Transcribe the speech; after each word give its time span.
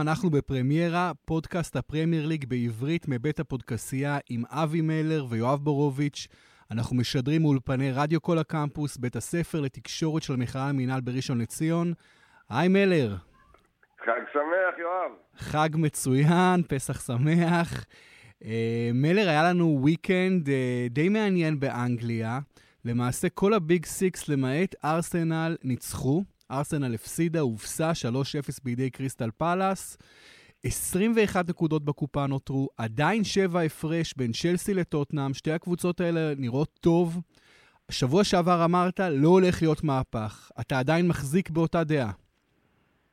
אנחנו 0.00 0.30
בפרמיירה, 0.30 1.12
פודקאסט 1.24 1.76
הפרמייר 1.76 2.26
ליג 2.26 2.44
בעברית 2.48 3.08
מבית 3.08 3.40
הפודקסייה 3.40 4.18
עם 4.30 4.42
אבי 4.48 4.80
מלר 4.80 5.26
ויואב 5.28 5.58
בורוביץ'. 5.58 6.28
אנחנו 6.70 6.96
משדרים 6.96 7.42
מאולפני 7.42 7.92
רדיו 7.92 8.22
קול 8.22 8.38
הקמפוס, 8.38 8.96
בית 8.96 9.16
הספר 9.16 9.60
לתקשורת 9.60 10.22
של 10.22 10.32
המכללה 10.32 10.68
המינהל 10.68 11.00
בראשון 11.00 11.40
לציון. 11.40 11.92
היי 12.50 12.68
מלר. 12.68 13.16
חג 14.04 14.20
שמח, 14.32 14.78
יואב. 14.78 15.10
חג 15.36 15.68
מצוין, 15.74 16.62
פסח 16.68 17.06
שמח. 17.06 17.84
אה, 18.44 18.90
מלר, 18.94 19.28
היה 19.28 19.42
לנו 19.42 19.84
weekend 19.86 20.48
אה, 20.48 20.86
די 20.90 21.08
מעניין 21.08 21.60
באנגליה. 21.60 22.38
למעשה 22.84 23.28
כל 23.28 23.54
ה 23.54 23.62
big 23.62 23.84
six 23.86 24.28
למעט 24.28 24.74
ארסנל 24.84 25.56
ניצחו. 25.64 26.24
ארסנל 26.50 26.94
הפסידה, 26.94 27.40
הובסה 27.40 27.90
3-0 27.90 28.64
בידי 28.64 28.90
קריסטל 28.90 29.30
פאלאס. 29.30 29.98
21 30.64 31.48
נקודות 31.48 31.84
בקופה 31.84 32.26
נותרו, 32.26 32.68
עדיין 32.78 33.24
7 33.24 33.60
הפרש 33.60 34.14
בין 34.16 34.32
צ'לסי 34.32 34.74
לטוטנאם, 34.74 35.34
שתי 35.34 35.50
הקבוצות 35.50 36.00
האלה 36.00 36.20
נראות 36.36 36.78
טוב. 36.80 37.16
שבוע 37.90 38.24
שעבר 38.24 38.64
אמרת, 38.64 39.00
לא 39.00 39.28
הולך 39.28 39.62
להיות 39.62 39.84
מהפך. 39.84 40.50
אתה 40.60 40.78
עדיין 40.78 41.08
מחזיק 41.08 41.50
באותה 41.50 41.84
דעה. 41.84 42.10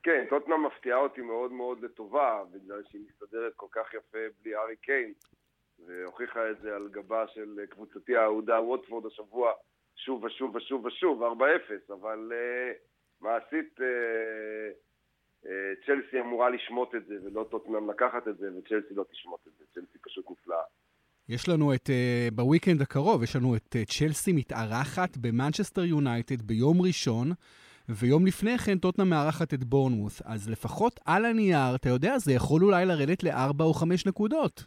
כן, 0.04 0.26
טוטנאם 0.30 0.66
מפתיעה 0.66 0.99
אותי 0.99 1.22
מאוד 1.22 1.52
מאוד 1.52 1.84
לטובה, 1.84 2.44
בגלל 2.52 2.82
שהיא 2.91 3.02
מסתדרת 3.10 3.54
כל 3.55 3.68
כך 3.72 3.94
יפה 3.94 4.18
בלי 4.41 4.55
ארי 4.55 4.76
קיין, 4.76 5.13
והוכיחה 5.85 6.49
את 6.52 6.62
זה 6.62 6.76
על 6.76 6.88
גבה 6.91 7.27
של 7.27 7.60
קבוצתי 7.70 8.15
האהודה 8.15 8.62
ווטפורד 8.62 9.05
השבוע, 9.05 9.52
שוב 9.96 10.24
ושוב 10.24 10.55
ושוב 10.55 10.85
ושוב, 10.85 11.24
4-0, 11.24 11.93
אבל 11.93 12.32
uh, 12.32 12.77
מעשית 13.21 13.79
uh, 13.79 13.84
uh, 15.43 15.48
צ'לסי 15.85 16.20
אמורה 16.20 16.49
לשמוט 16.49 16.96
את 16.96 17.05
זה, 17.05 17.15
ולא 17.24 17.46
טוטנאם 17.51 17.90
לקחת 17.90 18.27
את 18.27 18.37
זה, 18.37 18.49
וצ'לסי 18.57 18.93
לא 18.93 19.04
תשמוט 19.12 19.40
את 19.48 19.51
זה, 19.59 19.65
צ'לסי 19.74 19.98
פשוט 20.01 20.32
נפלאה. 20.32 20.63
יש 21.29 21.49
לנו 21.49 21.74
את, 21.74 21.87
uh, 21.87 22.34
בוויקנד 22.34 22.82
הקרוב, 22.82 23.24
יש 23.24 23.35
לנו 23.35 23.55
את 23.55 23.76
uh, 23.76 23.85
צ'לסי 23.85 24.34
מתארחת 24.34 25.18
במנצ'סטר 25.21 25.84
יונייטד 25.84 26.41
ביום 26.41 26.82
ראשון. 26.82 27.27
ויום 27.90 28.26
לפני 28.26 28.57
כן 28.57 28.77
טוטנה 28.77 29.05
מארחת 29.05 29.54
את 29.54 29.63
בורנמוס. 29.63 30.21
אז 30.26 30.49
לפחות 30.49 30.99
על 31.05 31.26
הנייר, 31.26 31.76
אתה 31.76 31.90
יודע, 31.90 32.18
זה 32.18 32.34
יכול 32.34 32.62
אולי 32.63 32.85
לרדת 32.85 33.24
לארבע 33.24 33.63
או 33.65 33.74
חמש 33.74 34.05
נקודות. 34.05 34.65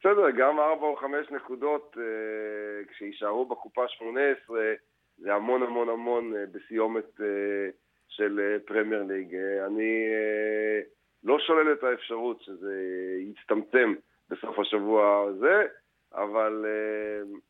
בסדר, 0.00 0.30
גם 0.30 0.58
ארבע 0.58 0.86
או 0.86 0.96
חמש 0.96 1.30
נקודות, 1.30 1.96
אה, 1.98 2.84
כשיישארו 2.90 3.46
בקופה 3.46 3.88
שמונה 3.88 4.20
עשרה, 4.20 4.72
זה 5.18 5.34
המון 5.34 5.62
המון 5.62 5.88
המון 5.88 6.36
אה, 6.36 6.46
בסיומת 6.46 7.20
אה, 7.20 7.68
של 8.08 8.40
אה, 8.40 8.58
פרמייר 8.66 9.02
ליג. 9.02 9.34
אני 9.66 10.06
לא 11.24 11.38
שולל 11.38 11.72
את 11.72 11.84
האפשרות 11.84 12.42
שזה 12.42 12.74
יצטמצם 13.18 13.94
בסוף 14.28 14.58
השבוע 14.58 15.26
הזה, 15.28 15.66
אבל 16.12 16.64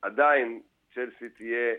עדיין 0.03 0.61
צ'לסי 0.95 1.29
תהיה 1.29 1.75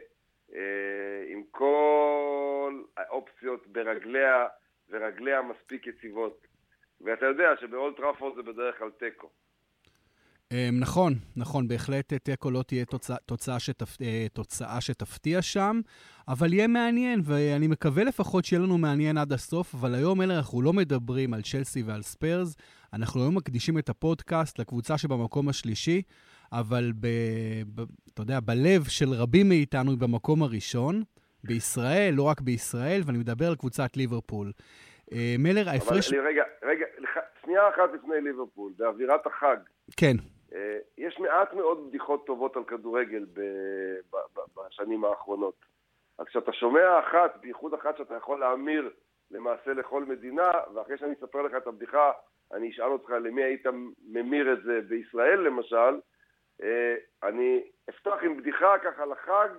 עם 1.27 1.43
כל 1.51 2.81
האופציות 2.97 3.67
ברגליה, 3.67 4.47
ורגליה 4.89 5.41
מספיק 5.41 5.87
יציבות. 5.87 6.47
ואתה 7.01 7.25
יודע 7.25 7.55
שבאולד 7.61 7.97
טראפורד 7.97 8.35
זה 8.35 8.43
בדרך 8.43 8.77
כלל 8.77 8.89
תיקו. 8.89 9.29
אמ, 10.51 10.79
נכון, 10.79 11.13
נכון, 11.35 11.67
בהחלט 11.67 12.13
אה, 12.13 12.19
תיקו 12.19 12.51
לא 12.51 12.63
תהיה 12.67 12.85
תוצא, 12.85 13.15
תוצאה, 13.25 13.59
שתפ... 13.59 14.01
אה, 14.01 14.25
תוצאה 14.33 14.81
שתפתיע 14.81 15.41
שם, 15.41 15.79
אבל 16.27 16.53
יהיה 16.53 16.67
מעניין, 16.67 17.21
ואני 17.23 17.67
מקווה 17.67 18.03
לפחות 18.03 18.45
שיהיה 18.45 18.61
לנו 18.61 18.77
מעניין 18.77 19.17
עד 19.17 19.33
הסוף, 19.33 19.75
אבל 19.75 19.95
היום 19.95 20.21
אלה 20.21 20.37
אנחנו 20.37 20.61
לא 20.61 20.73
מדברים 20.73 21.33
על 21.33 21.41
צ'לסי 21.41 21.83
ועל 21.83 22.01
ספרס, 22.01 22.55
אנחנו 22.93 23.21
היום 23.21 23.37
מקדישים 23.37 23.77
את 23.77 23.89
הפודקאסט 23.89 24.59
לקבוצה 24.59 24.97
שבמקום 24.97 25.49
השלישי, 25.49 26.01
אבל 26.51 26.91
ב... 26.99 27.07
ב... 27.75 27.81
אתה 28.13 28.21
יודע, 28.21 28.39
בלב 28.39 28.83
של 28.83 29.09
רבים 29.09 29.49
מאיתנו 29.49 29.91
היא 29.91 29.99
במקום 29.99 30.43
הראשון, 30.43 31.03
בישראל, 31.43 32.13
לא 32.13 32.23
רק 32.23 32.41
בישראל, 32.41 33.01
ואני 33.05 33.17
מדבר 33.17 33.47
על 33.47 33.55
קבוצת 33.55 33.97
ליברפול. 33.97 34.51
אה, 35.13 35.35
מלר, 35.39 35.69
ההפרש... 35.69 36.13
אבל 36.13 36.27
רגע, 36.27 36.43
רגע, 36.63 36.85
שנייה 37.45 37.69
אחת 37.69 37.89
לפני 37.95 38.21
ליברפול, 38.23 38.73
באווירת 38.77 39.27
החג. 39.27 39.57
כן. 39.97 40.17
אה, 40.53 40.77
יש 40.97 41.19
מעט 41.19 41.53
מאוד 41.53 41.87
בדיחות 41.87 42.25
טובות 42.25 42.57
על 42.57 42.63
כדורגל 42.63 43.25
בשנים 44.55 45.05
האחרונות. 45.05 45.55
אז 46.17 46.25
כשאתה 46.25 46.53
שומע 46.53 46.99
אחת, 46.99 47.37
בייחוד 47.41 47.73
אחת 47.73 47.97
שאתה 47.97 48.15
יכול 48.15 48.39
להמיר 48.39 48.89
למעשה 49.31 49.73
לכל 49.73 50.03
מדינה, 50.05 50.51
ואחרי 50.73 50.97
שאני 50.97 51.13
אספר 51.13 51.41
לך 51.41 51.53
את 51.57 51.67
הבדיחה, 51.67 52.11
אני 52.53 52.69
אשאל 52.69 52.91
אותך 52.91 53.09
למי 53.09 53.43
היית 53.43 53.65
ממיר 54.07 54.53
את 54.53 54.63
זה 54.63 54.81
בישראל 54.87 55.39
למשל, 55.39 55.99
אה, 56.63 56.95
אני 57.23 57.63
אפתח 57.89 58.17
עם 58.21 58.37
בדיחה 58.37 58.79
ככה 58.83 59.05
לחג, 59.05 59.49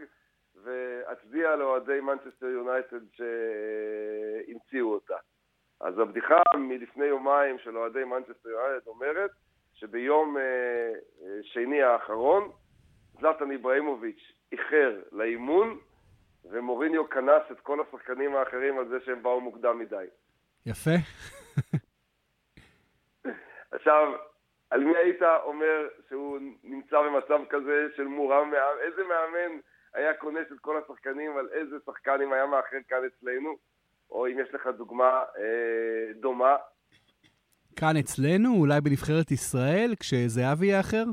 ואצדיע 0.63 1.57
לאוהדי 1.57 2.01
מנצ'סטר 2.01 2.47
יונייטד 2.47 3.01
שהמציאו 3.13 4.93
אותה. 4.93 5.17
אז 5.81 5.99
הבדיחה 5.99 6.43
מלפני 6.57 7.05
יומיים 7.05 7.59
של 7.59 7.77
אוהדי 7.77 8.05
מנצ'סטר 8.05 8.49
יונייטד 8.49 8.87
אומרת 8.87 9.31
שביום 9.81 10.37
אה, 10.37 10.43
אה, 10.43 10.93
שני 11.43 11.83
האחרון 11.83 12.51
זלטן 13.21 13.51
איבראימוביץ' 13.51 14.33
איחר 14.53 15.01
לאימון 15.13 15.79
ומוריניו 16.45 17.11
קנס 17.11 17.43
את 17.53 17.61
כל 17.61 17.79
השחקנים 17.81 18.37
האחרים 18.37 18.79
על 18.79 18.89
זה 18.89 18.97
שהם 19.05 19.23
באו 19.23 19.41
מוקדם 19.41 19.79
מדי. 19.79 20.07
יפה. 20.67 20.91
עכשיו, 23.73 24.13
על 24.71 24.85
מי 24.85 24.97
היית 24.97 25.23
אומר 25.23 25.89
שהוא 26.09 26.39
נמצא 26.63 27.03
במצב 27.03 27.41
כזה 27.51 27.87
של 27.97 28.05
מורם 28.05 28.51
מעם? 28.51 28.81
איזה 28.81 29.03
מאמן 29.05 29.61
היה 29.95 30.15
כונס 30.15 30.53
את 30.53 30.59
כל 30.61 30.83
השחקנים 30.83 31.37
על 31.37 31.49
איזה 31.53 31.77
שחקנים 31.87 32.33
היה 32.33 32.47
מאחר 32.47 32.77
כאן 32.89 32.99
אצלנו? 33.07 33.57
או 34.11 34.27
אם 34.27 34.39
יש 34.39 34.55
לך 34.55 34.67
דוגמה 34.67 35.25
אה, 35.39 36.13
דומה. 36.21 36.57
כאן 37.81 37.97
אצלנו, 37.97 38.55
אולי 38.55 38.81
בנבחרת 38.81 39.31
ישראל, 39.31 39.95
כשזהבי 40.01 40.67
יהיה 40.67 40.81
אחר? 40.81 41.05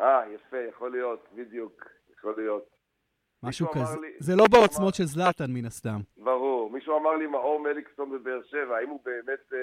אה, 0.00 0.20
יפה, 0.34 0.56
יכול 0.68 0.90
להיות, 0.92 1.28
בדיוק, 1.34 1.84
יכול 2.18 2.34
להיות. 2.36 2.62
משהו 3.42 3.66
כזה. 3.72 4.00
לי, 4.00 4.08
זה 4.18 4.36
לא 4.36 4.44
בעוצמות 4.52 4.80
אמר... 4.80 4.92
של 4.92 5.04
זלאטן, 5.04 5.50
מן 5.50 5.64
הסתם. 5.64 6.00
ברור. 6.16 6.70
מישהו 6.70 6.98
אמר 6.98 7.16
לי 7.16 7.26
מאור 7.26 7.60
מליקסון 7.60 8.10
בבאר 8.10 8.40
שבע, 8.50 8.76
האם 8.76 8.88
הוא 8.88 9.00
באמת 9.04 9.52
אה, 9.52 9.58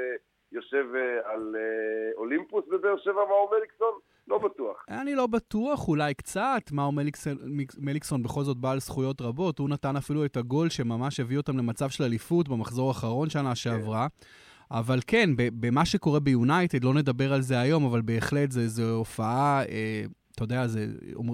יושב 0.52 0.86
אה, 0.96 1.32
על 1.34 1.56
אה, 1.56 2.12
אולימפוס 2.18 2.66
בבאר 2.72 2.98
שבע, 2.98 3.14
מאור 3.14 3.52
מליקסון? 3.60 3.94
לא 4.28 4.38
בטוח. 4.38 4.86
אני 4.90 5.16
לא 5.16 5.28
בטוח, 5.28 5.88
אולי 5.88 6.14
קצת. 6.14 6.72
מאור 6.72 6.94
מליקסון, 6.94 7.38
מליקסון 7.78 8.24
בכל 8.24 8.44
זאת 8.44 8.58
בעל 8.58 8.80
זכויות 8.80 9.22
רבות. 9.22 9.60
הוא 9.60 9.70
נתן 9.70 9.96
אפילו 9.96 10.26
את 10.26 10.38
הגול 10.38 10.70
שממש 10.70 11.20
הביא 11.20 11.38
אותם 11.38 11.58
למצב 11.58 11.90
של 11.90 12.04
אליפות 12.04 12.50
במחזור 12.50 12.88
האחרון 12.88 13.30
שנה 13.30 13.56
שעברה. 13.56 14.08
כן. 14.10 14.26
אבל 14.72 15.00
כן, 15.08 15.30
במה 15.36 15.86
שקורה 15.86 16.20
ביונייטד, 16.20 16.84
לא 16.84 16.94
נדבר 16.94 17.34
על 17.34 17.42
זה 17.42 17.60
היום, 17.60 17.86
אבל 17.86 18.02
בהחלט 18.02 18.52
זו 18.52 18.90
הופעה, 18.90 19.64
אה, 19.70 20.04
אתה 20.36 20.44
יודע, 20.44 20.68
זה 20.68 20.86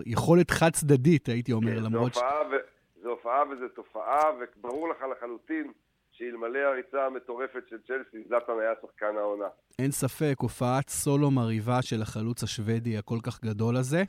יכולת 0.06 0.52
חד-צדדית, 0.52 1.30
הייתי 1.30 1.52
אומר, 1.52 1.76
כן, 1.76 1.84
למרות 1.84 2.14
ש... 2.14 2.20
זו 3.04 3.10
הופעה 3.10 3.44
וזו 3.52 3.68
תופעה, 3.76 4.24
וברור 4.40 4.90
לך 4.90 4.98
לחלוטין 5.12 5.72
שאלמלא 6.12 6.60
הריצה 6.60 7.06
המטורפת 7.06 7.64
של 7.70 7.78
צ'לסי, 7.88 8.28
זלאטן 8.28 8.54
היה 8.62 8.72
שחקן 8.82 9.18
העונה. 9.18 9.46
אין 9.80 9.92
ספק, 9.92 10.36
הופעת 10.38 10.90
סולו 10.90 11.32
מרהיבה 11.32 11.82
של 11.82 12.02
החלוץ 12.02 12.44
השוודי 12.44 12.98
הכל 12.98 13.18
כך 13.24 13.44
גדול 13.44 13.78
הזה. 13.78 14.04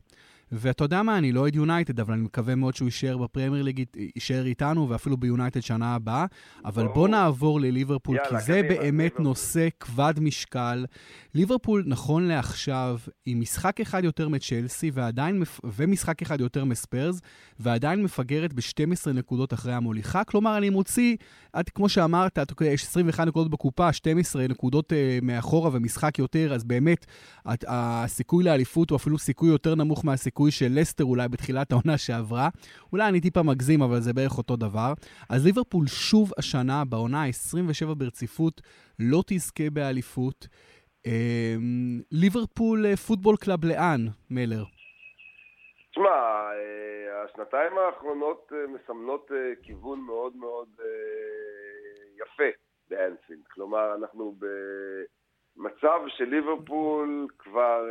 ואתה 0.52 0.84
יודע 0.84 1.02
מה, 1.02 1.18
אני 1.18 1.32
לא 1.32 1.40
אוהד 1.40 1.54
יונייטד, 1.54 2.00
אבל 2.00 2.14
אני 2.14 2.22
מקווה 2.22 2.54
מאוד 2.54 2.74
שהוא 2.74 2.86
יישאר 2.86 3.16
בפרמייר 3.16 3.62
ליג, 3.62 3.84
יישאר 4.16 4.46
איתנו, 4.46 4.88
ואפילו 4.88 5.16
ביונייטד 5.16 5.60
שנה 5.60 5.94
הבאה. 5.94 6.26
אבל 6.64 6.86
בוא 6.88 7.08
נעבור 7.08 7.60
לליברפול, 7.60 8.18
כי 8.28 8.40
זה 8.40 8.62
באמת 8.68 9.20
נושא 9.20 9.68
כבד 9.80 10.14
משקל. 10.20 10.86
ליברפול, 11.34 11.84
נכון 11.86 12.28
לעכשיו, 12.28 12.98
עם 13.26 13.40
משחק 13.40 13.80
אחד 13.80 14.04
יותר 14.04 14.28
מצ'לסי, 14.28 14.90
ועדיין, 14.94 15.42
ומשחק 15.64 16.22
אחד 16.22 16.40
יותר 16.40 16.64
מספיירס, 16.64 17.20
ועדיין 17.60 18.02
מפגרת 18.02 18.52
ב-12 18.52 19.10
נקודות 19.14 19.52
אחרי 19.52 19.72
המוליכה. 19.72 20.24
כלומר, 20.24 20.56
אני 20.56 20.70
מוציא, 20.70 21.16
עד 21.52 21.68
כמו 21.68 21.88
שאמרת, 21.88 22.38
יש 22.60 22.82
21 22.82 23.26
נקודות 23.26 23.50
בקופה, 23.50 23.92
12 23.92 24.46
נקודות 24.48 24.92
uh, 24.92 25.24
מאחורה 25.24 25.70
ומשחק 25.72 26.18
יותר, 26.18 26.54
אז 26.54 26.64
באמת, 26.64 27.06
הסיכוי 27.46 28.44
לאליפות 28.44 28.90
הוא 28.90 28.96
אפילו 28.96 29.18
סיכוי 29.18 29.48
יותר 29.48 29.74
נמוך 29.74 30.04
מהסיכוי 30.04 30.41
הסיכוי 30.42 30.50
של 30.50 30.80
לסטר 30.80 31.04
אולי 31.04 31.28
בתחילת 31.28 31.72
העונה 31.72 31.98
שעברה. 31.98 32.48
אולי 32.92 33.08
אני 33.08 33.20
טיפה 33.20 33.42
מגזים, 33.42 33.82
אבל 33.82 34.00
זה 34.00 34.12
בערך 34.12 34.38
אותו 34.38 34.56
דבר. 34.56 34.92
אז 35.30 35.46
ליברפול 35.46 35.86
שוב 35.86 36.30
השנה, 36.38 36.84
בעונה 36.84 37.22
ה-27 37.22 37.94
ברציפות, 37.94 38.60
לא 38.98 39.22
תזכה 39.26 39.70
באליפות. 39.72 40.46
אמ, 41.06 42.00
ליברפול 42.12 42.86
אה, 42.86 42.96
football 42.96 43.36
club 43.36 43.64
לאן, 43.64 44.00
מלר? 44.30 44.64
תשמע, 45.90 46.16
אה, 46.58 47.22
השנתיים 47.24 47.72
האחרונות 47.78 48.52
אה, 48.52 48.66
מסמנות 48.66 49.30
כיוון 49.62 50.00
מאוד 50.00 50.36
מאוד 50.36 50.68
יפה 52.20 52.50
באנספילד. 52.90 53.44
כלומר, 53.54 53.94
אנחנו 53.94 54.34
ב... 54.38 54.46
מצב 55.56 56.00
שליברפול 56.08 57.26
כבר 57.38 57.84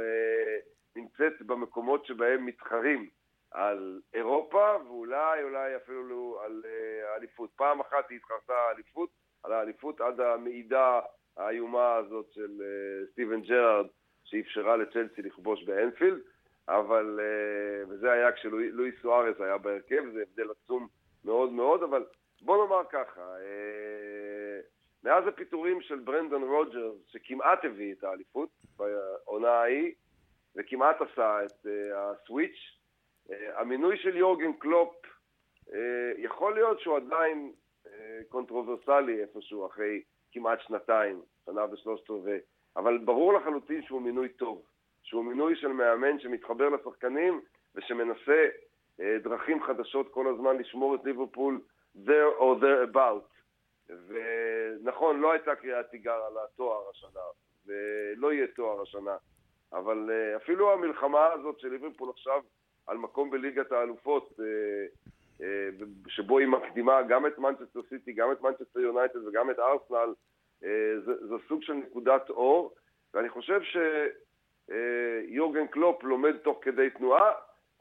נמצאת 0.95 1.41
במקומות 1.41 2.05
שבהם 2.05 2.45
מתחרים 2.45 3.09
על 3.51 4.01
אירופה, 4.13 4.75
ואולי 4.85 5.43
אולי 5.43 5.75
אפילו 5.75 6.39
על 6.45 6.63
אה, 6.65 7.13
האליפות. 7.13 7.49
פעם 7.55 7.79
אחת 7.79 8.09
היא 8.09 8.17
התחרתה 8.17 8.53
האליפות, 8.53 9.09
על 9.43 9.53
האליפות 9.53 10.01
עד 10.01 10.19
המעידה 10.19 10.99
האיומה 11.37 11.95
הזאת 11.95 12.25
של 12.31 12.61
אה, 12.61 13.05
סטיבן 13.11 13.41
ג'רארד, 13.41 13.87
שאפשרה 14.23 14.77
לצ'לסי 14.77 15.21
לכבוש 15.21 15.63
באנפילד, 15.63 16.19
אבל, 16.67 17.19
אה, 17.19 17.83
וזה 17.89 18.11
היה 18.11 18.31
כשלואיס 18.31 18.91
סוארס 19.01 19.41
היה 19.41 19.57
בהרכב, 19.57 20.03
זה 20.13 20.21
הבדל 20.21 20.51
עצום 20.51 20.87
מאוד 21.25 21.51
מאוד, 21.51 21.83
אבל 21.83 22.05
בוא 22.41 22.65
נאמר 22.65 22.81
ככה, 22.89 23.35
מאז 25.03 25.27
הפיטורים 25.27 25.81
של 25.81 25.99
ברנדון 25.99 26.43
רוג'רס, 26.43 26.95
שכמעט 27.07 27.65
הביא 27.65 27.93
את 27.93 28.03
האליפות 28.03 28.49
בעונה 28.77 29.51
ההיא, 29.51 29.93
וכמעט 30.55 31.01
עשה 31.01 31.45
את 31.45 31.65
ה 31.95 32.03
switch, 32.03 32.59
המינוי 33.55 33.97
של 33.97 34.17
יורגן 34.17 34.53
קלופ, 34.53 34.95
יכול 36.17 36.53
להיות 36.53 36.79
שהוא 36.79 36.97
עדיין 36.97 37.53
קונטרוברסלי 38.29 39.21
איפשהו 39.21 39.67
אחרי 39.67 40.01
כמעט 40.31 40.59
שנתיים, 40.61 41.21
שנה 41.45 41.65
ושלושת 41.73 42.09
רבעי, 42.09 42.39
אבל 42.75 42.97
ברור 42.97 43.33
לחלוטין 43.33 43.83
שהוא 43.83 44.01
מינוי 44.01 44.29
טוב, 44.29 44.65
שהוא 45.03 45.25
מינוי 45.25 45.55
של 45.55 45.67
מאמן 45.67 46.19
שמתחבר 46.19 46.69
לשחקנים 46.69 47.41
ושמנסה 47.75 48.47
אה, 49.01 49.17
דרכים 49.23 49.63
חדשות 49.63 50.13
כל 50.13 50.27
הזמן 50.27 50.57
לשמור 50.57 50.95
את 50.95 50.99
ליברפול 51.05 51.61
there 51.95 52.39
or 52.39 52.61
there 52.61 52.93
about. 52.93 53.31
ונכון, 53.89 55.19
לא 55.19 55.31
הייתה 55.31 55.55
קריאת 55.55 55.89
תיגר 55.89 56.21
על 56.27 56.33
התואר 56.45 56.89
השנה, 56.89 57.21
ולא 57.65 58.33
יהיה 58.33 58.47
תואר 58.47 58.81
השנה, 58.81 59.17
אבל 59.73 60.09
אה, 60.11 60.37
אפילו 60.37 60.73
המלחמה 60.73 61.25
הזאת 61.33 61.59
של 61.59 61.67
ליברפול 61.67 62.09
עכשיו 62.09 62.41
על 62.87 62.97
מקום 62.97 63.29
בליגת 63.29 63.71
האלופות, 63.71 64.39
אה, 64.39 64.45
אה, 65.41 65.69
שבו 66.07 66.37
היא 66.37 66.47
מקדימה 66.47 67.01
גם 67.01 67.25
את 67.25 67.37
מנצ'סטר 67.37 67.81
סיטי, 67.89 68.13
גם 68.13 68.31
את 68.31 68.41
מנצ'סטר 68.41 68.79
יונייטד 68.79 69.27
וגם 69.27 69.49
את 69.49 69.59
ארסנל, 69.59 70.13
זה, 71.05 71.27
זה 71.27 71.35
סוג 71.47 71.63
של 71.63 71.73
נקודת 71.73 72.29
אור, 72.29 72.75
ואני 73.13 73.29
חושב 73.29 73.61
שיורגן 74.69 75.67
קלופ 75.67 76.03
לומד 76.03 76.37
תוך 76.37 76.59
כדי 76.61 76.89
תנועה. 76.89 77.31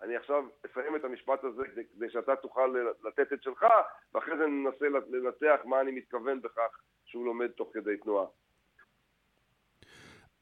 אני 0.03 0.17
עכשיו 0.17 0.45
אסיים 0.67 0.97
את 0.97 1.05
המשפט 1.05 1.45
הזה 1.45 1.63
כדי 1.95 2.11
שאתה 2.11 2.37
תוכל 2.37 2.75
לתת 3.05 3.33
את 3.33 3.43
שלך, 3.43 3.67
ואחרי 4.15 4.37
זה 4.37 4.47
ננסה 4.47 4.89
לנתח 4.89 5.61
מה 5.65 5.81
אני 5.81 5.91
מתכוון 5.91 6.43
בכך 6.43 6.81
שהוא 7.05 7.25
לומד 7.25 7.51
תוך 7.51 7.69
כדי 7.73 7.97
תנועה. 7.97 8.27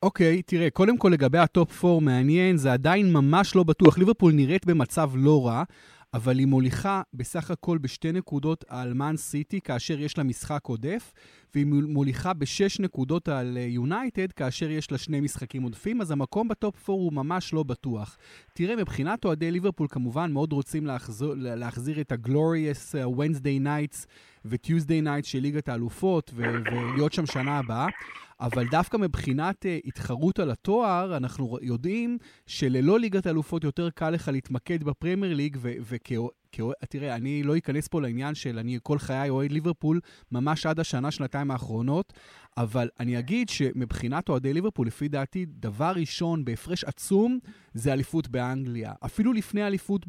אוקיי, 0.03 0.39
okay, 0.39 0.43
תראה, 0.47 0.71
קודם 0.71 0.99
כל 0.99 1.09
לגבי 1.09 1.39
ה 1.39 1.50
top 1.50 1.85
4 1.85 2.01
מעניין, 2.01 2.57
זה 2.57 2.73
עדיין 2.73 3.13
ממש 3.13 3.57
לא 3.57 3.63
בטוח. 3.63 3.99
ליברפול 3.99 4.33
נראית 4.33 4.67
במצב 4.67 5.11
לא 5.15 5.47
רע, 5.47 5.63
אבל 6.15 6.39
היא 6.39 6.47
מוליכה 6.47 7.03
בסך 7.15 7.51
הכל 7.51 7.79
בשתי 7.79 8.13
נקודות 8.13 8.65
על 8.69 8.95
מן 8.95 9.17
סיטי, 9.17 9.61
כאשר 9.61 10.01
יש 10.01 10.19
לה 10.19 10.25
משחק 10.25 10.61
עודף, 10.63 11.13
והיא 11.55 11.67
מוליכה 11.67 12.33
בשש 12.33 12.81
נקודות 12.81 13.29
על 13.29 13.57
יונייטד, 13.57 14.33
כאשר 14.33 14.71
יש 14.71 14.93
לה 14.93 14.99
שני 14.99 15.21
משחקים 15.21 15.63
עודפים, 15.63 16.01
אז 16.01 16.11
המקום 16.11 16.49
בטופ 16.49 16.91
4 16.91 17.03
הוא 17.03 17.13
ממש 17.13 17.53
לא 17.53 17.63
בטוח. 17.63 18.17
תראה, 18.55 18.77
מבחינת 18.77 19.25
אוהדי 19.25 19.51
ליברפול 19.51 19.87
כמובן 19.91 20.33
מאוד 20.33 20.53
רוצים 20.53 20.87
להחזיר, 20.87 21.35
להחזיר 21.37 22.01
את 22.01 22.13
ה-Glorious 22.13 22.95
uh, 22.95 23.19
Wednesday 23.19 23.65
Nights 23.65 24.07
ו-Tuesday 24.45 25.05
Nights 25.05 25.27
של 25.27 25.39
ליגת 25.39 25.69
האלופות, 25.69 26.31
ולהיות 26.35 27.13
שם 27.13 27.27
שנה 27.27 27.59
הבאה. 27.59 27.87
אבל 28.41 28.69
דווקא 28.71 28.97
מבחינת 28.97 29.65
uh, 29.65 29.89
התחרות 29.89 30.39
על 30.39 30.51
התואר, 30.51 31.17
אנחנו 31.17 31.59
יודעים 31.63 32.19
שללא 32.47 33.01
ליגת 33.01 33.27
האלופות 33.27 33.65
יותר 33.65 33.91
קל 33.91 34.11
לך 34.11 34.29
להתמקד 34.29 34.85
בפרמייר 34.85 35.35
ליג, 35.35 35.57
תראה, 36.89 37.15
אני 37.17 37.43
לא 37.43 37.57
אכנס 37.57 37.89
פה 37.89 38.01
לעניין 38.01 38.35
של 38.35 38.59
אני 38.59 38.79
כל 38.83 38.99
חיי 38.99 39.29
אוהד 39.31 39.53
ליברפול, 39.53 40.01
ממש 40.33 40.67
עד 40.67 40.81
השנה, 40.81 41.11
שנתיים 41.11 41.51
האחרונות, 41.51 42.13
אבל 42.59 42.89
אני 43.01 43.19
אגיד 43.19 43.49
שמבחינת 43.49 44.29
אוהדי 44.29 44.53
ליברפול, 44.53 44.87
לפי 44.87 45.09
דעתי, 45.09 45.47
דבר 45.49 45.93
ראשון 45.97 46.45
בהפרש 46.45 46.85
עצום 46.85 47.39
זה 47.75 47.93
אליפות 47.93 48.29
באנגליה. 48.29 48.93
אפילו 49.05 49.33
לפני 49.33 49.67
אליפות 49.67 50.07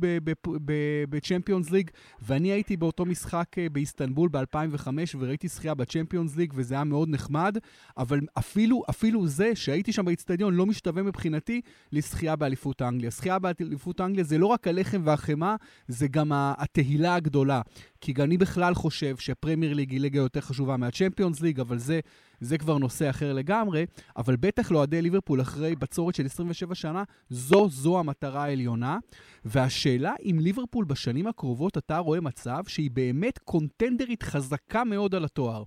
בצ'מפיונס 1.09 1.71
ליג, 1.71 1.89
ואני 2.21 2.47
הייתי 2.51 2.77
באותו 2.77 3.05
משחק 3.05 3.45
אה, 3.57 3.69
באיסטנבול 3.69 4.29
ב-2005 4.29 4.87
וראיתי 5.19 5.47
זכייה 5.47 5.73
בצ'מפיונס 5.73 6.35
ליג 6.35 6.53
וזה 6.55 6.75
היה 6.75 6.83
מאוד 6.83 7.09
נחמד, 7.09 7.57
אבל 7.97 8.19
אפילו, 8.37 8.83
אפילו 8.89 9.27
זה 9.27 9.55
שהייתי 9.55 9.93
שם 9.93 10.05
באיצטדיון 10.05 10.53
לא 10.53 10.65
משתווה 10.65 11.03
מבחינתי 11.03 11.61
לזכייה 11.91 12.35
באליפות 12.35 12.81
אנגליה. 12.81 13.09
זכייה 13.09 13.39
באליפות 13.39 14.01
אנגליה 14.01 14.23
זה 14.23 14.37
לא 14.37 14.45
רק 14.45 14.67
הלחם 14.67 15.01
והחמאה, 15.03 15.55
זה 15.87 16.07
גם 16.07 16.31
התהילה 16.33 17.15
הגדולה. 17.15 17.61
כי 18.01 18.13
אני 18.19 18.37
בכלל 18.37 18.73
חושב 18.73 19.17
שפרמייר 19.17 19.73
ליג 19.73 19.91
היא 19.91 19.99
ליגה 19.99 20.19
יותר 20.19 20.41
חשובה 20.41 20.77
מהצ'מפיונס 20.77 21.41
ליג, 21.41 21.59
אבל 21.59 21.77
זה, 21.77 21.99
זה 22.39 22.57
כבר 22.57 22.77
נושא 22.77 23.09
אחר 23.09 23.33
לגמרי. 23.33 23.85
אבל 24.17 24.35
בטח 24.39 24.71
לאוהדי 24.71 25.01
ליברפול 25.01 25.41
אחרי 25.41 25.75
בצורת 25.75 26.15
של 26.15 26.23
27 26.25 26.75
שנה, 26.75 27.03
זו 27.29 27.67
זו 27.69 27.99
המטרה 27.99 28.43
העליונה. 28.43 28.97
והשאלה 29.45 30.13
אם 30.25 30.35
ליברפול 30.39 30.85
בשנים 30.85 31.27
הקרובות 31.27 31.77
אתה 31.77 31.97
רואה 31.97 32.21
מצב 32.21 32.61
שהיא 32.67 32.91
באמת 32.93 33.37
קונטנדרית 33.37 34.23
חזקה 34.23 34.83
מאוד 34.83 35.15
על 35.15 35.23
התואר. 35.25 35.63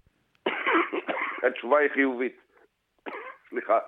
התשובה 1.42 1.78
היא 1.78 1.90
חיובית. 1.94 2.36
סליחה. 3.48 3.78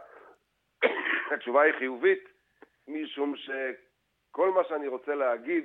התשובה 1.35 1.63
היא 1.63 1.73
חיובית, 1.79 2.25
משום 2.89 3.35
שכל 3.37 4.55
מה 4.55 4.61
שאני 4.69 4.89
רוצה 4.89 5.15
להגיד 5.15 5.65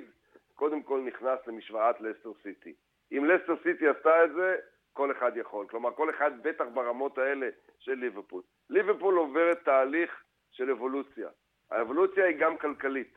קודם 0.54 0.82
כל 0.82 1.00
נכנס 1.00 1.38
למשוואת 1.46 2.00
לסטר 2.00 2.32
סיטי. 2.42 2.74
אם 3.12 3.24
לסטר 3.24 3.54
סיטי 3.62 3.88
עשתה 3.88 4.24
את 4.24 4.30
זה, 4.34 4.56
כל 4.92 5.12
אחד 5.12 5.32
יכול. 5.36 5.66
כלומר, 5.70 5.90
כל 5.92 6.10
אחד 6.10 6.30
בטח 6.42 6.64
ברמות 6.74 7.18
האלה 7.18 7.48
של 7.78 7.94
ליברפול. 7.94 8.42
ליברפול 8.70 9.16
עוברת 9.16 9.64
תהליך 9.64 10.10
של 10.50 10.70
אבולוציה. 10.70 11.28
האבולוציה 11.70 12.24
היא 12.26 12.36
גם 12.40 12.56
כלכלית. 12.56 13.14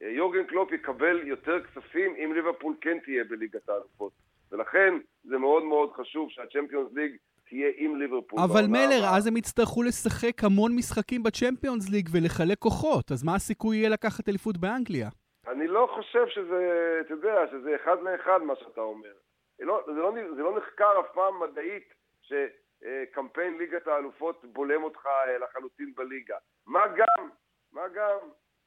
יורגן 0.00 0.44
קלופ 0.44 0.72
יקבל 0.72 1.26
יותר 1.26 1.64
כספים 1.64 2.14
אם 2.24 2.32
ליברפול 2.34 2.74
כן 2.80 2.98
תהיה 3.04 3.24
בליגת 3.24 3.68
האלופות. 3.68 4.12
ולכן 4.52 4.94
זה 5.24 5.38
מאוד 5.38 5.64
מאוד 5.64 5.92
חשוב 5.92 6.30
שהצ'מפיונס 6.30 6.92
ליג 6.94 7.16
תהיה 7.48 7.68
עם 7.76 7.96
ליברפול. 7.96 8.40
אבל 8.40 8.66
מלר, 8.66 9.02
אז 9.16 9.26
הם 9.26 9.36
יצטרכו 9.36 9.82
לשחק 9.82 10.44
המון 10.44 10.76
משחקים 10.76 11.22
בצ'מפיונס 11.22 11.90
ליג 11.90 12.08
ולחלק 12.12 12.58
כוחות, 12.58 13.12
אז 13.12 13.24
מה 13.24 13.34
הסיכוי 13.34 13.76
יהיה 13.76 13.88
לקחת 13.88 14.28
אליפות 14.28 14.56
באנגליה? 14.56 15.08
אני 15.48 15.66
לא 15.66 15.88
חושב 15.94 16.26
שזה, 16.28 16.60
אתה 17.00 17.12
יודע, 17.12 17.34
שזה 17.50 17.76
אחד 17.76 17.96
לאחד 18.02 18.38
מה 18.42 18.54
שאתה 18.56 18.80
אומר. 18.80 19.12
לא, 19.60 19.82
זה, 19.86 19.92
לא, 19.92 20.12
זה 20.36 20.42
לא 20.42 20.56
נחקר 20.56 21.00
אף 21.00 21.06
פעם 21.14 21.40
מדעית 21.40 21.94
שקמפיין 22.22 23.58
ליגת 23.58 23.86
האלופות 23.86 24.44
בולם 24.44 24.84
אותך 24.84 25.06
אה, 25.06 25.38
לחלוטין 25.38 25.94
בליגה. 25.94 26.36
מה 26.66 26.86
גם, 26.86 27.28
מה 27.72 27.88
גם 27.88 28.18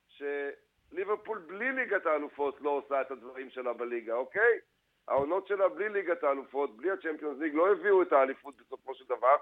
שליברפול 0.08 1.38
בלי 1.38 1.72
ליגת 1.72 2.06
האלופות 2.06 2.62
לא 2.62 2.70
עושה 2.70 3.02
את 3.02 3.12
הדברים 3.12 3.50
שלה 3.50 3.74
בליגה, 3.74 4.14
אוקיי? 4.14 4.60
העונות 5.08 5.48
שלה 5.48 5.70
בלי 5.70 5.90
ליגת 5.90 6.24
האלופות, 6.24 6.78
בלי 6.78 6.92
הצ'מפיונס 6.92 7.40
ליג, 7.40 7.56
לא 7.56 7.72
הביאו 7.72 8.02
את 8.02 8.14
האליפות 8.14 8.62
בסופו 8.62 8.96
של 8.96 9.06
דבר. 9.06 9.36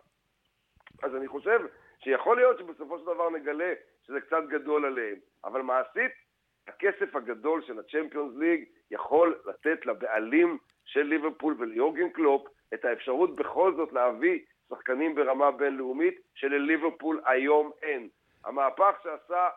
אז 1.04 1.16
אני 1.16 1.28
חושב 1.28 1.60
שיכול 2.00 2.38
להיות 2.38 2.60
שבסופו 2.60 3.00
של 3.00 3.06
דבר 3.06 3.30
נגלה 3.30 3.74
שזה 4.04 4.22
קצת 4.22 4.44
גדול 4.50 4.86
עליהם. 4.86 5.20
אבל 5.44 5.62
מעשית, 5.62 6.12
הכסף 6.68 7.16
הגדול 7.16 7.62
של 7.62 7.80
הצ'מפיונס 7.80 8.38
ליג 8.38 8.66
יכול 8.92 9.40
לתת 9.46 9.86
לבעלים 9.86 10.58
של 10.88 11.04
ליברפול 11.04 11.56
וליורגן 11.60 12.10
קלופ 12.10 12.48
את 12.74 12.86
האפשרות 12.86 13.36
בכל 13.36 13.74
זאת 13.76 13.94
להביא 13.94 14.40
שחקנים 14.70 15.16
ברמה 15.16 15.52
בינלאומית 15.52 16.22
שלליברפול 16.36 17.22
היום 17.26 17.72
אין. 17.82 18.10
המהפך 18.46 18.96
שעשה 19.04 19.50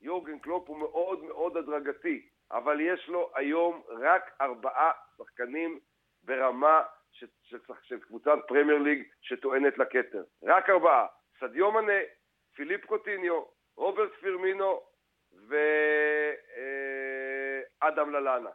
יורגן 0.00 0.38
קלופ 0.38 0.68
הוא 0.68 0.78
מאוד 0.78 1.24
מאוד 1.24 1.56
הדרגתי, 1.56 2.28
אבל 2.50 2.80
יש 2.80 3.08
לו 3.08 3.30
היום 3.34 3.82
רק 3.88 4.30
ארבעה 4.40 4.90
שחקנים 5.18 5.80
ברמה 6.22 6.82
של, 7.12 7.26
של, 7.42 7.58
של 7.82 7.98
קבוצת 7.98 8.38
פרמייר 8.48 8.78
ליג 8.78 9.02
שטוענת 9.20 9.78
לכתר. 9.78 10.24
רק 10.42 10.70
ארבעה. 10.70 11.06
סדיו 11.40 11.72
מנה, 11.72 12.00
פיליפ 12.54 12.84
קוטיניו, 12.84 13.42
רוברט 13.76 14.12
פירמינו 14.20 14.80
ואדם 17.82 18.12
ללאנה. 18.12 18.50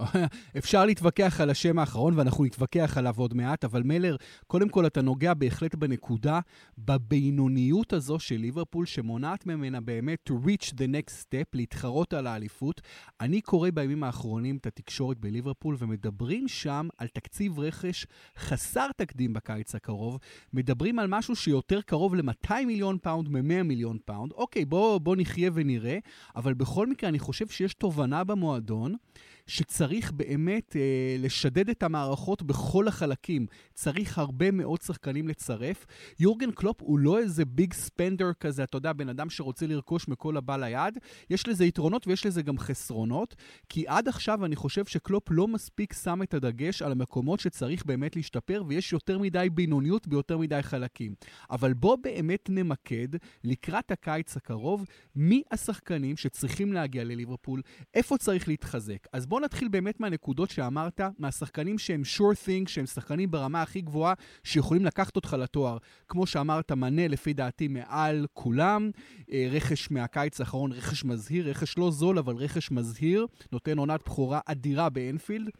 אפשר 0.58 0.86
להתווכח 0.86 1.40
על 1.40 1.50
השם 1.50 1.78
האחרון, 1.78 2.18
ואנחנו 2.18 2.44
נתווכח 2.44 2.98
עליו 2.98 3.14
עוד 3.16 3.34
מעט, 3.34 3.64
אבל 3.64 3.82
מלר, 3.82 4.16
קודם 4.46 4.68
כל 4.68 4.86
אתה 4.86 5.02
נוגע 5.02 5.34
בהחלט 5.34 5.74
בנקודה, 5.74 6.40
בבינוניות 6.78 7.92
הזו 7.92 8.18
של 8.18 8.36
ליברפול, 8.36 8.86
שמונעת 8.86 9.46
ממנה 9.46 9.80
באמת 9.80 10.30
to 10.30 10.32
reach 10.32 10.70
the 10.70 10.86
next 10.92 11.22
step, 11.22 11.46
להתחרות 11.54 12.12
על 12.12 12.26
האליפות. 12.26 12.80
אני 13.20 13.40
קורא 13.40 13.70
בימים 13.70 14.04
האחרונים 14.04 14.56
את 14.56 14.66
התקשורת 14.66 15.18
בליברפול, 15.18 15.76
ומדברים 15.78 16.48
שם 16.48 16.88
על 16.98 17.08
תקציב 17.08 17.58
רכש 17.58 18.06
חסר 18.38 18.86
תקדים 18.96 19.32
בקיץ 19.32 19.74
הקרוב. 19.74 20.18
מדברים 20.52 20.98
על 20.98 21.06
משהו 21.08 21.36
שיותר 21.36 21.80
קרוב 21.80 22.14
ל-200 22.14 22.54
מיליון 22.66 22.98
פאונד 23.02 23.28
מ-100 23.28 23.62
מיליון 23.62 23.98
פאונד. 24.04 24.32
אוקיי, 24.32 24.64
בוא, 24.64 24.98
בוא 24.98 25.16
נחיה 25.18 25.50
ונראה, 25.54 25.98
אבל 26.36 26.54
בכל 26.54 26.86
מקרה 26.86 27.08
אני 27.08 27.18
חושב 27.18 27.48
שיש 27.48 27.74
תובנה 27.74 28.24
במועדון. 28.24 28.94
שצריך 29.46 30.12
באמת 30.12 30.76
אה, 30.76 31.16
לשדד 31.18 31.68
את 31.68 31.82
המערכות 31.82 32.42
בכל 32.42 32.88
החלקים. 32.88 33.46
צריך 33.74 34.18
הרבה 34.18 34.50
מאוד 34.50 34.82
שחקנים 34.82 35.28
לצרף. 35.28 35.86
יורגן 36.18 36.50
קלופ 36.50 36.76
הוא 36.80 36.98
לא 36.98 37.18
איזה 37.18 37.44
big 37.44 37.72
spender 37.72 38.32
כזה, 38.32 38.64
אתה 38.64 38.76
יודע, 38.76 38.92
בן 38.92 39.08
אדם 39.08 39.30
שרוצה 39.30 39.66
לרכוש 39.66 40.08
מכל 40.08 40.36
הבא 40.36 40.56
ליד. 40.56 40.98
יש 41.30 41.48
לזה 41.48 41.64
יתרונות 41.64 42.06
ויש 42.06 42.26
לזה 42.26 42.42
גם 42.42 42.58
חסרונות, 42.58 43.34
כי 43.68 43.84
עד 43.88 44.08
עכשיו 44.08 44.44
אני 44.44 44.56
חושב 44.56 44.84
שקלופ 44.84 45.24
לא 45.30 45.48
מספיק 45.48 45.92
שם 45.92 46.22
את 46.22 46.34
הדגש 46.34 46.82
על 46.82 46.92
המקומות 46.92 47.40
שצריך 47.40 47.86
באמת 47.86 48.16
להשתפר, 48.16 48.62
ויש 48.66 48.92
יותר 48.92 49.18
מדי 49.18 49.48
בינוניות 49.54 50.06
ביותר 50.08 50.38
מדי 50.38 50.62
חלקים. 50.62 51.14
אבל 51.50 51.72
בוא 51.72 51.96
באמת 51.96 52.50
נמקד 52.50 53.08
לקראת 53.44 53.90
הקיץ 53.90 54.36
הקרוב, 54.36 54.84
מי 55.16 55.42
השחקנים 55.50 56.16
שצריכים 56.16 56.72
להגיע 56.72 57.04
לליברפול, 57.04 57.62
איפה 57.94 58.18
צריך 58.18 58.48
להתחזק. 58.48 59.06
אז 59.12 59.26
בוא 59.30 59.40
נתחיל 59.40 59.68
באמת 59.68 60.00
מהנקודות 60.00 60.50
שאמרת, 60.50 61.00
מהשחקנים 61.18 61.78
שהם 61.78 62.02
sure 62.16 62.34
thing, 62.46 62.68
שהם 62.68 62.86
שחקנים 62.86 63.30
ברמה 63.30 63.62
הכי 63.62 63.80
גבוהה, 63.80 64.14
שיכולים 64.44 64.84
לקחת 64.84 65.16
אותך 65.16 65.36
לתואר. 65.38 65.78
כמו 66.08 66.26
שאמרת, 66.26 66.72
מנה 66.72 67.08
לפי 67.08 67.32
דעתי 67.32 67.68
מעל 67.68 68.26
כולם. 68.32 68.90
אה, 69.32 69.48
רכש 69.50 69.90
מהקיץ 69.90 70.40
האחרון, 70.40 70.72
רכש 70.72 71.04
מזהיר, 71.04 71.50
רכש 71.50 71.78
לא 71.78 71.90
זול, 71.90 72.18
אבל 72.18 72.34
רכש 72.34 72.70
מזהיר. 72.70 73.26
נותן 73.52 73.78
עונת 73.78 74.00
בכורה 74.04 74.40
אדירה 74.46 74.88
באנפילד. 74.88 75.50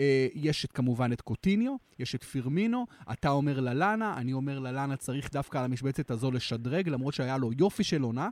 אה, 0.00 0.28
יש 0.34 0.64
את, 0.64 0.72
כמובן 0.72 1.12
את 1.12 1.20
קוטיניו, 1.20 1.76
יש 1.98 2.14
את 2.14 2.24
פירמינו, 2.24 2.86
אתה 3.12 3.30
אומר 3.30 3.60
ללאנה, 3.60 4.16
אני 4.16 4.32
אומר 4.32 4.58
ללאנה 4.58 4.96
צריך 4.96 5.32
דווקא 5.32 5.58
על 5.58 5.64
המשבצת 5.64 6.10
הזו 6.10 6.30
לשדרג, 6.30 6.88
למרות 6.88 7.14
שהיה 7.14 7.38
לו 7.38 7.50
יופי 7.58 7.84
של 7.84 8.02
עונה. 8.02 8.28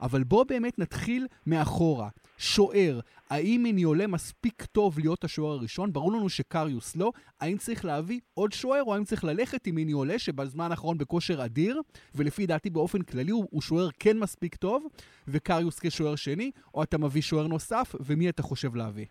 אבל 0.00 0.24
בוא 0.24 0.44
באמת 0.44 0.78
נתחיל 0.78 1.26
מאחורה. 1.46 2.08
שוער, 2.38 3.00
האם 3.30 3.66
עולה 3.84 4.06
מספיק 4.06 4.64
טוב 4.64 4.98
להיות 4.98 5.24
השוער 5.24 5.52
הראשון? 5.52 5.92
ברור 5.92 6.12
לנו 6.12 6.28
שקריוס 6.28 6.96
לא. 6.96 7.12
האם 7.40 7.58
צריך 7.58 7.84
להביא 7.84 8.20
עוד 8.34 8.52
שוער, 8.52 8.82
או 8.82 8.94
האם 8.94 9.04
צריך 9.04 9.24
ללכת 9.24 9.66
עם 9.66 9.76
עולה, 9.92 10.18
שבזמן 10.18 10.70
האחרון 10.70 10.98
בכושר 10.98 11.44
אדיר, 11.44 11.80
ולפי 12.14 12.46
דעתי 12.46 12.70
באופן 12.70 13.02
כללי 13.02 13.30
הוא, 13.30 13.46
הוא 13.50 13.62
שוער 13.62 13.88
כן 13.98 14.18
מספיק 14.18 14.56
טוב, 14.56 14.86
וקריוס 15.28 15.78
כשוער 15.78 16.16
שני, 16.16 16.50
או 16.74 16.82
אתה 16.82 16.98
מביא 16.98 17.22
שוער 17.22 17.46
נוסף, 17.46 17.94
ומי 18.00 18.28
אתה 18.28 18.42
חושב 18.42 18.74
להביא? 18.74 19.06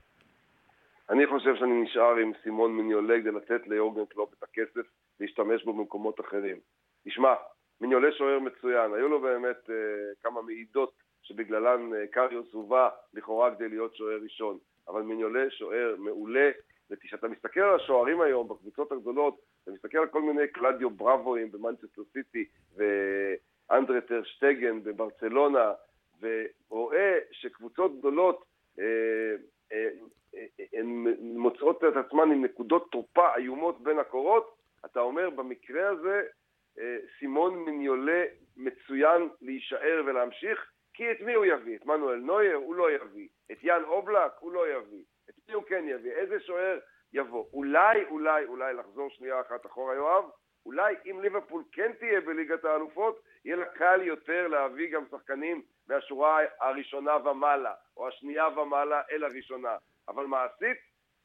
אני 1.10 1.28
חושב 1.28 1.56
שאני 1.56 1.82
נשאר 1.82 2.16
עם 2.16 2.32
סימון 2.44 2.78
מיניולה 2.78 3.20
כדי 3.22 3.32
לתת 3.32 3.68
ליורגן 3.68 4.06
קלופ 4.06 4.34
את 4.34 4.44
הכסף 4.44 4.88
להשתמש 5.20 5.64
בו 5.64 5.74
במקומות 5.74 6.20
אחרים. 6.20 6.58
תשמע, 7.06 7.34
מיניולה 7.82 8.12
שוער 8.12 8.40
מצוין, 8.40 8.94
היו 8.94 9.08
לו 9.08 9.22
באמת 9.22 9.70
אה, 9.70 9.76
כמה 10.24 10.42
מעידות 10.42 10.94
שבגללן 11.22 11.94
אה, 11.94 12.08
קריוס 12.08 12.54
הובא 12.54 12.90
לכאורה 13.14 13.56
כדי 13.56 13.70
להיות 13.70 13.96
שוער 13.96 14.20
ראשון, 14.24 14.58
אבל 14.88 15.02
מיניולה 15.02 15.50
שוער 15.50 15.96
מעולה, 15.98 16.52
וכשאתה 16.90 17.28
מסתכל 17.28 17.60
על 17.60 17.76
השוערים 17.76 18.22
היום 18.22 18.48
בקבוצות 18.48 18.92
הגדולות, 18.92 19.38
אתה 19.64 19.72
מסתכל 19.72 19.98
על 19.98 20.08
כל 20.08 20.22
מיני 20.22 20.48
קלדיו 20.48 20.90
בראבואים 20.90 21.52
במנצ'סטר 21.52 22.02
סיטי 22.14 22.46
ואנדרה 22.76 24.00
שטגן 24.24 24.84
בברצלונה, 24.84 25.74
ורואה 26.22 27.20
שקבוצות 27.32 28.00
גדולות 28.00 28.46
אה, 28.80 29.36
הן 30.74 31.06
מוצאות 31.20 31.84
את 31.84 31.96
עצמן 32.06 32.32
עם 32.32 32.46
נקודות 32.46 32.92
תורפה 32.92 33.36
איומות 33.36 33.84
בין 33.84 34.00
הקורות, 34.00 34.58
אתה 34.86 35.00
אומר 35.00 35.30
במקרה 35.30 35.90
הזה 35.90 36.24
אה, 36.80 36.98
סימון 37.20 37.56
מיניולה 37.66 38.26
מצוין 38.58 39.30
להישאר 39.42 40.04
ולהמשיך, 40.06 40.72
כי 40.94 41.12
את 41.12 41.22
מי 41.22 41.34
הוא 41.34 41.46
יביא? 41.46 41.78
את 41.78 41.86
מנואל 41.86 42.20
נויר? 42.20 42.56
הוא 42.56 42.76
לא 42.76 42.92
יביא. 42.92 43.28
את 43.52 43.64
יאן 43.64 43.84
אובלק? 43.84 44.32
הוא 44.40 44.52
לא 44.52 44.70
יביא. 44.70 45.04
את 45.30 45.36
מי 45.48 45.54
הוא 45.54 45.64
כן 45.64 45.86
יביא? 45.88 46.12
איזה 46.12 46.40
שוער 46.40 46.80
יבוא? 47.14 47.46
אולי, 47.54 48.06
אולי, 48.10 48.46
אולי 48.46 48.74
לחזור 48.74 49.10
שנייה 49.10 49.42
אחת 49.42 49.66
אחורה, 49.66 49.96
יואב, 49.96 50.26
אולי 50.66 50.96
אם 51.06 51.22
ליברפול 51.22 51.64
כן 51.72 51.92
תהיה 52.00 52.22
בליגת 52.22 52.66
האלופות, 52.66 53.22
יהיה 53.46 53.56
לה 53.56 53.66
קל 53.66 54.02
יותר 54.04 54.48
להביא 54.48 54.92
גם 54.92 55.04
שחקנים 55.12 55.62
מהשורה 55.88 56.40
הראשונה 56.62 57.30
ומעלה, 57.30 57.74
או 57.98 58.08
השנייה 58.08 58.48
ומעלה 58.48 59.02
אל 59.12 59.24
הראשונה. 59.24 59.78
אבל 60.08 60.26
מעשית, 60.26 60.78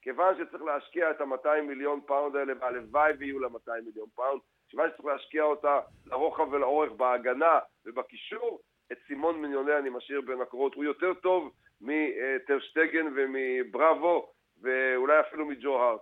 כיוון 0.02 0.34
שצריך 0.38 0.62
להשקיע 0.62 1.10
את 1.10 1.20
ה-200 1.20 1.60
מיליון 1.62 2.00
פאונד 2.06 2.36
האלה, 2.36 2.52
והלוואי 2.60 3.12
ויהיו 3.18 3.38
לה 3.38 3.48
200 3.48 3.84
מיליון 3.84 4.08
פאונד, 4.14 4.40
כיוון 4.68 4.90
שצריך 4.90 5.04
להשקיע 5.04 5.42
אותה 5.42 5.80
לרוחב 6.06 6.52
ולאורך 6.52 6.92
בהגנה 6.92 7.58
ובקישור, 7.86 8.60
את 8.92 8.98
סימון 9.06 9.42
מיניולה 9.42 9.78
אני 9.78 9.90
משאיר 9.90 10.20
בין 10.20 10.40
הקורות. 10.40 10.74
הוא 10.74 10.84
יותר 10.84 11.14
טוב 11.14 11.52
מטרשטגן 11.80 13.06
ומבראבו, 13.16 14.32
ואולי 14.62 15.20
אפילו 15.20 15.46
מג'ו 15.46 15.82
הארט. 15.82 16.00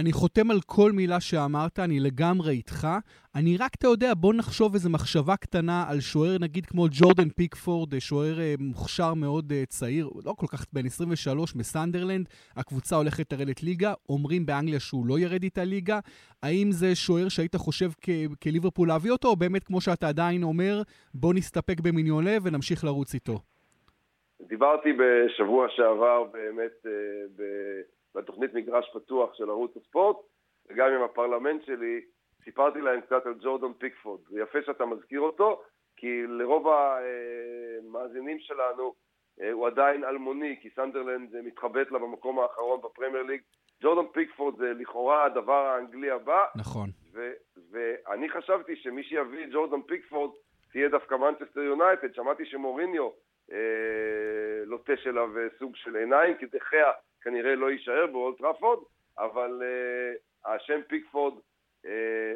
אני 0.00 0.12
חותם 0.12 0.50
על 0.50 0.60
כל 0.66 0.92
מילה 0.92 1.20
שאמרת, 1.20 1.78
אני 1.78 2.00
לגמרי 2.00 2.52
איתך. 2.52 2.88
אני 3.34 3.56
רק, 3.56 3.70
אתה 3.78 3.86
יודע, 3.86 4.12
בוא 4.14 4.34
נחשוב 4.34 4.74
איזו 4.74 4.90
מחשבה 4.90 5.36
קטנה 5.36 5.84
על 5.88 6.00
שוער, 6.00 6.36
נגיד 6.40 6.66
כמו 6.66 6.86
ג'ורדן 6.90 7.28
פיקפורד, 7.28 7.98
שוער 7.98 8.40
אה, 8.40 8.54
מוכשר 8.58 9.14
מאוד 9.14 9.52
אה, 9.52 9.62
צעיר, 9.68 10.10
לא 10.24 10.32
כל 10.38 10.46
כך 10.46 10.64
בן 10.72 10.86
23, 10.86 11.56
מסנדרלנד. 11.56 12.28
הקבוצה 12.56 12.96
הולכת 12.96 13.32
לרדת 13.32 13.62
ליגה, 13.62 13.92
אומרים 14.08 14.46
באנגליה 14.46 14.80
שהוא 14.80 15.06
לא 15.06 15.18
ירד 15.18 15.42
איתה 15.42 15.64
ליגה. 15.64 15.98
האם 16.42 16.68
זה 16.70 16.94
שוער 16.94 17.28
שהיית 17.28 17.56
חושב 17.56 17.90
כליברפול 18.42 18.88
להביא 18.88 19.10
אותו, 19.10 19.28
או 19.28 19.36
באמת, 19.36 19.64
כמו 19.64 19.80
שאתה 19.80 20.08
עדיין 20.08 20.42
אומר, 20.42 20.82
בוא 21.14 21.34
נסתפק 21.34 21.80
במיניולה 21.80 22.24
ונמשיך 22.42 22.84
לרוץ 22.84 23.14
איתו? 23.14 23.38
דיברתי 24.40 24.92
בשבוע 24.92 25.66
שעבר 25.68 26.24
באמת 26.32 26.86
אה, 26.86 26.90
ב... 27.36 27.42
בתוכנית 28.16 28.54
מגרש 28.54 28.90
פתוח 28.94 29.34
של 29.34 29.50
ערוץ 29.50 29.76
הספורט, 29.76 30.16
וגם 30.68 30.88
עם 30.92 31.02
הפרלמנט 31.02 31.64
שלי, 31.64 32.00
סיפרתי 32.44 32.80
להם 32.80 33.00
קצת 33.00 33.26
על 33.26 33.34
ג'ורדון 33.42 33.72
פיקפורד. 33.78 34.20
זה 34.28 34.40
יפה 34.40 34.58
שאתה 34.66 34.86
מזכיר 34.86 35.20
אותו, 35.20 35.62
כי 35.96 36.22
לרוב 36.26 36.66
המאזינים 36.68 38.38
שלנו 38.38 38.94
אה, 39.40 39.52
הוא 39.52 39.66
עדיין 39.66 40.04
אלמוני, 40.04 40.56
כי 40.62 40.70
סנדרלנד 40.70 41.40
מתחבט 41.42 41.90
לה 41.90 41.98
במקום 41.98 42.38
האחרון 42.38 42.80
בפרמייר 42.80 43.22
ליג. 43.22 43.40
ג'ורדון 43.82 44.06
פיקפורד 44.12 44.56
זה 44.58 44.72
לכאורה 44.72 45.24
הדבר 45.24 45.66
האנגלי 45.66 46.10
הבא. 46.10 46.44
נכון. 46.56 46.88
ו- 47.14 47.32
ואני 47.70 48.28
חשבתי 48.28 48.76
שמי 48.76 49.04
שיביא 49.04 49.44
את 49.44 49.50
ג'ורדון 49.52 49.82
פיקפורד 49.82 50.30
תהיה 50.72 50.88
דווקא 50.88 51.14
מנצ'סטר 51.14 51.60
יונייטד. 51.60 52.14
שמעתי 52.14 52.46
שמוריניו 52.46 53.10
אה, 53.52 54.64
לוטש 54.64 55.06
אליו 55.06 55.28
סוג 55.58 55.76
של 55.76 55.96
עיניים, 55.96 56.36
כי 56.36 56.46
דה 56.46 56.64
חאה 56.64 56.90
כנראה 57.26 57.54
לא 57.54 57.70
יישאר 57.70 58.06
באולד 58.06 58.34
טראפורד, 58.34 58.78
אבל 59.18 59.62
אה, 59.62 60.50
השם 60.50 60.80
פיקפורד 60.88 61.34
אה, 61.34 61.88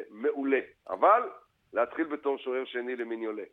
מעולה. 0.09 0.59
אבל 0.89 1.21
להתחיל 1.73 2.05
בתור 2.13 2.37
שוער 2.37 2.63
שני 2.65 2.95
למיניולה. 2.95 3.43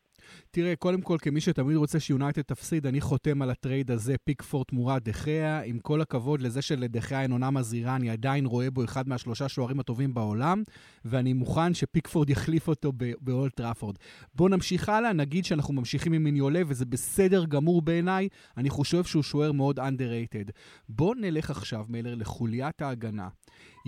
תראה, 0.50 0.76
קודם 0.76 1.00
כל, 1.00 1.16
כמי 1.22 1.40
שתמיד 1.40 1.76
רוצה 1.76 2.00
שיונייטד 2.00 2.42
תפסיד, 2.42 2.86
אני 2.86 3.00
חותם 3.00 3.42
על 3.42 3.50
הטרייד 3.50 3.90
הזה, 3.90 4.14
פיקפורד 4.24 4.66
תמורת 4.66 5.02
דה 5.04 5.23
חאה. 5.23 5.62
עם 5.62 5.78
כל 5.78 6.00
הכבוד 6.00 6.42
לזה 6.42 6.62
שלדה 6.62 7.00
חאה 7.00 7.22
אין 7.22 7.32
עונה 7.32 7.50
מזהירה, 7.50 7.96
אני 7.96 8.10
עדיין 8.10 8.46
רואה 8.46 8.70
בו 8.70 8.84
אחד 8.84 9.08
מהשלושה 9.08 9.48
שוערים 9.48 9.80
הטובים 9.80 10.14
בעולם, 10.14 10.62
ואני 11.04 11.32
מוכן 11.32 11.74
שפיקפורד 11.74 12.30
יחליף 12.30 12.68
אותו 12.68 12.92
באולד 13.20 13.56
טראפורד. 13.56 13.96
בואו 14.34 14.48
נמשיך 14.48 14.88
הלאה, 14.88 15.12
נגיד 15.12 15.44
שאנחנו 15.44 15.74
ממשיכים 15.74 16.12
עם 16.12 16.24
מיניולה, 16.24 16.60
וזה 16.66 16.86
בסדר 16.86 17.44
גמור 17.44 17.82
בעיניי, 17.82 18.28
אני 18.56 18.70
חושב 18.70 19.04
שהוא 19.04 19.22
שוער 19.22 19.52
מאוד 19.52 19.80
underrated. 19.80 20.50
בואו 20.88 21.14
נלך 21.14 21.50
עכשיו, 21.50 21.84
מלר, 21.88 22.14
לחוליית 22.14 22.82
ההגנה. 22.82 23.28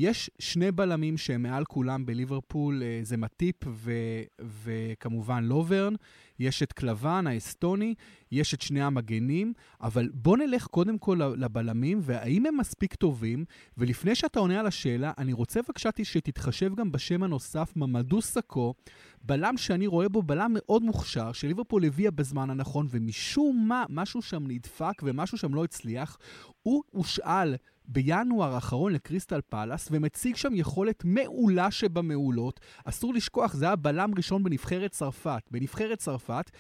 יש 0.01 0.31
שני 0.39 0.73
בלמים 0.73 1.17
שהם 1.17 1.43
מעל 1.43 1.65
כולם 1.65 2.07
בליברפול, 2.07 2.83
אה, 2.83 3.01
זה 3.03 3.17
מטיפ 3.17 3.57
ו- 3.67 4.23
וכמובן 4.41 5.45
לוברן. 5.45 5.95
יש 6.39 6.63
את 6.63 6.73
קלבן 6.73 7.27
האסטוני, 7.27 7.95
יש 8.33 8.55
את 8.55 8.63
שני 8.63 8.83
המגנים, 8.83 9.53
אבל 9.81 10.11
בוא 10.15 10.37
נלך 10.37 10.67
קודם 10.67 10.99
כל 10.99 11.21
לבלמים, 11.37 11.99
והאם 12.03 12.47
הם 12.47 12.57
מספיק 12.57 12.95
טובים? 12.95 13.45
ולפני 13.79 14.15
שאתה 14.15 14.41
עונה 14.41 14.61
על 14.61 14.67
השאלה, 14.67 15.13
אני 15.19 15.33
רוצה 15.33 15.61
בבקשה 15.63 15.91
שתתחשב 16.03 16.75
גם 16.75 16.93
בשם 16.93 17.23
הנוסף, 17.23 17.73
ממדו 17.77 18.23
סאקו, 18.23 18.75
בלם 19.23 19.57
שאני 19.57 19.87
רואה 19.87 20.09
בו 20.09 20.23
בלם 20.23 20.51
מאוד 20.55 20.83
מוכשר, 20.83 21.33
שליברפול 21.33 21.85
הביאה 21.85 22.11
בזמן 22.11 22.51
הנכון, 22.51 22.87
ומשום 22.91 23.65
מה, 23.69 23.85
משהו 23.89 24.23
שם 24.23 24.47
נדפק 24.47 25.03
ומשהו 25.03 25.39
שם 25.39 25.55
לא 25.55 25.65
הצליח. 25.65 26.19
הוא 26.63 26.83
הושאל 26.91 27.55
בינואר 27.93 28.55
האחרון 28.55 28.93
לקריסטל 28.93 29.41
פאלאס, 29.41 29.89
ומציג 29.93 30.37
שם 30.37 30.55
יכולת 30.55 31.03
מעולה 31.05 31.71
שבמעולות. 31.71 32.61
אסור 32.89 33.15
לשכוח, 33.15 33.53
זה 33.53 33.67
היה 33.67 33.77
בלם 33.77 34.11
ראשון 34.17 34.45
בנבחרת 34.45 34.91
צרפת. 34.91 35.43
בנבחרת 35.51 35.99
צרפת, 35.99 36.51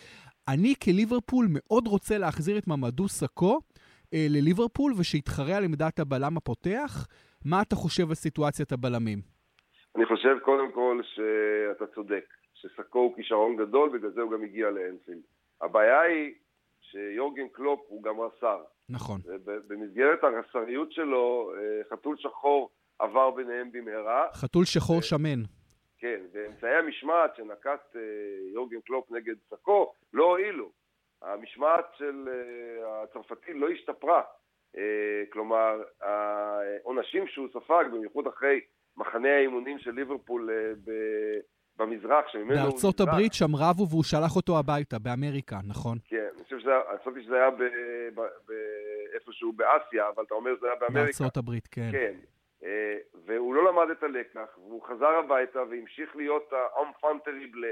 אני 0.49 0.75
כליברפול 0.84 1.46
מאוד 1.50 1.87
רוצה 1.87 2.18
להחזיר 2.18 2.58
את 2.58 2.68
ממדו 2.68 3.08
סאקו 3.08 3.60
אה, 4.14 4.26
לליברפול, 4.30 4.92
ושיתחרה 4.99 5.56
על 5.56 5.64
עמדת 5.64 5.99
הבלם 5.99 6.37
הפותח. 6.37 7.06
מה 7.44 7.62
אתה 7.62 7.76
חושב 7.76 8.08
על 8.08 8.14
סיטואציית 8.14 8.72
הבלמים? 8.72 9.18
אני 9.96 10.06
חושב 10.06 10.38
קודם 10.42 10.72
כל 10.72 11.00
שאתה 11.02 11.87
צודק, 11.94 12.25
שסאקו 12.54 12.99
הוא 12.99 13.16
כישרון 13.16 13.56
גדול, 13.56 13.99
בגלל 13.99 14.10
זה 14.10 14.20
הוא 14.20 14.32
גם 14.32 14.42
הגיע 14.42 14.70
לאנפילד. 14.70 15.22
הבעיה 15.60 16.00
היא 16.00 16.34
שיורגן 16.80 17.49
קלופ 17.52 17.80
הוא 17.88 18.02
גם 18.02 18.20
רס"ר. 18.20 18.62
נכון. 18.90 19.20
במסגרת 19.44 20.25
הרס"ריות 20.25 20.92
שלו, 20.92 21.52
אה, 21.56 21.80
חתול 21.90 22.16
שחור 22.18 22.70
עבר 22.99 23.30
ביניהם 23.30 23.73
במהרה. 23.73 24.26
חתול 24.32 24.64
שחור 24.64 24.99
ו... 24.99 25.02
שמן. 25.02 25.42
כן, 25.99 26.20
ואמצעי 26.32 26.76
המשמעת 26.76 27.37
שנקט 27.37 27.97
אה, 27.97 28.00
יורגן 28.54 28.80
קלופ 28.80 29.11
נגד 29.11 29.35
סאקו 29.50 29.92
לא 30.12 30.25
הועילו. 30.25 30.70
המשמעת 31.23 31.85
של 31.99 32.28
אה, 32.28 33.02
הצרפתי 33.02 33.52
לא 33.54 33.68
השתפרה. 33.68 34.23
כלומר, 35.32 35.82
העונשים 36.00 37.26
שהוא 37.26 37.49
ספג, 37.49 37.85
במיוחד 37.92 38.26
אחרי 38.26 38.61
מחנה 38.97 39.28
האימונים 39.28 39.78
של 39.78 39.90
ליברפול 39.90 40.50
במזרח, 41.76 42.25
שממנו 42.32 42.54
הוא... 42.54 42.62
בארצות 42.62 43.00
הברית 43.00 43.32
שם 43.32 43.56
רבו 43.56 43.88
והוא 43.88 44.04
שלח 44.04 44.37
אותו 44.37 44.59
הביתה, 44.59 44.99
באמריקה, 44.99 45.59
נכון? 45.68 45.99
כן, 46.04 46.19
שזה, 46.70 47.00
חשבתי 47.02 47.22
שזה 47.22 47.36
היה 47.36 47.50
איפשהו 49.14 49.52
באסיה, 49.52 50.08
אבל 50.08 50.24
אתה 50.24 50.34
אומר 50.34 50.56
שזה 50.56 50.66
היה 50.66 50.76
באמריקה. 50.76 51.00
בארצות 51.00 51.36
הברית, 51.36 51.66
כן. 51.66 51.88
כן. 51.92 52.14
אה, 52.64 52.96
והוא 53.26 53.54
לא 53.54 53.64
למד 53.64 53.90
את 53.90 54.02
הלקח, 54.02 54.58
והוא 54.58 54.82
חזר 54.82 55.08
הביתה 55.08 55.62
והמשיך 55.62 56.16
להיות 56.16 56.52
האמפן 56.52 57.18
טריבלה, 57.24 57.70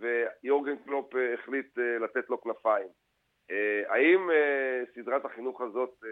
ויורגן 0.00 0.76
קלופ 0.76 1.16
אה, 1.16 1.34
החליט 1.34 1.78
אה, 1.78 1.98
לתת 1.98 2.30
לו 2.30 2.40
כנפיים. 2.40 2.88
האם 3.86 4.30
סדרת 4.94 5.24
החינוך 5.24 5.60
הזאת 5.60 6.04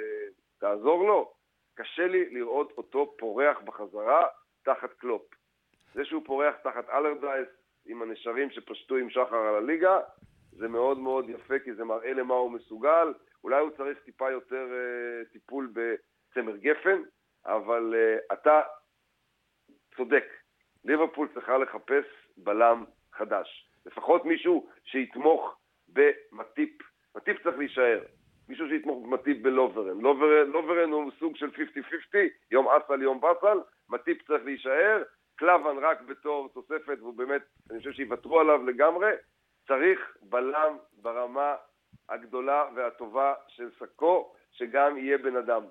תעזור 0.58 1.06
לו? 1.06 1.32
קשה 1.74 2.06
לי 2.06 2.30
לראות 2.30 2.72
אותו 2.76 3.14
פורח 3.18 3.60
בחזרה 3.60 4.26
תחת 4.64 4.92
קלופ. 4.92 5.22
זה 5.94 6.04
שהוא 6.04 6.22
פורח 6.24 6.54
תחת 6.62 6.90
אלרדייס 6.90 7.48
עם 7.86 8.02
הנשרים 8.02 8.50
שפשטו 8.50 8.96
עם 8.96 9.10
שחר 9.10 9.36
על 9.36 9.54
הליגה, 9.54 10.00
זה 10.52 10.68
מאוד 10.68 10.98
מאוד 10.98 11.30
יפה 11.30 11.58
כי 11.58 11.74
זה 11.74 11.84
מראה 11.84 12.12
למה 12.12 12.34
הוא 12.34 12.50
מסוגל. 12.50 13.14
אולי 13.44 13.60
הוא 13.60 13.70
צריך 13.70 13.98
טיפה 13.98 14.30
יותר 14.30 14.66
אה, 14.70 15.32
טיפול 15.32 15.72
בצמר 15.72 16.56
גפן, 16.56 17.02
אבל 17.46 17.94
אה, 17.94 18.34
אתה 18.34 18.60
צודק. 19.96 20.24
ליברפול 20.84 21.28
צריכה 21.34 21.58
לחפש 21.58 22.04
בלם 22.36 22.84
חדש. 23.12 23.68
לפחות 23.86 24.24
מישהו 24.24 24.68
שיתמוך 24.84 25.56
במטיפ. 25.88 26.82
מטיפ 27.16 27.42
צריך 27.42 27.58
להישאר. 27.58 28.00
מישהו 28.48 28.68
שיתמוך 28.68 29.06
במטיפ 29.06 29.42
בלוברן. 29.42 30.00
לוברן, 30.00 30.50
לוברן 30.50 30.90
הוא 30.90 31.10
סוג 31.18 31.36
של 31.36 31.50
50-50, 31.50 32.16
יום 32.50 32.66
עסל, 32.68 33.02
יום 33.02 33.20
בסל, 33.20 33.58
מטיפ 33.88 34.22
צריך 34.26 34.44
להישאר, 34.44 35.02
קלאבן 35.36 35.78
רק 35.78 36.00
בתור 36.00 36.48
תוספת, 36.48 36.98
והוא 36.98 37.14
באמת, 37.14 37.42
אני 37.70 37.78
חושב 37.78 37.92
שיוותרו 37.92 38.40
עליו 38.40 38.66
לגמרי. 38.66 39.10
צריך 39.68 40.00
בלם 40.22 40.76
ברמה 41.02 41.54
הגדולה 42.08 42.64
והטובה 42.74 43.34
של 43.48 43.68
סאקו, 43.78 44.32
שגם 44.52 44.98
יהיה 44.98 45.18
בן 45.18 45.36
אדם. 45.36 45.62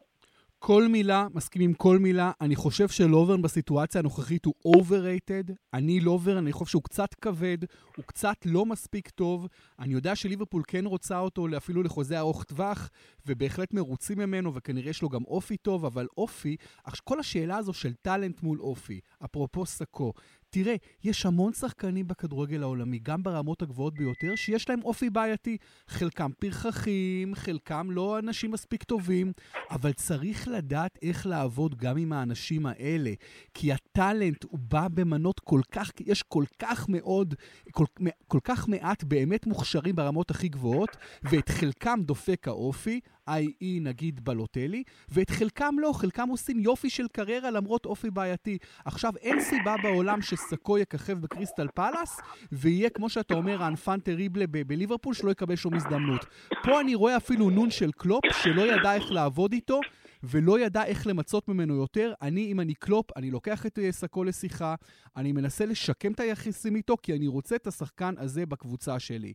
כל 0.64 0.84
מילה, 0.90 1.28
מסכים 1.34 1.62
עם 1.62 1.74
כל 1.74 1.98
מילה. 1.98 2.32
אני 2.42 2.56
חושב 2.56 2.88
שלוברן 2.88 3.42
בסיטואציה 3.42 4.00
הנוכחית 4.00 4.46
הוא 4.46 4.54
overrated. 4.78 5.54
אני 5.74 6.00
לוברן, 6.00 6.38
אני 6.38 6.52
חושב 6.52 6.72
שהוא 6.72 6.84
קצת 6.84 7.14
כבד, 7.14 7.58
הוא 7.98 8.06
קצת 8.06 8.36
לא 8.46 8.66
מספיק 8.66 9.10
טוב. 9.10 9.48
אני 9.80 9.94
יודע 9.94 10.16
שליברפול 10.16 10.62
כן 10.68 10.86
רוצה 10.86 11.20
אותו 11.20 11.48
אפילו 11.58 11.84
לחוזה 11.84 12.20
ארוך 12.20 12.44
טווח, 12.44 12.90
ובהחלט 13.26 13.74
מרוצים 13.74 14.20
ממנו, 14.20 14.54
וכנראה 14.54 14.90
יש 14.90 15.01
לו 15.01 15.10
גם 15.10 15.24
אופי 15.24 15.58
טוב, 15.58 15.86
אבל 15.86 16.08
אופי, 16.18 16.56
כל 17.00 17.20
השאלה 17.20 17.58
הזו 17.58 17.74
של 17.74 17.94
טאלנט 17.94 18.44
מול 18.44 18.60
אופי, 18.60 19.00
אפרופו 19.25 19.66
סאקו, 19.66 20.14
תראה, 20.53 20.75
יש 21.03 21.25
המון 21.25 21.53
שחקנים 21.53 22.07
בכדורגל 22.07 22.64
העולמי, 22.64 23.00
גם 23.03 23.24
ברמות 23.24 23.61
הגבוהות 23.61 23.94
ביותר, 23.94 24.35
שיש 24.35 24.70
להם 24.70 24.83
אופי 24.83 25.09
בעייתי. 25.09 25.57
חלקם 25.87 26.31
פרחחים, 26.40 27.35
חלקם 27.35 27.87
לא 27.92 28.20
אנשים 28.20 28.51
מספיק 28.51 28.83
טובים, 28.83 29.31
אבל 29.70 29.94
צריך 29.94 30.48
לדעת 30.48 31.00
איך 31.01 31.25
לעבוד 31.25 31.75
גם 31.75 31.98
עם 31.98 32.14
האנשים 32.14 32.66
האלה. 32.66 33.11
כי 33.53 33.74
הטאלנט 33.74 34.44
הוא 34.44 34.59
בא 34.59 34.87
במנות 34.87 35.40
כל 35.40 35.61
כך, 35.72 35.92
יש 36.00 36.24
כל 36.24 36.44
כך 36.59 36.90
מאוד, 36.90 37.35
כל, 37.72 37.85
כל 38.27 38.40
כך 38.44 38.68
מעט 38.68 39.03
באמת 39.03 39.48
מוכשרים 39.48 39.96
ברמות 39.96 40.31
הכי 40.31 40.50
גבוהות, 40.50 40.98
ואת 41.24 41.50
חלקם 41.50 42.00
דופק 42.03 42.48
האופי. 42.48 43.00
i.e. 43.29 43.81
נגיד 43.81 44.25
בלוטלי, 44.25 44.84
ואת 45.10 45.29
חלקם 45.29 45.75
לא, 45.79 45.92
חלקם 45.94 46.29
עושים 46.29 46.60
יופי 46.60 46.90
של 46.90 47.07
קריירה 47.07 47.51
למרות 47.51 47.86
אופי 47.86 48.10
בעייתי. 48.10 48.57
עכשיו, 48.86 49.14
אין 49.18 49.42
סיבה 49.42 49.75
בעולם 49.84 50.22
שסקו 50.22 50.77
יככב 50.77 51.20
בקריסטל 51.20 51.68
פאלאס, 51.75 52.20
ויהיה, 52.51 52.90
כמו 52.90 53.10
שאתה 53.10 53.34
אומר, 53.34 53.64
ה 53.64 53.69
enfant 53.69 54.00
terrible 54.00 54.46
בליברפול, 54.48 55.14
שלא 55.14 55.31
יקבל 55.31 55.55
שום 55.55 55.74
הזדמנות. 55.74 56.25
פה 56.64 56.81
אני 56.81 56.96
רואה 56.96 57.18
אפילו 57.18 57.50
נון 57.50 57.72
של 57.72 57.92
קלופ, 57.92 58.24
שלא 58.44 58.62
ידע 58.62 58.94
איך 58.94 59.12
לעבוד 59.12 59.53
איתו, 59.53 59.79
ולא 60.24 60.60
ידע 60.60 60.84
איך 60.84 61.07
למצות 61.07 61.48
ממנו 61.48 61.75
יותר. 61.75 62.14
אני, 62.22 62.51
אם 62.51 62.60
אני 62.60 62.74
קלופ, 62.74 63.18
אני 63.18 63.31
לוקח 63.31 63.66
את 63.66 63.79
אה, 63.79 63.92
סאקו 63.92 64.24
לשיחה, 64.24 64.75
אני 65.18 65.31
מנסה 65.31 65.66
לשקם 65.66 66.12
את 66.12 66.20
היחסים 66.20 66.75
איתו, 66.75 66.98
כי 67.03 67.16
אני 67.16 67.27
רוצה 67.27 67.55
את 67.55 67.68
השחקן 67.68 68.14
הזה 68.18 68.46
בקבוצה 68.46 69.00
שלי. 69.00 69.34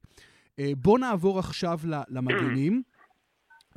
אה, 0.58 0.72
בואו 0.76 0.98
נעבור 0.98 1.38
עכשיו 1.38 1.80
למגנים. 2.08 2.82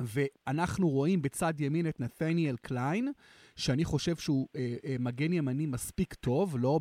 ואנחנו 0.00 0.88
רואים 0.88 1.22
בצד 1.22 1.60
ימין 1.60 1.88
את 1.88 2.00
נתניאל 2.00 2.56
קליין, 2.56 3.12
שאני 3.56 3.84
חושב 3.84 4.16
שהוא 4.16 4.48
אה, 4.56 4.76
אה, 4.84 4.96
מגן 4.98 5.32
ימני 5.32 5.66
מספיק 5.66 6.14
טוב, 6.14 6.56
לא, 6.58 6.80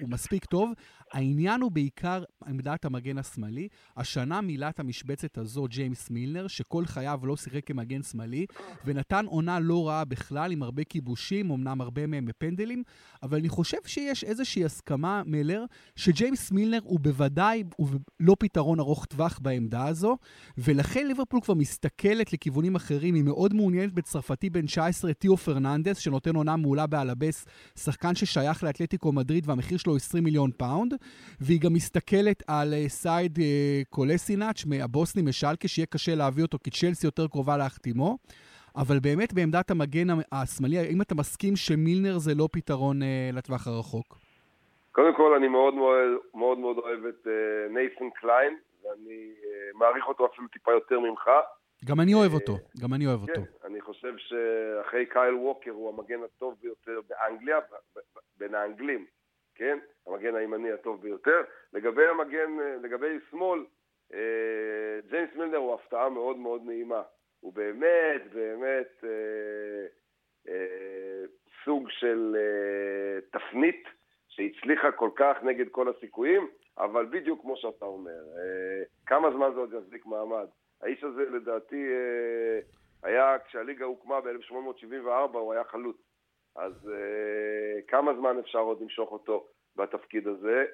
הוא 0.00 0.08
מספיק 0.08 0.44
טוב. 0.44 0.72
העניין 1.12 1.60
הוא 1.60 1.70
בעיקר 1.70 2.22
עמדת 2.46 2.84
המגן 2.84 3.18
השמאלי. 3.18 3.68
השנה 3.96 4.40
מילא 4.40 4.68
את 4.68 4.80
המשבצת 4.80 5.38
הזו 5.38 5.66
ג'יימס 5.68 6.10
מילנר, 6.10 6.46
שכל 6.46 6.86
חייו 6.86 7.20
לא 7.22 7.36
שיחק 7.36 7.66
כמגן 7.66 8.02
שמאלי, 8.02 8.46
ונתן 8.84 9.24
עונה 9.26 9.60
לא 9.60 9.88
רעה 9.88 10.04
בכלל, 10.04 10.52
עם 10.52 10.62
הרבה 10.62 10.84
כיבושים, 10.84 11.50
אמנם 11.50 11.80
הרבה 11.80 12.06
מהם 12.06 12.24
בפנדלים, 12.24 12.82
אבל 13.22 13.38
אני 13.38 13.48
חושב 13.48 13.76
שיש 13.86 14.24
איזושהי 14.24 14.64
הסכמה, 14.64 15.22
מלר, 15.26 15.64
שג'יימס 15.96 16.52
מילנר 16.52 16.80
הוא 16.82 17.00
בוודאי 17.00 17.64
הוא 17.76 17.88
לא 18.20 18.36
פתרון 18.38 18.80
ארוך 18.80 19.04
טווח 19.04 19.38
בעמדה 19.42 19.86
הזו, 19.86 20.16
ולכן 20.58 21.06
ליברפול 21.06 21.40
כבר 21.40 21.54
מסתכלת 21.54 22.32
לכיוונים 22.32 22.76
אחרים. 22.76 23.14
היא 23.14 23.24
מאוד 23.24 23.54
מעוניינת 23.54 23.92
בצרפתי 23.92 24.50
בן 24.50 24.66
19, 24.66 25.12
תיאו 25.12 25.36
פרננדס, 25.36 25.98
שנותן 25.98 26.36
עונה 26.36 26.56
מעולה 26.56 26.86
באלבס, 26.86 27.46
שחקן 27.76 28.14
ששייך 28.14 28.64
לאתלטיקו 28.64 29.12
מדריד 29.12 29.48
והמחיר 29.48 29.78
שלו 29.78 29.96
20 29.96 30.24
מיליון 30.24 30.50
פאונד, 30.56 30.94
והיא 31.40 31.60
גם 31.60 31.72
מסתכלת 31.72 32.42
על 32.46 32.74
אה, 32.74 32.88
סיאד 32.88 33.38
אה, 33.38 33.82
קולסינאץ' 33.90 34.64
מהבוסני 34.66 35.22
משלקה, 35.22 35.68
שיהיה 35.68 35.86
קשה 35.86 36.14
להביא 36.14 36.42
אותו 36.42 36.58
כי 36.64 36.70
צ'לסי 36.70 37.06
יותר 37.06 37.28
קרובה 37.28 37.56
להחתימו. 37.56 38.18
אבל 38.76 38.98
באמת 39.02 39.32
בעמדת 39.32 39.70
המגן 39.70 40.08
השמאלי, 40.32 40.78
האם 40.78 41.02
אתה 41.02 41.14
מסכים 41.14 41.56
שמילנר 41.56 42.18
זה 42.18 42.32
לא 42.34 42.48
פתרון 42.52 43.02
אה, 43.02 43.36
לטווח 43.36 43.66
הרחוק? 43.66 44.18
קודם 44.92 45.14
כל, 45.16 45.34
אני 45.38 45.48
מאוד 45.48 45.74
מאוד, 45.74 45.94
מאוד, 46.34 46.58
מאוד 46.58 46.76
אוהב 46.78 47.04
את 47.06 47.26
אה, 47.26 47.72
נייסן 47.74 48.10
קליין, 48.14 48.56
ואני 48.82 49.32
אה, 49.42 49.78
מעריך 49.78 50.08
אותו 50.08 50.26
אפילו 50.26 50.48
טיפה 50.48 50.72
יותר 50.72 51.00
ממך. 51.00 51.30
גם 51.84 52.00
אני 52.00 52.14
אוהב 52.14 52.32
אותו, 52.32 52.52
גם 52.82 52.94
אני 52.94 53.06
אוהב 53.06 53.26
כן, 53.26 53.32
אותו. 53.32 53.42
אני 53.66 53.80
חושב 53.80 54.14
שאחרי 54.16 55.06
קייל 55.06 55.34
ווקר 55.34 55.70
הוא 55.70 55.88
המגן 55.88 56.20
הטוב 56.24 56.54
ביותר 56.62 57.00
באנגליה, 57.08 57.56
בין 58.38 58.54
האנגלים, 58.54 59.06
כן? 59.60 59.78
המגן 60.06 60.34
הימני 60.34 60.72
הטוב 60.72 61.02
ביותר. 61.02 61.42
לגבי 61.72 62.06
המגן, 62.06 62.56
לגבי 62.82 63.18
שמאל, 63.30 63.64
אה, 64.14 65.00
ג'יימס 65.10 65.30
מילנר 65.34 65.56
הוא 65.56 65.74
הפתעה 65.74 66.08
מאוד 66.08 66.36
מאוד 66.36 66.62
נעימה. 66.64 67.02
הוא 67.40 67.52
באמת, 67.52 68.32
באמת 68.32 69.04
אה, 69.04 69.86
אה, 70.48 71.24
סוג 71.64 71.90
של 71.90 72.36
אה, 72.38 73.20
תפנית 73.38 73.84
שהצליחה 74.28 74.92
כל 74.92 75.10
כך 75.16 75.36
נגד 75.42 75.68
כל 75.68 75.88
הסיכויים, 75.88 76.48
אבל 76.78 77.06
בדיוק 77.06 77.40
כמו 77.42 77.56
שאתה 77.56 77.84
אומר, 77.84 78.22
אה, 78.38 78.82
כמה 79.06 79.30
זמן 79.30 79.50
זה 79.54 79.60
עוד 79.60 79.72
יחזיק 79.72 80.06
מעמד? 80.06 80.46
האיש 80.82 81.04
הזה 81.04 81.22
לדעתי 81.22 81.86
אה, 81.92 82.60
היה, 83.02 83.38
כשהליגה 83.38 83.84
הוקמה 83.84 84.20
ב-1874 84.20 85.38
הוא 85.38 85.52
היה 85.52 85.64
חלוץ. 85.64 86.09
אז 86.56 86.72
אה, 86.88 87.82
כמה 87.88 88.14
זמן 88.14 88.38
אפשר 88.38 88.58
עוד 88.58 88.80
למשוך 88.80 89.12
אותו 89.12 89.46
בתפקיד 89.76 90.28
הזה? 90.28 90.64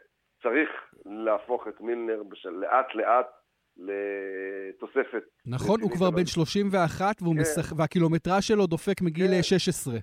צריך 0.42 0.70
להפוך 1.04 1.68
את 1.68 1.80
מילנר 1.80 2.22
בשל, 2.22 2.50
לאט 2.50 2.94
לאט 2.94 3.26
לתוספת. 3.76 5.24
נכון, 5.46 5.80
הוא 5.80 5.90
כבר 5.90 6.10
בן 6.10 6.26
31 6.26 7.22
והוא 7.22 7.34
כן. 7.34 7.40
משח... 7.40 7.72
והקילומטרה 7.76 8.42
שלו 8.42 8.66
דופק 8.66 9.02
מגיל 9.02 9.26
כן. 9.26 9.42
16. 9.42 9.94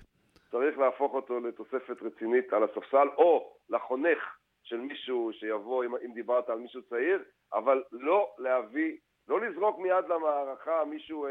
צריך 0.50 0.78
להפוך 0.78 1.14
אותו 1.14 1.40
לתוספת 1.40 2.02
רצינית 2.02 2.52
על 2.52 2.64
הספסל, 2.64 3.08
או 3.16 3.56
לחונך 3.70 4.18
של 4.62 4.76
מישהו 4.76 5.30
שיבוא, 5.32 5.84
אם, 5.84 5.96
אם 5.96 6.12
דיברת 6.14 6.50
על 6.50 6.58
מישהו 6.58 6.82
צעיר, 6.82 7.22
אבל 7.52 7.82
לא 7.92 8.30
להביא, 8.38 8.96
לא 9.28 9.40
לזרוק 9.40 9.78
מיד 9.78 10.04
למערכה 10.08 10.84
מישהו 10.90 11.26
אה, 11.26 11.30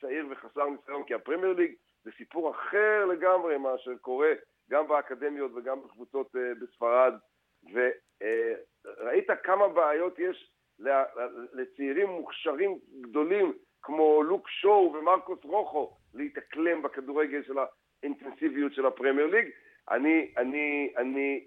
צעיר 0.00 0.26
וחסר 0.30 0.68
ניסיון, 0.68 1.04
כי 1.04 1.14
הפרמייר 1.14 1.52
ליג 1.52 1.72
זה 2.04 2.10
סיפור 2.16 2.50
אחר 2.50 3.06
לגמרי 3.06 3.56
מה 3.56 3.78
שקורה 3.78 4.32
גם 4.70 4.88
באקדמיות 4.88 5.52
וגם 5.54 5.82
בקבוצות 5.82 6.36
אה, 6.36 6.54
בספרד, 6.60 7.14
וראית 7.72 9.26
כמה 9.42 9.68
בעיות 9.68 10.18
יש 10.18 10.50
לצעירים 11.52 12.08
מוכשרים 12.08 12.78
גדולים 13.00 13.52
כמו 13.82 14.22
לוק 14.22 14.48
שואו 14.48 14.94
ומרקוס 14.94 15.38
רוחו 15.44 15.96
להתאקלם 16.14 16.82
בכדורגל 16.82 17.42
של 17.42 17.56
האינטנסיביות 18.02 18.72
של 18.72 18.86
הפרמייר 18.86 19.26
ליג. 19.26 19.48
אני, 19.90 20.34
אני, 20.36 20.92
אני, 20.96 21.46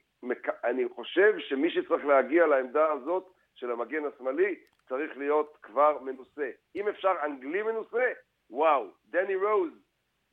אני 0.63 0.89
חושב 0.89 1.39
שמי 1.39 1.71
שצריך 1.71 2.05
להגיע 2.05 2.47
לעמדה 2.47 2.91
הזאת 2.91 3.33
של 3.55 3.71
המגן 3.71 4.05
השמאלי 4.05 4.55
צריך 4.89 5.17
להיות 5.17 5.57
כבר 5.61 5.99
מנוסה. 6.01 6.49
אם 6.75 6.87
אפשר 6.87 7.13
אנגלי 7.23 7.63
מנוסה, 7.63 8.11
וואו, 8.49 8.87
דני 9.05 9.35
רוז. 9.35 9.82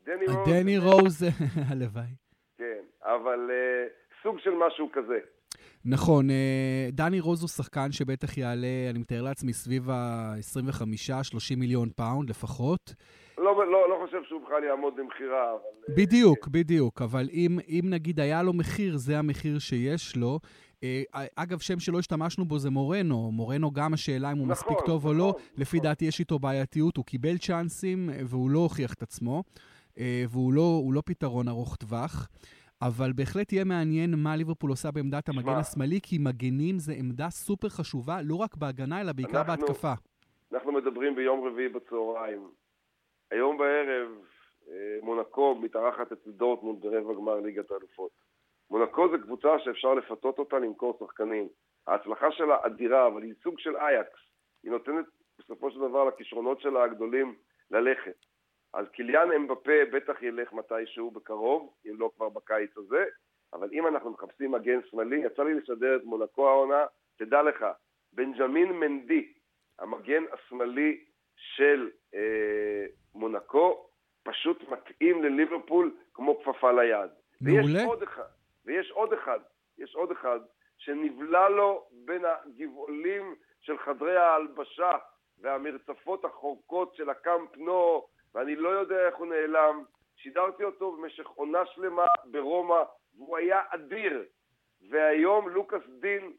דני 0.06 0.26
רוז. 0.26 0.48
דני 0.48 0.78
רוז, 0.78 1.22
הלוואי. 1.70 2.14
כן, 2.58 2.82
אבל 3.02 3.50
uh, 3.50 4.22
סוג 4.22 4.38
של 4.38 4.50
משהו 4.50 4.88
כזה. 4.92 5.18
נכון, 5.84 6.30
אה, 6.30 6.88
דני 6.92 7.20
רוז 7.20 7.42
הוא 7.42 7.48
שחקן 7.48 7.92
שבטח 7.92 8.38
יעלה, 8.38 8.66
אני 8.90 8.98
מתאר 8.98 9.22
לעצמי, 9.22 9.52
סביב 9.52 9.90
ה-25-30 9.90 11.56
מיליון 11.56 11.88
פאונד 11.96 12.30
לפחות. 12.30 12.94
לא, 13.38 13.66
לא, 13.66 13.90
לא 13.90 14.04
חושב 14.04 14.18
שהוא 14.28 14.40
בכלל 14.44 14.64
יעמוד 14.64 14.96
במכירה, 14.96 15.50
אבל... 15.50 15.60
אה, 15.88 15.94
בדיוק, 15.96 16.44
כן. 16.44 16.52
בדיוק. 16.52 17.02
אבל 17.02 17.28
אם, 17.32 17.58
אם 17.68 17.84
נגיד 17.84 18.20
היה 18.20 18.42
לו 18.42 18.52
מחיר, 18.52 18.96
זה 18.96 19.18
המחיר 19.18 19.58
שיש 19.58 20.16
לו. 20.16 20.38
אה, 20.82 21.02
אגב, 21.36 21.58
שם 21.58 21.78
שלא 21.78 21.98
השתמשנו 21.98 22.44
בו 22.44 22.58
זה 22.58 22.70
מורנו. 22.70 23.30
מורנו 23.32 23.70
גם 23.70 23.94
השאלה 23.94 24.32
אם 24.32 24.38
הוא 24.38 24.48
נכון, 24.48 24.72
מספיק 24.72 24.86
טוב 24.86 25.00
נכון, 25.00 25.10
או 25.10 25.18
לא. 25.18 25.28
נכון. 25.28 25.42
לפי 25.56 25.76
נכון. 25.76 25.88
דעתי 25.88 26.04
יש 26.04 26.20
איתו 26.20 26.38
בעייתיות, 26.38 26.96
הוא 26.96 27.04
קיבל 27.04 27.38
צ'אנסים 27.38 28.10
והוא 28.24 28.50
לא 28.50 28.58
הוכיח 28.58 28.94
את 28.94 29.02
עצמו. 29.02 29.42
והוא 30.30 30.52
לא, 30.52 30.82
לא 30.92 31.02
פתרון 31.06 31.48
ארוך 31.48 31.76
טווח. 31.76 32.28
אבל 32.82 33.12
בהחלט 33.14 33.52
יהיה 33.52 33.64
מעניין 33.64 34.10
מה 34.16 34.36
ליברפול 34.36 34.70
עושה 34.70 34.90
בעמדת 34.90 35.28
המגן 35.28 35.58
השמאלי, 35.60 36.00
כי 36.02 36.18
מגנים 36.18 36.78
זה 36.78 36.92
עמדה 36.92 37.30
סופר 37.30 37.68
חשובה, 37.68 38.16
לא 38.24 38.36
רק 38.36 38.56
בהגנה, 38.56 39.00
אלא 39.00 39.12
בעיקר 39.12 39.40
אנחנו, 39.40 39.66
בהתקפה. 39.66 39.92
אנחנו 40.52 40.72
מדברים 40.72 41.14
ביום 41.14 41.44
רביעי 41.44 41.68
בצהריים. 41.68 42.50
היום 43.30 43.58
בערב 43.58 44.08
אה, 44.68 44.98
מונקו 45.02 45.54
מתארחת 45.54 46.12
אצל 46.12 46.30
דורטמונד 46.30 46.80
ברבע 46.80 47.14
גמר 47.14 47.40
ליגת 47.40 47.70
האלופות. 47.70 48.10
מונקו 48.70 49.08
זה 49.08 49.18
קבוצה 49.18 49.48
שאפשר 49.64 49.94
לפתות 49.94 50.38
אותה 50.38 50.58
למכור 50.58 50.96
שחקנים. 51.00 51.48
ההצלחה 51.86 52.32
שלה 52.32 52.56
אדירה, 52.66 53.06
אבל 53.06 53.22
היא 53.22 53.34
סוג 53.42 53.58
של 53.58 53.76
אייקס. 53.76 54.20
היא 54.62 54.70
נותנת 54.70 55.06
בסופו 55.38 55.70
של 55.70 55.78
דבר 55.78 56.04
לכישרונות 56.04 56.60
שלה 56.60 56.84
הגדולים 56.84 57.34
ללכת. 57.70 58.29
אז 58.72 58.86
קיליאן 58.92 59.32
אמבפה 59.32 59.84
בטח 59.92 60.22
ילך 60.22 60.52
מתישהו 60.52 61.10
בקרוב, 61.10 61.74
אם 61.86 61.94
לא 61.98 62.10
כבר 62.16 62.28
בקיץ 62.28 62.76
הזה, 62.76 63.04
אבל 63.52 63.68
אם 63.72 63.86
אנחנו 63.86 64.10
מחפשים 64.10 64.50
מגן 64.50 64.80
שמאלי, 64.90 65.16
יצא 65.16 65.42
לי 65.42 65.54
לשדר 65.54 65.96
את 65.96 66.04
מונקו 66.04 66.48
העונה, 66.48 66.84
תדע 67.18 67.42
לך, 67.42 67.64
בנג'מין 68.12 68.72
מנדי, 68.72 69.32
המגן 69.78 70.24
השמאלי 70.32 71.04
של 71.36 71.90
אה, 72.14 72.86
מונקו, 73.14 73.86
פשוט 74.22 74.68
מתאים 74.68 75.22
לליברפול 75.22 75.96
כמו 76.14 76.40
כפפה 76.40 76.72
ליד. 76.72 77.10
מעולה. 77.40 77.62
ויש 77.64 77.86
עוד 77.86 78.02
אחד, 78.02 78.28
ויש 78.64 78.90
עוד 78.90 79.12
אחד, 79.12 79.38
יש 79.78 79.94
עוד 79.94 80.10
אחד, 80.10 80.40
שנבלע 80.78 81.48
לו 81.48 81.86
בין 81.92 82.24
הגבעולים 82.24 83.34
של 83.60 83.78
חדרי 83.78 84.16
ההלבשה 84.16 84.98
והמרצפות 85.40 86.24
החורקות 86.24 86.94
של 86.94 87.10
הקאמפ 87.10 87.56
נו 87.56 88.06
ואני 88.34 88.56
לא 88.56 88.68
יודע 88.68 89.06
איך 89.06 89.16
הוא 89.16 89.26
נעלם. 89.26 89.84
שידרתי 90.16 90.64
אותו 90.64 90.92
במשך 90.92 91.26
עונה 91.26 91.66
שלמה 91.66 92.06
ברומא, 92.24 92.82
והוא 93.16 93.36
היה 93.36 93.62
אדיר. 93.68 94.24
והיום 94.90 95.48
לוקאס 95.48 95.82
דין 96.00 96.32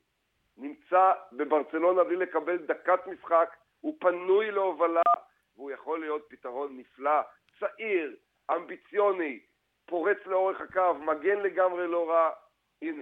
נמצא 0.57 1.13
בברצלונה 1.31 2.03
בלי 2.03 2.15
לקבל 2.15 2.57
דקת 2.57 3.07
משחק, 3.07 3.55
הוא 3.79 3.97
פנוי 3.99 4.51
להובלה, 4.51 5.01
והוא 5.55 5.71
יכול 5.71 5.99
להיות 5.99 6.25
פתרון 6.29 6.77
נפלא, 6.77 7.21
צעיר, 7.59 8.15
אמביציוני, 8.55 9.39
פורץ 9.85 10.17
לאורך 10.25 10.61
הקו, 10.61 10.93
מגן 10.93 11.39
לגמרי 11.39 11.87
לא 11.87 12.09
רע, 12.09 12.31
הנה, 12.81 13.01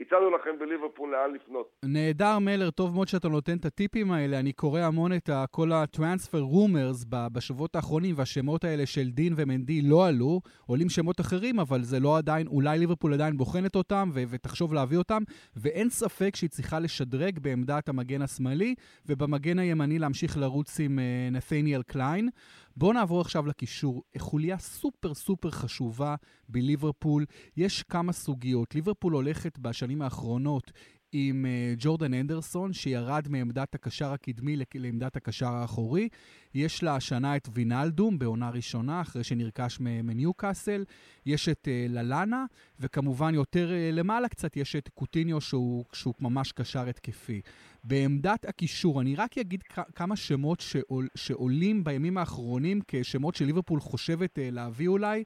הצענו 0.00 0.30
לכם 0.30 0.50
בליברפול 0.60 1.12
לאן 1.12 1.34
לפנות. 1.34 1.72
נהדר, 1.84 2.38
מלר, 2.38 2.70
טוב 2.70 2.94
מאוד 2.94 3.08
שאתה 3.08 3.28
נותן 3.28 3.56
את 3.56 3.64
הטיפים 3.64 4.12
האלה. 4.12 4.38
אני 4.38 4.52
קורא 4.52 4.80
המון 4.80 5.12
את 5.12 5.30
כל 5.50 5.72
ה 5.72 5.79
transfer 5.79 6.38
rumors 6.38 7.04
בשבועות 7.08 7.76
האחרונים, 7.76 8.14
והשמות 8.18 8.64
האלה 8.64 8.86
של 8.86 9.10
דין 9.10 9.32
ומנדי 9.36 9.82
לא 9.82 10.06
עלו. 10.06 10.40
עולים 10.66 10.88
שמות 10.88 11.20
אחרים, 11.20 11.60
אבל 11.60 11.82
זה 11.82 12.00
לא 12.00 12.16
עדיין, 12.16 12.46
אולי 12.46 12.78
ליברפול 12.78 13.14
עדיין 13.14 13.36
בוחנת 13.36 13.76
אותם 13.76 14.10
ו- 14.14 14.22
ותחשוב 14.28 14.74
להביא 14.74 14.98
אותם, 14.98 15.22
ואין 15.56 15.88
ספק 15.88 16.36
שהיא 16.36 16.50
צריכה 16.50 16.78
לשדרג 16.78 17.38
בעמדת 17.38 17.88
המגן 17.88 18.22
השמאלי, 18.22 18.74
ובמגן 19.06 19.58
הימני 19.58 19.98
להמשיך 19.98 20.38
לרוץ 20.38 20.80
עם 20.80 20.98
uh, 20.98 21.34
נתניאל 21.34 21.82
קליין. 21.82 22.28
בואו 22.76 22.92
נעבור 22.92 23.20
עכשיו 23.20 23.46
לקישור. 23.46 24.02
חוליה 24.18 24.58
סופר 24.58 25.14
סופר 25.14 25.50
חשובה 25.50 26.14
בליברפול. 26.48 27.24
יש 27.56 27.82
כמה 27.82 28.12
סוגיות. 28.12 28.74
ליברפול 28.74 29.12
הולכת 29.12 29.58
בשנים 29.58 30.02
האחרונות 30.02 30.72
עם 31.16 31.44
uh, 31.44 31.76
ג'ורדן 31.78 32.14
הנדרסון, 32.14 32.72
שירד 32.72 33.28
מעמדת 33.28 33.74
הקשר 33.74 34.12
הקדמי 34.12 34.56
לעמדת 34.74 35.16
הקשר 35.16 35.46
האחורי. 35.48 36.08
יש 36.54 36.82
לה 36.82 36.96
השנה 36.96 37.36
את 37.36 37.48
וינלדום 37.52 38.18
בעונה 38.18 38.50
ראשונה, 38.50 39.00
אחרי 39.00 39.24
שנרכש 39.24 39.78
מניוקאסל. 39.80 40.84
יש 41.26 41.48
את 41.48 41.68
uh, 41.68 41.92
ללאנה, 41.92 42.44
וכמובן 42.80 43.34
יותר 43.34 43.68
uh, 43.68 43.94
למעלה 43.94 44.28
קצת 44.28 44.56
יש 44.56 44.76
את 44.76 44.88
קוטיניו, 44.94 45.40
שהוא, 45.40 45.84
שהוא 45.92 46.14
ממש 46.20 46.52
קשר 46.52 46.88
התקפי. 46.88 47.40
בעמדת 47.84 48.44
הקישור, 48.44 49.00
אני 49.00 49.16
רק 49.16 49.38
אגיד 49.38 49.62
כמה 49.94 50.16
שמות 50.16 50.60
שעול, 50.60 51.08
שעולים 51.14 51.84
בימים 51.84 52.18
האחרונים 52.18 52.80
כשמות 52.88 53.34
שליברפול 53.34 53.80
חושבת 53.80 54.38
uh, 54.38 54.54
להביא 54.54 54.88
אולי. 54.88 55.24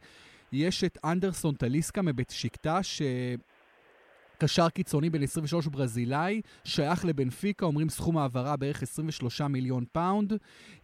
יש 0.53 0.85
את 0.85 0.99
אנדרסון 1.05 1.55
טליסקה 1.55 2.03
מבשיקטש... 2.03 3.03
קשר 4.39 4.69
קיצוני 4.69 5.11
בן 5.11 5.23
23 5.23 5.67
ברזילאי, 5.67 6.41
שייך 6.65 7.05
לבנפיקה, 7.05 7.67
אומרים 7.67 7.89
סכום 7.89 8.19
העברה 8.19 8.57
בערך 8.57 8.83
23 8.83 9.41
מיליון 9.41 9.85
פאונד. 9.93 10.33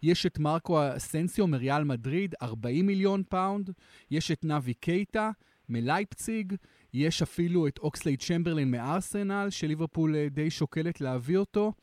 יש 0.03 0.25
את 0.25 0.39
מרקו 0.39 0.79
אסנסיו 0.97 1.47
מריאל 1.47 1.83
מדריד, 1.83 2.35
40 2.41 2.85
מיליון 2.85 3.23
פאונד. 3.29 3.69
יש 4.11 4.31
את 4.31 4.45
נבי 4.45 4.73
קייטה 4.73 5.31
מלייפציג. 5.69 6.53
יש 6.93 7.21
אפילו 7.21 7.67
את 7.67 7.77
אוקסלייד 7.77 8.21
צ'מברלין 8.21 8.71
מארסנל, 8.71 9.47
שליברפול 9.49 10.15
אה, 10.15 10.27
די 10.29 10.49
שוקלת 10.49 11.01
להביא 11.01 11.37
אותו. 11.37 11.73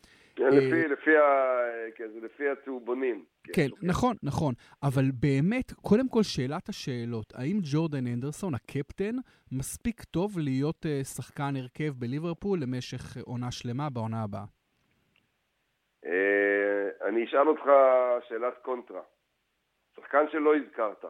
כן, 0.51 0.57
לפי, 0.57 0.83
אה, 0.83 0.87
לפי, 0.87 1.17
ה... 1.17 1.23
כן, 1.95 2.05
זה 2.15 2.27
לפי 2.27 2.49
הצהובונים. 2.49 3.25
כן, 3.45 3.53
כן 3.53 3.69
נכון, 3.83 4.17
נכון. 4.23 4.55
אבל 4.83 5.05
באמת, 5.21 5.73
קודם 5.73 6.09
כל 6.09 6.23
שאלת 6.23 6.69
השאלות, 6.69 7.33
האם 7.35 7.59
ג'ורדן 7.73 8.07
הנדרסון, 8.07 8.55
הקפטן, 8.55 9.15
מספיק 9.53 10.05
טוב 10.05 10.39
להיות 10.39 10.87
uh, 10.87 11.05
שחקן 11.05 11.57
הרכב 11.57 11.93
בליברפול 11.99 12.59
למשך 12.63 13.17
עונה 13.25 13.51
שלמה 13.51 13.91
בעונה 13.91 14.23
הבאה? 14.23 14.45
Uh, 16.05 16.09
אני 17.09 17.25
אשאל 17.25 17.49
אותך 17.49 17.65
שאלת 18.29 18.55
קונטרה. 18.63 19.03
שחקן 19.97 20.25
שלא 20.33 20.57
הזכרת, 20.57 21.05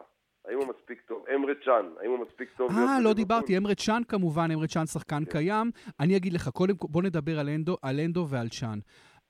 האם 0.45 0.57
הוא 0.57 0.67
מספיק 0.67 1.01
טוב? 1.01 1.25
אמרה 1.35 1.53
צ'אן, 1.65 1.85
האם 2.01 2.09
הוא 2.09 2.25
מספיק 2.25 2.49
טוב? 2.57 2.71
אה, 2.71 3.01
לא 3.03 3.13
דיברתי, 3.13 3.57
אמרה 3.57 3.75
צ'אן 3.75 4.01
כמובן, 4.07 4.51
אמרה 4.53 4.67
צ'אן 4.67 4.85
שחקן 4.85 5.25
כן. 5.25 5.31
קיים. 5.31 5.71
אני 5.99 6.17
אגיד 6.17 6.33
לך, 6.33 6.49
קודם 6.49 6.77
כל, 6.77 6.87
בוא 6.89 7.01
נדבר 7.01 7.39
על 7.39 7.49
אנדו, 7.49 7.77
על 7.81 7.99
אנדו 7.99 8.25
ועל 8.29 8.49
צ'אן. 8.49 8.79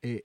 אה, 0.06 0.16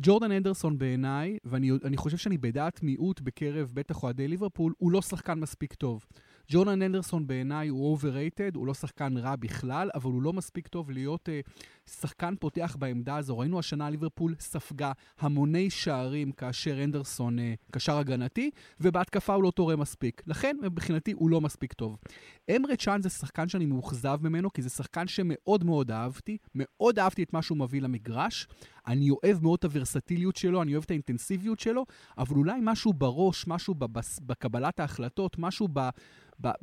ג'ורדן 0.00 0.32
אנדרסון 0.32 0.78
בעיניי, 0.78 1.38
ואני 1.44 1.96
חושב 1.96 2.16
שאני 2.16 2.38
בדעת 2.38 2.82
מיעוט 2.82 3.20
בקרב 3.20 3.70
בטח 3.74 4.02
אוהדי 4.02 4.28
ליברפול, 4.28 4.74
הוא 4.78 4.92
לא 4.92 5.02
שחקן 5.02 5.40
מספיק 5.40 5.74
טוב. 5.74 6.04
ג'ורדן 6.50 6.82
אנדרסון 6.82 7.26
בעיניי 7.26 7.68
הוא 7.68 7.98
overrated, 7.98 8.54
הוא 8.54 8.66
לא 8.66 8.74
שחקן 8.74 9.16
רע 9.16 9.36
בכלל, 9.36 9.90
אבל 9.94 10.10
הוא 10.10 10.22
לא 10.22 10.32
מספיק 10.32 10.68
טוב 10.68 10.90
להיות 10.90 11.28
uh, 11.28 11.50
שחקן 11.90 12.34
פותח 12.40 12.76
בעמדה 12.78 13.16
הזו. 13.16 13.38
ראינו 13.38 13.58
השנה 13.58 13.90
ליברפול 13.90 14.34
ספגה 14.40 14.92
המוני 15.18 15.70
שערים 15.70 16.32
כאשר 16.32 16.84
אנדרסון 16.84 17.38
uh, 17.38 17.42
קשר 17.70 17.98
הגנתי, 17.98 18.50
ובהתקפה 18.80 19.34
הוא 19.34 19.42
לא 19.42 19.50
תורם 19.50 19.80
מספיק. 19.80 20.22
לכן, 20.26 20.56
מבחינתי, 20.62 21.12
הוא 21.12 21.30
לא 21.30 21.40
מספיק 21.40 21.72
טוב. 21.72 21.98
אמרה 22.56 22.76
צ'אן 22.76 23.02
זה 23.02 23.08
שחקן 23.08 23.48
שאני 23.48 23.66
מאוכזב 23.66 24.18
ממנו, 24.22 24.52
כי 24.52 24.62
זה 24.62 24.68
שחקן 24.68 25.06
שמאוד 25.06 25.64
מאוד 25.64 25.90
אהבתי, 25.90 26.36
מאוד 26.54 26.98
אהבתי 26.98 27.22
את 27.22 27.32
מה 27.32 27.42
שהוא 27.42 27.58
מביא 27.58 27.82
למגרש. 27.82 28.46
אני 28.88 29.10
אוהב 29.10 29.36
מאוד 29.42 29.58
את 29.58 29.64
הוורסטיליות 29.64 30.36
שלו, 30.36 30.62
אני 30.62 30.72
אוהב 30.72 30.84
את 30.84 30.90
האינטנסיביות 30.90 31.58
שלו, 31.58 31.84
אבל 32.18 32.36
אולי 32.36 32.58
משהו 32.62 32.92
בראש, 32.92 33.44
משהו 33.48 33.74
בקבלת 34.26 34.80
ההחלטות, 34.80 35.36
משהו 35.38 35.68
ב... 35.72 35.78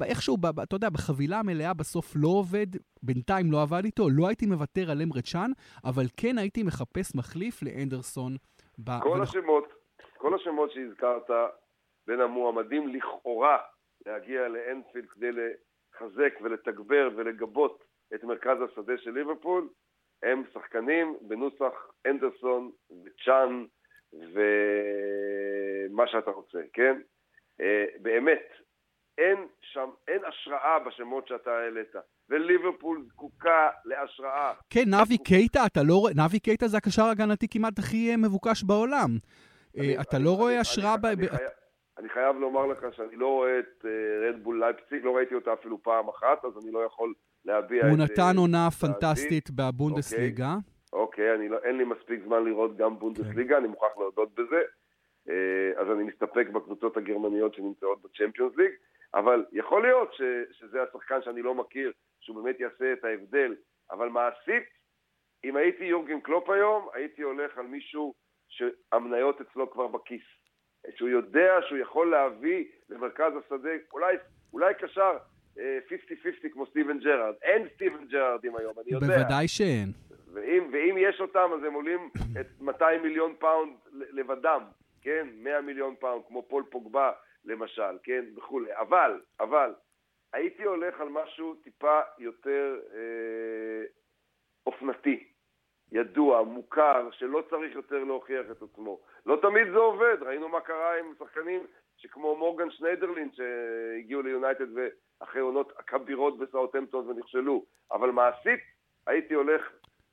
איכשהו, 0.04 0.38
אתה 0.64 0.76
יודע, 0.76 0.90
בחבילה 0.90 1.40
המלאה 1.40 1.74
בסוף 1.74 2.14
לא 2.16 2.28
עובד, 2.28 2.68
בינתיים 3.04 3.52
לא 3.52 3.62
עבד 3.62 3.82
איתו, 3.86 4.08
לא 4.10 4.28
הייתי 4.28 4.46
מוותר 4.46 4.92
על 4.92 5.02
אמרה 5.02 5.22
צ'אן, 5.22 5.52
אבל 5.86 6.06
כן 6.18 6.38
הייתי 6.38 6.64
מחפש 6.64 7.16
מחליף 7.16 7.64
לאנדרסון. 7.64 8.36
כל 9.02 9.22
השמות, 9.22 9.66
כל 10.18 10.36
השמות 10.36 10.72
שהזכרת 10.72 11.30
בין 12.08 12.22
המועמדים 12.22 12.88
לכאורה 12.88 13.58
להגיע 14.06 14.48
לאנפילד 14.48 15.10
כדי 15.10 15.32
לחזק 15.32 16.34
ולתגבר 16.42 17.10
ולגבות 17.16 17.84
את 18.16 18.24
מרכז 18.24 18.58
השדה 18.62 18.94
של 18.98 19.12
ליברפול, 19.12 19.70
הם 20.24 20.44
שחקנים 20.54 21.18
בנוסח 21.22 21.74
אנדרסון 22.08 22.72
וצ'אן 22.90 23.66
ומה 24.14 24.44
שאתה 26.08 26.32
רוצה, 26.32 26.60
כן? 26.74 27.02
אה, 27.62 27.86
באמת, 28.02 28.50
אין 29.18 29.48
שם, 29.62 29.90
אין 30.08 30.22
השראה 30.26 30.80
בשמות 30.80 31.28
שאתה 31.28 31.52
העלית. 31.52 31.96
וליברפול 32.30 33.06
זקוקה 33.08 33.70
להשראה. 33.86 34.54
כן, 34.70 34.84
נבי 34.88 35.18
קייטה, 35.18 35.66
אתה 35.66 35.84
לא 35.84 35.94
רואה, 35.94 36.14
נבי 36.16 36.40
קייטה 36.40 36.68
זה 36.68 36.78
הקשר 36.78 37.04
הגנתי 37.04 37.48
כמעט 37.48 37.80
הכי 37.80 38.12
אה, 38.12 38.18
מבוקש 38.18 38.64
בעולם. 38.64 39.10
אני, 39.78 40.02
אתה 40.02 40.20
לא 40.20 40.38
רואה 40.38 40.60
השראה 40.60 40.98
ב... 40.98 41.08
אני, 42.06 42.14
חייב, 42.14 42.36
לומר 42.36 42.66
לך 42.66 42.86
שאני 42.92 43.16
לא 43.16 43.28
רואה 43.28 43.60
את 43.60 43.86
רדבול 44.28 44.64
uh, 44.64 44.66
לייפציג, 44.66 45.06
לא 45.06 45.16
ראיתי 45.16 45.36
אותה 45.36 45.54
אפילו 45.54 45.84
פעם 45.84 46.08
אחת, 46.10 46.46
אז 46.46 46.64
אני 46.64 46.72
לא 46.72 46.80
יכול 46.80 47.14
להביע 47.46 47.82
את... 47.82 47.90
הוא 47.90 47.98
נתן 47.98 48.22
אה, 48.36 48.42
עונה 48.42 48.68
פנטסטית 48.82 49.50
בבונדסליגה. 49.52 50.54
אוקיי, 50.94 51.02
אוקיי 51.02 51.36
אני 51.36 51.50
לא, 51.50 51.58
אין 51.64 51.78
לי 51.78 51.84
מספיק 51.84 52.20
זמן 52.26 52.44
לראות 52.44 52.78
גם 52.78 53.00
בונדסליגה, 53.00 53.56
okay. 53.56 53.60
אני 53.60 53.68
מוכרח 53.68 53.98
להודות 53.98 54.36
בזה. 54.36 54.62
Uh, 55.28 55.32
אז 55.78 55.88
אני 55.92 56.04
מסתפק 56.04 56.48
בקבוצות 56.54 56.98
הגרמניות 56.98 57.54
שנמצאות 57.54 58.02
ב 58.02 58.07
Champions 58.07 58.56
League. 58.58 58.72
אבל 59.14 59.46
יכול 59.52 59.82
להיות 59.82 60.14
ש, 60.14 60.22
שזה 60.52 60.84
השחקן 60.84 61.22
שאני 61.22 61.42
לא 61.42 61.56
מכיר, 61.56 61.92
שהוא 62.20 62.44
באמת 62.44 62.60
יעשה 62.60 62.94
את 62.94 63.04
ההבדל, 63.04 63.56
אבל 63.92 64.10
מעשית, 64.10 64.64
אם 65.44 65.56
הייתי 65.56 65.84
יורגן 65.84 66.20
קלופ 66.20 66.50
היום, 66.50 66.88
הייתי 66.94 67.22
הולך 67.22 67.58
על 67.58 67.66
מישהו 67.66 68.14
שהמניות 68.48 69.42
אצלו 69.42 69.72
כבר 69.72 69.88
בכיס. 69.88 70.35
שהוא 70.96 71.10
יודע 71.10 71.54
שהוא 71.68 71.78
יכול 71.78 72.12
להביא 72.12 72.66
למרכז 72.90 73.34
השדה, 73.46 73.70
אולי, 73.94 74.16
אולי 74.54 74.74
קשר 74.74 75.18
50-50 75.58 75.60
אה, 75.60 76.50
כמו 76.54 76.66
סטיבן 76.66 77.00
ג'רארד. 77.00 77.36
אין 77.42 77.68
סטיבן 77.76 78.08
ג'רארדים 78.08 78.56
היום, 78.56 78.74
אני 78.80 78.92
יודע. 78.92 79.08
בוודאי 79.08 79.48
שאין. 79.48 79.92
ואם, 80.34 80.70
ואם 80.72 80.96
יש 81.00 81.22
אותם, 81.22 81.50
אז 81.54 81.64
הם 81.64 81.74
עולים 81.74 82.10
את 82.40 82.48
200 82.62 83.02
מיליון 83.02 83.36
פאונד 83.40 83.74
לבדם, 83.94 84.64
כן? 85.02 85.28
100 85.34 85.62
מיליון 85.62 85.96
פאונד, 86.00 86.24
כמו 86.28 86.44
פול 86.48 86.64
פוגבה 86.70 87.12
למשל, 87.46 87.98
כן, 88.04 88.26
וכולי. 88.38 88.70
אבל, 88.78 89.22
אבל, 89.40 89.74
הייתי 90.34 90.64
הולך 90.64 91.02
על 91.02 91.10
משהו 91.10 91.56
טיפה 91.56 92.00
יותר 92.20 92.80
אה, 92.94 93.86
אופנתי, 94.66 95.28
ידוע, 95.92 96.44
מוכר, 96.44 97.10
שלא 97.12 97.44
צריך 97.50 97.76
יותר 97.76 98.04
להוכיח 98.04 98.46
את 98.52 98.62
עצמו. 98.62 99.00
לא 99.26 99.38
תמיד 99.42 99.68
זה 99.72 99.78
עובד, 99.78 100.18
ראינו 100.22 100.50
מה 100.50 100.62
קרה 100.62 101.00
עם 101.00 101.06
שחקנים 101.20 101.62
שכמו 101.98 102.36
מורגן 102.36 102.72
שניידרלין 102.72 103.30
שהגיעו 103.34 104.22
ליונייטד 104.22 104.66
ואחרי 104.76 105.42
עונות 105.42 105.72
כבירות 105.88 106.40
בסאוטהמפטון 106.40 107.10
ונכשלו, 107.10 107.66
אבל 107.92 108.12
מעשית 108.12 108.60
הייתי 109.08 109.34
הולך 109.34 109.62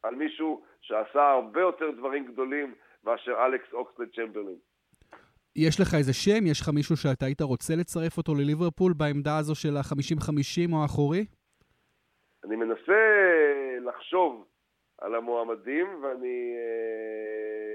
על 0.03 0.15
מישהו 0.15 0.63
שעשה 0.81 1.31
הרבה 1.31 1.61
יותר 1.61 1.91
דברים 1.91 2.27
גדולים 2.27 2.75
מאשר 3.05 3.47
אלכס 3.47 3.73
אוקסלד 3.73 4.09
צ'מברלין. 4.17 4.59
יש 5.57 5.81
לך 5.81 5.95
איזה 5.95 6.13
שם? 6.13 6.47
יש 6.47 6.61
לך 6.61 6.69
מישהו 6.69 6.97
שאתה 6.97 7.27
היית 7.27 7.41
רוצה 7.41 7.75
לצרף 7.77 8.19
אותו 8.19 8.35
לליברפול 8.35 8.93
בעמדה 8.93 9.39
הזו 9.39 9.55
של 9.55 9.77
ה-50-50 9.77 10.73
או 10.73 10.83
האחורי? 10.83 11.27
אני 12.45 12.57
מנסה 12.57 13.01
לחשוב 13.81 14.47
על 15.03 15.15
המועמדים, 15.15 15.87
ואני 16.03 16.55
אה, 16.57 17.75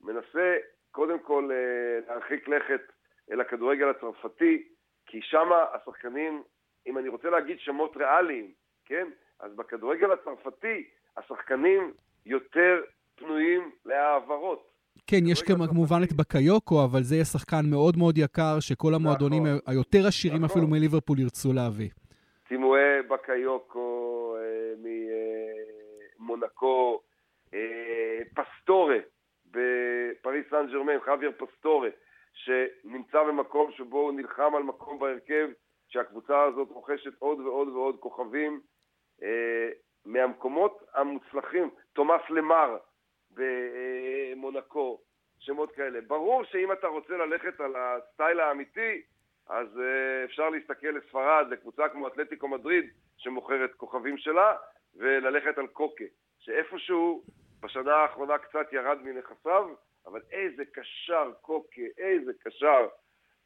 מנסה 0.00 0.56
קודם 0.90 1.18
כל 1.18 1.50
אה, 1.52 2.08
להרחיק 2.08 2.48
לכת 2.48 2.80
אל 3.32 3.40
הכדורגל 3.40 3.90
הצרפתי, 3.90 4.68
כי 5.06 5.20
שם 5.22 5.48
השחקנים, 5.74 6.42
אם 6.86 6.98
אני 6.98 7.08
רוצה 7.08 7.30
להגיד 7.30 7.58
שמות 7.60 7.96
ריאליים, 7.96 8.52
כן? 8.84 9.08
אז 9.40 9.54
בכדורגל 9.56 10.12
הצרפתי 10.12 10.88
השחקנים 11.16 11.92
יותר 12.26 12.82
פנויים 13.14 13.70
להעברות. 13.84 14.70
כן, 15.06 15.26
יש 15.26 15.42
כמובן 15.42 16.00
את 16.04 16.12
בקיוקו, 16.12 16.84
אבל 16.84 17.02
זה 17.02 17.14
יהיה 17.14 17.24
שחקן 17.24 17.62
מאוד 17.70 17.96
מאוד 17.98 18.18
יקר, 18.18 18.60
שכל 18.60 18.94
המועדונים 18.94 19.46
נכון. 19.46 19.58
היותר 19.66 20.06
עשירים 20.06 20.44
נכון. 20.44 20.50
אפילו 20.50 20.66
מליברפול 20.66 21.18
ירצו 21.18 21.52
להביא. 21.52 21.90
תימואי 22.48 23.02
בקיוקו 23.10 24.36
אה, 24.38 24.74
ממונקו, 26.24 27.00
אה, 27.54 28.18
פסטורה 28.34 28.98
בפריס 29.50 30.46
סן 30.50 30.66
ג'רמן, 30.72 31.00
חוויר 31.04 31.32
פסטורה, 31.36 31.88
שנמצא 32.32 33.22
במקום 33.22 33.72
שבו 33.72 33.98
הוא 33.98 34.12
נלחם 34.12 34.54
על 34.56 34.62
מקום 34.62 34.98
בהרכב, 34.98 35.48
שהקבוצה 35.88 36.42
הזאת 36.42 36.68
רוכשת 36.70 37.12
עוד 37.18 37.40
ועוד 37.40 37.68
ועוד 37.68 37.96
כוכבים. 38.00 38.60
אה, 39.22 39.68
מהמקומות 40.04 40.82
המוצלחים, 40.94 41.70
תומאס 41.92 42.22
למר, 42.30 42.76
במונקו, 43.30 45.00
שמות 45.38 45.72
כאלה. 45.72 46.00
ברור 46.00 46.44
שאם 46.44 46.72
אתה 46.72 46.86
רוצה 46.86 47.16
ללכת 47.16 47.60
על 47.60 47.76
הסטייל 47.76 48.40
האמיתי, 48.40 49.02
אז 49.48 49.66
uh, 49.76 50.24
אפשר 50.24 50.50
להסתכל 50.50 50.86
לספרד, 50.86 51.46
לקבוצה 51.50 51.88
כמו 51.88 52.08
אתלטיקו 52.08 52.48
מדריד, 52.48 52.84
שמוכרת 53.16 53.74
כוכבים 53.74 54.18
שלה, 54.18 54.56
וללכת 54.96 55.58
על 55.58 55.66
קוקה, 55.66 56.04
שאיפשהו 56.38 57.24
בשנה 57.60 57.94
האחרונה 57.94 58.38
קצת 58.38 58.72
ירד 58.72 58.98
מנכסיו, 59.02 59.68
אבל 60.06 60.20
איזה 60.30 60.62
קשר 60.64 61.32
קוקה, 61.40 61.82
איזה 61.98 62.32
קשר. 62.44 62.86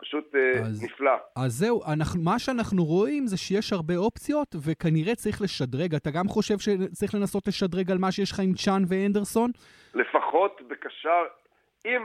פשוט 0.00 0.34
אה, 0.34 0.60
אז, 0.60 0.84
נפלא. 0.84 1.16
אז 1.36 1.52
זהו, 1.52 1.80
אנחנו, 1.92 2.20
מה 2.22 2.38
שאנחנו 2.38 2.84
רואים 2.84 3.26
זה 3.26 3.36
שיש 3.36 3.72
הרבה 3.72 3.96
אופציות, 3.96 4.54
וכנראה 4.64 5.14
צריך 5.14 5.42
לשדרג. 5.42 5.94
אתה 5.94 6.10
גם 6.10 6.28
חושב 6.28 6.58
שצריך 6.58 7.14
לנסות 7.14 7.48
לשדרג 7.48 7.90
על 7.90 7.98
מה 7.98 8.12
שיש 8.12 8.32
לך 8.32 8.40
עם 8.40 8.52
צ'אן 8.54 8.82
ואנדרסון? 8.88 9.50
לפחות 9.94 10.60
בקשר, 10.68 11.22
אם 11.86 12.02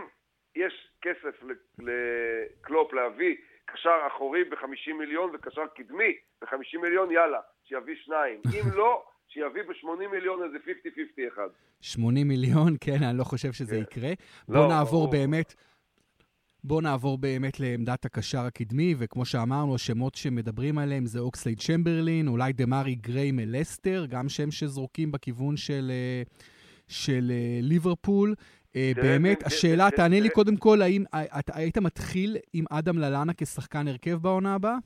יש 0.56 0.74
כסף 1.02 1.36
לקלופ 1.80 2.94
להביא 2.94 3.36
קשר 3.66 4.00
אחורי 4.08 4.44
ב-50 4.44 4.94
מיליון 4.94 5.32
וקשר 5.34 5.68
קדמי 5.76 6.18
ב-50 6.42 6.82
מיליון, 6.82 7.12
יאללה, 7.12 7.40
שיביא 7.64 7.96
שניים. 7.96 8.42
אם 8.56 8.70
לא, 8.76 9.06
שיביא 9.34 9.62
ב-80 9.62 10.08
מיליון 10.12 10.44
איזה 10.44 10.58
50-50 10.58 11.34
אחד. 11.34 11.48
80 11.82 12.28
מיליון? 12.28 12.76
כן, 12.82 13.04
אני 13.04 13.18
לא 13.18 13.24
חושב 13.24 13.54
שזה 13.54 13.76
כן. 13.76 13.82
יקרה. 13.82 14.14
לא, 14.50 14.60
בוא 14.60 14.68
נעבור 14.68 15.12
באמת... 15.12 15.54
בואו 16.66 16.82
נעבור 16.82 17.18
באמת 17.18 17.60
לעמדת 17.60 18.06
הקשר 18.06 18.40
הקדמי, 18.40 18.96
וכמו 18.98 19.26
שאמרנו, 19.26 19.76
השמות 19.76 20.16
שמדברים 20.16 20.78
עליהם 20.78 21.06
זה 21.06 21.20
אוקסלייד 21.20 21.60
צ'מברלין, 21.60 22.28
אולי 22.28 22.54
דמרי 22.54 22.96
גריי 22.96 23.32
מלסטר, 23.32 24.06
גם 24.10 24.30
שם 24.30 24.52
שזורקים 24.52 25.12
בכיוון 25.12 25.58
של, 25.58 25.92
אה, 25.92 26.24
של 26.88 27.32
אה, 27.32 27.60
ליברפול. 27.62 28.36
אה, 28.76 28.92
באמת, 28.96 29.44
השאלה, 29.46 29.90
תענה 29.96 30.20
לי 30.20 30.30
קודם 30.30 30.58
כל, 30.58 30.82
האם 30.82 31.04
היית 31.54 31.78
מתחיל 31.78 32.38
עם 32.54 32.66
אדם 32.70 32.98
ללאנה 32.98 33.34
כשחקן 33.38 33.88
הרכב 33.88 34.16
בעונה 34.22 34.56
הבאה? 34.56 34.78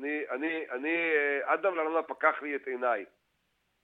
אני, 0.00 0.28
אני, 0.30 0.70
אני, 0.70 1.10
אדם 1.44 1.74
ללאנה 1.74 2.02
פקח 2.02 2.42
לי 2.42 2.56
את 2.56 2.66
עיניי. 2.66 3.04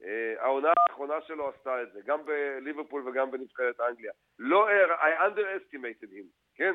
אה, 0.02 0.35
העונה 0.38 0.72
האחרונה 0.88 1.20
שלו 1.20 1.48
עשתה 1.48 1.83
את 1.83 1.92
זה, 1.92 2.00
גם 2.07 2.18
בליברפול 2.26 3.09
וגם 3.09 3.31
בנבחרת 3.31 3.81
אנגליה. 3.81 4.12
לא, 4.38 4.68
I 5.00 5.31
underestimated 5.31 6.11
him, 6.12 6.26
כן? 6.55 6.74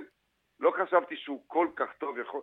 לא 0.60 0.72
חשבתי 0.72 1.16
שהוא 1.16 1.44
כל 1.48 1.68
כך 1.76 1.94
טוב 1.98 2.20
יכול 2.20 2.42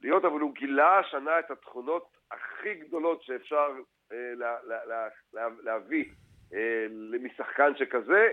להיות, 0.00 0.24
אבל 0.24 0.40
הוא 0.40 0.54
גילה 0.54 0.98
השנה 0.98 1.38
את 1.38 1.50
התכונות 1.50 2.16
הכי 2.30 2.74
גדולות 2.74 3.22
שאפשר 3.22 3.72
אה, 4.12 4.32
לה, 4.36 4.56
לה, 4.62 4.84
לה, 4.84 5.08
לה, 5.32 5.48
להביא 5.62 6.04
אה, 6.54 6.86
משחקן 7.20 7.76
שכזה, 7.76 8.28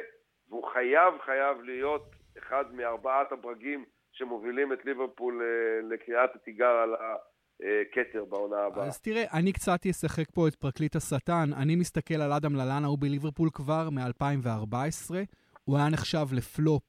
והוא 0.50 0.68
חייב, 0.68 1.14
חייב 1.20 1.62
להיות 1.62 2.06
אחד 2.38 2.74
מארבעת 2.74 3.32
הברגים 3.32 3.86
שמובילים 4.12 4.74
את 4.74 4.86
ליברפול 4.86 5.42
אה, 5.42 5.80
לקריאת 5.90 6.36
התיגר 6.36 6.72
על 6.72 6.96
ה... 6.96 7.16
כתר 7.92 8.26
בעונה 8.30 8.56
הבאה. 8.68 8.86
אז 8.86 9.00
תראה, 9.00 9.24
אני 9.34 9.54
קצת 9.54 9.86
אשחק 9.86 10.32
פה 10.34 10.48
את 10.48 10.56
פרקליט 10.56 10.96
השטן. 10.96 11.54
אני 11.54 11.76
מסתכל 11.76 12.22
על 12.22 12.34
אדם 12.34 12.56
ללאנה, 12.56 12.88
הוא 12.88 12.98
בליברפול 13.00 13.50
כבר 13.54 13.90
מ-2014. 13.90 15.12
הוא 15.64 15.78
היה 15.78 15.90
נחשב 15.90 16.28
לפלופ 16.32 16.84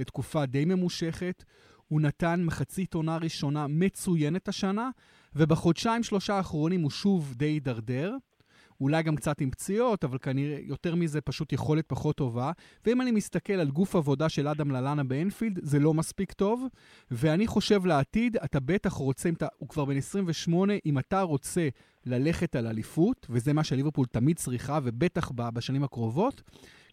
לתקופה 0.00 0.46
די 0.46 0.64
ממושכת. 0.64 1.44
הוא 1.88 2.00
נתן 2.00 2.44
מחצית 2.44 2.94
עונה 2.94 3.16
ראשונה 3.16 3.66
מצוינת 3.68 4.48
השנה, 4.48 4.90
ובחודשיים 5.34 6.02
שלושה 6.02 6.34
האחרונים 6.34 6.80
הוא 6.82 6.90
שוב 6.90 7.34
די 7.36 7.44
הידרדר. 7.44 8.16
אולי 8.80 9.02
גם 9.02 9.16
קצת 9.16 9.40
עם 9.40 9.50
פציעות, 9.50 10.04
אבל 10.04 10.18
כנראה 10.18 10.58
יותר 10.62 10.94
מזה 10.94 11.20
פשוט 11.20 11.52
יכולת 11.52 11.84
פחות 11.86 12.16
טובה. 12.16 12.52
ואם 12.86 13.00
אני 13.00 13.10
מסתכל 13.10 13.52
על 13.52 13.70
גוף 13.70 13.96
עבודה 13.96 14.28
של 14.28 14.48
אדם 14.48 14.70
ללאנה 14.70 15.04
באנפילד, 15.04 15.60
זה 15.62 15.78
לא 15.78 15.94
מספיק 15.94 16.32
טוב. 16.32 16.66
ואני 17.10 17.46
חושב 17.46 17.86
לעתיד, 17.86 18.36
אתה 18.36 18.60
בטח 18.60 18.92
רוצה, 18.92 19.28
אתה, 19.28 19.46
הוא 19.58 19.68
כבר 19.68 19.84
בן 19.84 19.96
28, 19.96 20.72
אם 20.86 20.98
אתה 20.98 21.20
רוצה 21.20 21.68
ללכת 22.06 22.56
על 22.56 22.66
אליפות, 22.66 23.26
וזה 23.30 23.52
מה 23.52 23.64
שליברפול 23.64 24.06
תמיד 24.06 24.36
צריכה, 24.36 24.78
ובטח 24.82 25.30
בשנים 25.34 25.84
הקרובות, 25.84 26.42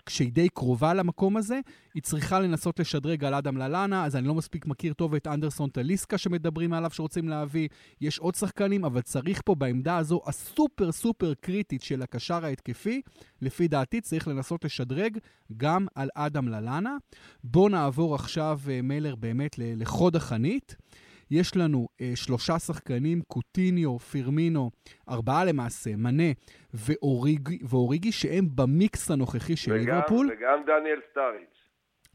כשהיא 0.05 0.31
די 0.31 0.49
קרובה 0.49 0.93
למקום 0.93 1.37
הזה, 1.37 1.59
היא 1.93 2.03
צריכה 2.03 2.39
לנסות 2.39 2.79
לשדרג 2.79 3.25
על 3.25 3.33
אדם 3.33 3.57
ללאנה, 3.57 4.05
אז 4.05 4.15
אני 4.15 4.27
לא 4.27 4.35
מספיק 4.35 4.65
מכיר 4.65 4.93
טוב 4.93 5.15
את 5.15 5.27
אנדרסון 5.27 5.69
טליסקה 5.69 6.17
שמדברים 6.17 6.73
עליו 6.73 6.91
שרוצים 6.91 7.29
להביא. 7.29 7.67
יש 8.01 8.19
עוד 8.19 8.35
שחקנים, 8.35 8.85
אבל 8.85 9.01
צריך 9.01 9.41
פה 9.45 9.55
בעמדה 9.55 9.97
הזו 9.97 10.21
הסופר 10.25 10.91
סופר 10.91 11.33
קריטית 11.33 11.81
של 11.81 12.01
הקשר 12.01 12.45
ההתקפי, 12.45 13.01
לפי 13.41 13.67
דעתי 13.67 14.01
צריך 14.01 14.27
לנסות 14.27 14.65
לשדרג 14.65 15.17
גם 15.57 15.87
על 15.95 16.09
אדם 16.15 16.47
ללאנה. 16.47 16.97
בואו 17.43 17.69
נעבור 17.69 18.15
עכשיו, 18.15 18.59
אה, 18.69 18.81
מלר, 18.81 19.15
באמת 19.15 19.55
לחוד 19.57 20.15
החנית. 20.15 20.75
יש 21.31 21.57
לנו 21.57 21.87
אה, 22.01 22.11
שלושה 22.15 22.59
שחקנים, 22.59 23.21
קוטיניו, 23.27 23.99
פירמינו, 23.99 24.71
ארבעה 25.09 25.45
למעשה, 25.45 25.95
מנה 25.95 26.31
ואוריגי, 26.73 27.59
ואוריגי 27.69 28.11
שהם 28.11 28.45
במיקס 28.55 29.11
הנוכחי 29.11 29.55
של 29.55 29.73
ליברפול. 29.73 30.31
וגם 30.31 30.59
דניאל 30.65 30.99
סטאריץ'. 31.11 31.61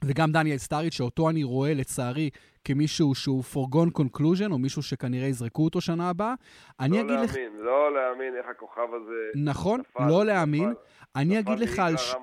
וגם 0.05 0.33
דניאל 0.33 0.59
סטאריץ', 0.59 0.95
שאותו 0.95 1.31
אני 1.31 1.45
רואה, 1.45 1.75
לצערי, 1.75 2.31
כמישהו 2.65 3.15
שהוא 3.15 3.43
foregone 3.55 4.01
conclusion, 4.01 4.53
או 4.53 4.59
מישהו 4.59 4.83
שכנראה 4.83 5.27
יזרקו 5.27 5.65
אותו 5.65 5.81
שנה 5.81 6.11
הבאה. 6.11 6.35
לא 6.81 6.87
להאמין, 6.89 7.21
לך... 7.25 7.37
לא 7.59 7.95
להאמין 7.95 8.35
איך 8.37 8.47
הכוכב 8.51 8.95
הזה... 8.95 9.45
נכון, 9.45 9.81
נפל, 9.81 10.09
לא 10.09 10.25
להאמין. 10.25 10.71
נפל. 10.71 10.81
אני 11.17 11.39
אגיד 11.39 11.59
לך 11.59 11.79
על... 11.79 11.97
ש... 11.97 12.15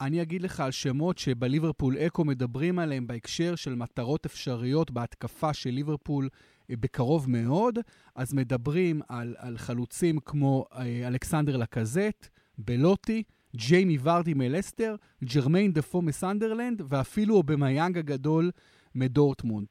אני 0.00 0.22
אגיד 0.22 0.42
לך 0.42 0.60
על 0.60 0.70
שמות 0.70 1.18
שבליברפול 1.18 1.98
אקו 1.98 2.24
מדברים 2.24 2.78
עליהם 2.78 3.06
בהקשר 3.06 3.54
של 3.54 3.74
מטרות 3.74 4.26
אפשריות 4.26 4.90
בהתקפה 4.90 5.54
של 5.54 5.70
ליברפול 5.70 6.28
אה, 6.70 6.76
בקרוב 6.76 7.30
מאוד. 7.30 7.78
אז 8.14 8.34
מדברים 8.34 9.00
על, 9.08 9.34
על 9.38 9.58
חלוצים 9.58 10.18
כמו 10.18 10.66
אה, 10.74 11.08
אלכסנדר 11.08 11.56
לקזט, 11.56 12.28
בלוטי, 12.58 13.22
ג'יימי 13.56 13.98
ורדי 14.02 14.34
מלסטר, 14.34 14.96
ג'רמיין 15.24 15.72
דפו 15.72 16.02
מסנדרלנד, 16.02 16.82
ואפילו 16.88 17.34
אובמיאנג 17.34 17.98
הגדול 17.98 18.50
מדורטמונד. 18.94 19.68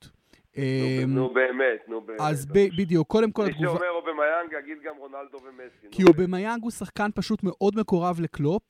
אמ, 0.58 0.64
נו 1.08 1.34
באמת, 1.34 1.88
נו 1.88 2.02
באמת. 2.02 2.22
אז 2.22 2.46
בדיוק, 2.78 3.08
קודם 3.08 3.32
כל 3.32 3.46
התגובה... 3.46 3.72
מי 3.72 3.80
שאומר 3.80 3.90
אובמיאנג 3.90 4.64
יגיד 4.64 4.78
גם 4.84 4.94
רונלדו 4.98 5.38
ומסי. 5.38 5.88
כי 5.92 6.04
אובמיאנג 6.04 6.64
הוא 6.64 6.72
שחקן 6.72 7.10
פשוט 7.16 7.44
מאוד 7.44 7.80
מקורב 7.80 8.22
לקלופ, 8.22 8.62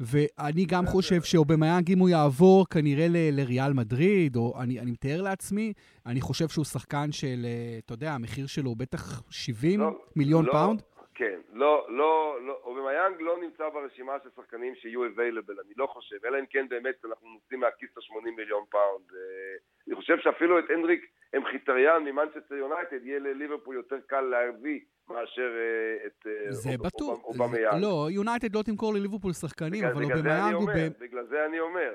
ואני 0.00 0.64
גם 0.64 0.86
חושב 0.86 1.22
שאובמיאנג, 1.22 1.90
אם 1.92 1.98
הוא 1.98 2.08
יעבור 2.08 2.66
כנראה 2.68 3.06
לריאל 3.10 3.72
מדריד, 3.72 4.36
או 4.36 4.54
אני, 4.60 4.80
אני 4.80 4.90
מתאר 4.90 5.22
לעצמי, 5.22 5.72
אני 6.06 6.20
חושב 6.20 6.48
שהוא 6.48 6.64
שחקן 6.64 7.12
של, 7.12 7.42
אה, 7.44 7.78
אתה 7.84 7.94
יודע, 7.94 8.12
המחיר 8.12 8.46
שלו 8.46 8.68
הוא 8.68 8.76
בטח 8.76 9.22
70 9.30 9.80
לא, 9.80 9.90
מיליון 10.16 10.44
לא, 10.44 10.52
פאונד. 10.52 10.82
כן, 11.18 11.40
לא, 11.52 11.86
לא, 11.88 12.38
לא, 12.46 12.60
אובמיאנג 12.62 13.20
לא 13.20 13.38
נמצא 13.40 13.68
ברשימה 13.68 14.12
של 14.22 14.28
שחקנים 14.36 14.74
שיהיו 14.74 15.06
available, 15.06 15.60
אני 15.64 15.74
לא 15.76 15.86
חושב, 15.86 16.16
אלא 16.24 16.38
אם 16.40 16.46
כן 16.46 16.68
באמת 16.68 17.04
אנחנו 17.04 17.28
מוציאים 17.28 17.60
מהכיס 17.60 17.90
את 17.92 17.98
ה-80 17.98 18.30
מיליון 18.36 18.64
פאונד. 18.70 19.04
אה, 19.14 19.56
אני 19.86 19.96
חושב 19.96 20.18
שאפילו 20.18 20.58
את 20.58 20.64
הנריק 20.70 21.10
מחיטריאן 21.36 22.04
ממנצ'סטר 22.04 22.54
יונייטד 22.54 23.06
יהיה 23.06 23.18
לליברפול 23.18 23.74
יותר 23.74 23.96
קל 24.06 24.20
להביא 24.20 24.80
מאשר 25.08 25.50
אה, 25.56 26.06
את 26.06 26.26
אה, 26.26 26.52
זה 26.52 26.70
בטוח. 26.84 27.24
אובמיאנג. 27.24 27.82
לא, 27.82 28.06
יונייטד 28.10 28.56
לא 28.56 28.62
תמכור 28.62 28.94
לליברפול 28.94 29.32
שחקנים, 29.32 29.84
אבל 29.84 30.04
אובמיאנג 30.04 30.54
הוא... 30.54 30.70
בגלל 30.98 31.26
זה 31.26 31.46
אני 31.46 31.60
אומר. 31.60 31.94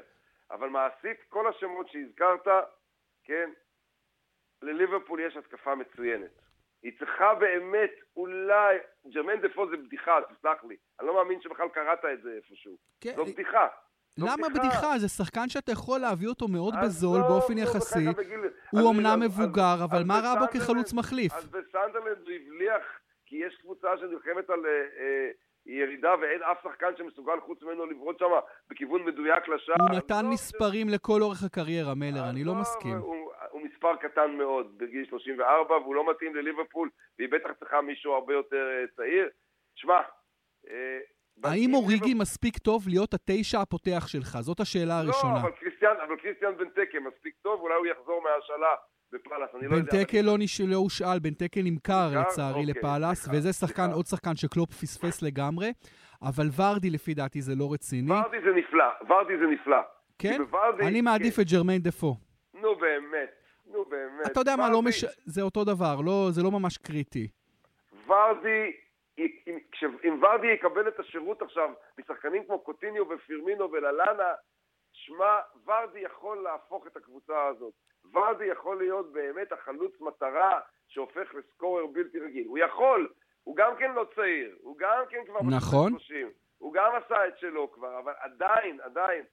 אבל 0.52 0.70
מעשית, 0.70 1.18
כל 1.30 1.48
השמות 1.48 1.88
שהזכרת, 1.90 2.48
כן, 3.24 3.50
לליברפול 4.62 5.20
יש 5.20 5.38
התקפה 5.38 5.76
מצוינת. 5.76 6.40
היא 6.84 6.91
צריכה 7.00 7.36
באמת, 7.36 7.91
אולי, 8.15 8.78
ג'רמן 9.13 9.41
דפו 9.41 9.70
זה 9.70 9.78
בדיחה, 9.78 10.12
תסלח 10.30 10.63
לי. 10.63 10.76
אני 11.00 11.08
לא 11.08 11.15
מאמין 11.15 11.41
שבכלל 11.41 11.70
קראת 11.70 12.06
את 12.13 12.22
זה 12.24 12.32
איפשהו. 12.36 12.78
כן, 13.02 13.13
זו 13.15 13.26
בדיחה. 13.26 13.67
למה 14.17 14.50
בדיחה? 14.50 15.00
זה 15.00 15.08
שחקן 15.08 15.50
שאתה 15.50 15.72
יכול 15.72 16.00
להביא 16.00 16.28
אותו 16.28 16.48
מאוד 16.48 16.74
בזול 16.84 17.20
לא, 17.20 17.28
באופן 17.28 17.54
לא, 17.54 17.62
יחסי. 17.62 18.06
הוא 18.72 18.91
אמנם 18.91 19.20
מבוגר, 19.20 19.76
אבל 19.84 20.04
מה 20.06 20.20
רע 20.24 20.39
בו 20.39 20.46
כחלוץ 20.54 20.94
מחליף? 20.94 21.34
אז 21.34 21.46
בסנדרלנד 21.46 22.28
הוא 22.28 22.36
הבליח, 22.36 22.84
כי 23.26 23.36
יש 23.36 23.58
קבוצה 23.62 23.98
שנלחמת 23.98 24.50
על 24.50 24.65
אה, 25.67 25.74
ירידה 25.74 26.15
ואין 26.21 26.43
אף 26.43 26.58
שחקן 26.63 26.91
שמסוגל 26.97 27.39
חוץ 27.39 27.63
ממנו 27.63 27.86
לברות 27.86 28.19
שם 28.19 28.32
בכיוון 28.69 29.06
מדויק 29.06 29.47
לשער. 29.47 29.76
הוא 29.80 29.97
נתן 29.97 30.26
מספרים 30.30 30.89
לכל 30.89 31.21
אורך 31.21 31.43
הקריירה, 31.43 31.95
מלר, 31.95 32.30
אני 32.30 32.43
לא 32.43 32.56
מסכים. 32.56 32.97
הוא 33.52 33.62
מספר 33.62 33.95
קטן 33.95 34.32
מאוד 34.38 34.78
בגיל 34.78 35.06
34 35.10 35.78
והוא 35.78 35.95
לא 35.95 36.12
מתאים 36.12 36.36
לליברפול 36.36 36.89
והיא 37.19 37.30
בטח 37.32 37.50
צריכה 37.60 37.82
מישהו 37.82 38.13
הרבה 38.13 38.34
יותר 38.34 38.67
אה, 38.71 38.88
צעיר. 38.95 39.30
שמע, 39.76 40.02
האם 41.43 41.74
אוריגי 41.74 42.13
מספיק 42.13 42.58
טוב 42.58 42.88
להיות 42.88 43.13
התשע 43.13 43.62
הפותח 43.62 44.08
שלך? 44.08 44.38
זאת 44.39 44.60
השאלה 44.60 45.00
הראשונה. 45.00 45.34
לא, 45.34 45.39
אבל 45.39 45.52
קריסטיאן, 45.52 45.95
אבל 46.08 46.15
קריסטיאן 46.15 46.58
בנטקה 46.58 47.00
מספיק 47.00 47.36
טוב, 47.41 47.62
אולי 47.62 47.76
הוא 47.76 47.88
יחזור 47.88 48.21
מההשאלה 48.24 48.76
בפאלאס, 49.13 49.50
אני 49.56 49.67
לא 49.67 49.76
יודע. 49.76 49.91
בנטקה 49.91 50.21
לא, 50.21 50.38
נש... 50.38 50.62
לא 50.62 50.76
הושאל, 50.76 51.19
בנטקה 51.19 51.62
נמכר 51.63 52.10
לצערי 52.21 52.50
אוקיי, 52.50 52.65
לפאלאס, 52.65 53.28
וזה 53.34 53.54
שחקן, 53.54 53.91
עוד 53.93 54.06
שחקן 54.06 54.36
שקלופ 54.36 54.69
פספס 54.69 55.21
לגמרי, 55.21 55.74
אבל 56.21 56.47
ורדי 56.58 56.89
לפי 56.89 57.13
דעתי 57.13 57.41
זה 57.41 57.56
לא 57.56 57.74
רציני. 57.74 58.12
ורדי 58.12 58.38
זה 58.45 58.52
נפלא, 58.56 58.86
ורדי 59.10 59.38
זה 59.38 59.45
נפלא. 59.45 59.82
כן? 60.19 60.38
בוורדי, 60.38 60.88
אני 60.88 61.02
מעדיף 61.02 61.36
כן. 61.36 61.41
את 61.41 61.47
ג'רמיין 61.47 61.82
דפו. 61.82 62.15
נו 62.54 62.76
באמת, 62.76 63.30
נו 63.65 63.86
באמת. 63.86 64.32
אתה 64.32 64.39
יודע 64.39 64.52
ורדי... 64.52 64.63
מה, 64.63 64.69
לא 64.69 64.82
מש... 64.82 65.06
זה 65.26 65.41
אותו 65.41 65.63
דבר, 65.63 65.95
לא, 66.06 66.28
זה 66.32 66.43
לא 66.43 66.52
ממש 66.52 66.78
קריטי. 66.78 67.28
ורדי 68.08 68.71
אם, 69.17 69.28
אם 70.04 70.24
ורדי 70.24 70.47
יקבל 70.47 70.88
את 70.88 71.00
השירות 71.00 71.41
עכשיו 71.41 71.69
משחקנים 72.00 72.43
כמו 72.45 72.60
קוטיניו 72.60 73.04
ופירמינו 73.10 73.71
וללאנה, 73.71 74.34
שמע, 75.06 75.40
ורדי 75.66 76.00
יכול 76.00 76.44
להפוך 76.44 76.88
את 76.88 76.98
הקבוצה 76.98 77.46
הזאת. 77.48 77.74
ורדי 78.14 78.46
יכול 78.46 78.78
להיות 78.78 79.14
באמת 79.14 79.52
החלוץ 79.52 80.02
מטרה 80.02 80.60
שהופך 80.88 81.34
לסקורר 81.34 81.88
בלתי 81.88 82.20
רגיל. 82.20 82.48
הוא 82.48 82.58
יכול, 82.58 83.10
הוא 83.44 83.56
גם 83.56 83.76
כן 83.80 83.92
לא 83.92 84.06
צעיר, 84.16 84.58
הוא 84.62 84.78
גם 84.78 85.04
כן 85.10 85.26
כבר... 85.26 85.40
נכון. 85.58 85.94
הוא 86.58 86.74
גם 86.74 86.92
עשה 86.96 87.28
את 87.28 87.38
שלו 87.38 87.72
כבר, 87.72 88.00
אבל 88.00 88.14
עדיין, 88.20 88.82
עדיין, 88.82 89.24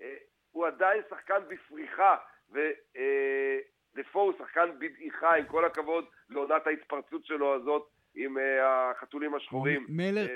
אה, 0.00 0.16
הוא 0.50 0.66
עדיין 0.66 1.02
שחקן 1.10 1.42
בפריחה, 1.48 2.16
ודפו 2.50 4.18
אה, 4.18 4.24
הוא 4.24 4.32
שחקן 4.38 4.78
בדעיכה, 4.78 5.34
עם 5.34 5.46
כל 5.46 5.64
הכבוד 5.64 6.04
לעונת 6.28 6.66
ההתפרצות 6.66 7.24
שלו 7.24 7.54
הזאת. 7.54 7.88
עם 8.16 8.38
אה, 8.38 8.90
החתולים 8.90 9.34
השחורים 9.34 9.86
אה, 10.00 10.26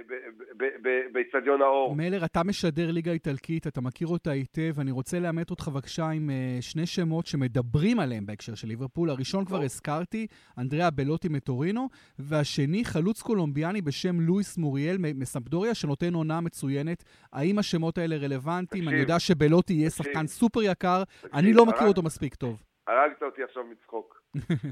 באיצטדיון 1.13 1.63
האור. 1.63 1.97
מלר, 1.97 2.25
אתה 2.25 2.41
משדר 2.45 2.91
ליגה 2.91 3.13
איטלקית, 3.13 3.67
אתה 3.67 3.81
מכיר 3.81 4.09
אותה 4.09 4.31
היטב. 4.31 4.81
אני 4.81 4.91
רוצה 4.91 5.19
לאמת 5.21 5.51
אותך 5.51 5.69
בבקשה 5.69 6.09
עם 6.09 6.31
אה, 6.31 6.57
שני 6.61 6.87
שמות 6.87 7.27
שמדברים 7.27 8.01
עליהם 8.01 8.27
בהקשר 8.27 8.55
של 8.55 8.69
ליברפול. 8.69 9.11
הראשון 9.11 9.45
כבר 9.45 9.63
הזכרתי, 9.63 10.27
אנדריאה 10.59 10.91
בלוטי 10.91 11.29
מטורינו, 11.29 11.89
והשני, 12.19 12.85
חלוץ 12.85 13.23
קולומביאני 13.23 13.81
בשם 13.81 14.21
לואיס 14.21 14.59
מוריאל 14.59 14.97
מסמפדוריה, 15.15 15.75
שנותן 15.75 16.15
עונה 16.15 16.41
מצוינת. 16.41 17.05
האם 17.33 17.59
השמות 17.59 17.99
האלה 17.99 18.17
רלוונטיים? 18.17 18.89
אני 18.89 18.97
יודע 18.97 19.19
שבלוטי 19.19 19.73
יהיה 19.73 19.91
שחקן 19.91 20.27
סופר 20.27 20.63
יקר, 20.63 21.03
אני 21.35 21.53
לא 21.53 21.67
מכיר 21.67 21.87
אותו 21.87 22.03
מספיק 22.03 22.35
טוב. 22.35 22.63
הרגת 22.87 23.23
אותי 23.23 23.43
עכשיו 23.43 23.65
מצחוק, 23.65 24.23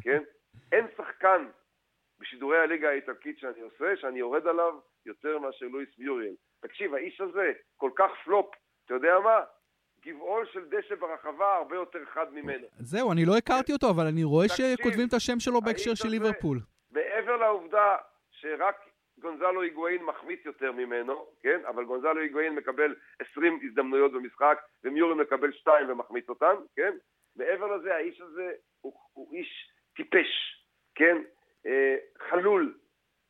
כן? 0.00 0.22
אין 0.72 0.84
שחקן 0.96 1.44
בשידורי 2.20 2.58
הליגה 2.58 2.88
האיטלקית 2.90 3.38
שאני 3.38 3.60
עושה, 3.60 3.96
שאני 3.96 4.18
יורד 4.18 4.46
עליו 4.46 4.74
יותר 5.06 5.38
מאשר 5.38 5.66
לואיס 5.66 5.88
מיוריאל. 5.98 6.34
תקשיב, 6.60 6.94
האיש 6.94 7.20
הזה 7.20 7.52
כל 7.76 7.90
כך 7.96 8.10
פלופ, 8.24 8.54
אתה 8.84 8.94
יודע 8.94 9.18
מה? 9.24 9.40
גבעול 10.06 10.46
של 10.46 10.68
דשא 10.68 10.94
ברחבה 10.94 11.56
הרבה 11.56 11.76
יותר 11.76 12.04
חד 12.04 12.32
ממנו. 12.32 12.66
זהו, 12.78 13.12
אני 13.12 13.24
לא 13.24 13.36
הכרתי 13.36 13.72
אותו, 13.72 13.90
אבל 13.90 14.06
אני 14.06 14.24
רואה 14.24 14.48
תקשיב, 14.48 14.66
שכותבים 14.76 15.08
את 15.08 15.14
השם 15.14 15.40
שלו 15.40 15.60
בהקשר 15.60 15.94
של 15.94 16.08
ליברפול. 16.08 16.58
מעבר 16.90 17.36
לעובדה 17.36 17.96
שרק 18.30 18.76
גונזלו 19.18 19.62
היגואין 19.62 20.04
מחמיץ 20.04 20.40
יותר 20.44 20.72
ממנו, 20.72 21.26
כן? 21.42 21.60
אבל 21.66 21.84
גונזלו 21.84 22.20
היגואין 22.20 22.54
מקבל 22.54 22.94
20 23.32 23.60
הזדמנויות 23.62 24.12
במשחק, 24.12 24.58
ומיורי 24.84 25.14
מקבל 25.14 25.52
2 25.52 25.90
ומחמיץ 25.90 26.28
אותן, 26.28 26.54
כן? 26.76 26.96
מעבר 27.36 27.76
לזה, 27.76 27.94
האיש 27.94 28.20
הזה 28.20 28.52
הוא, 28.80 28.92
הוא 29.12 29.34
איש 29.34 29.72
טיפש, 29.96 30.64
כן? 30.94 31.16
אה, 31.66 31.96
חלול, 32.28 32.78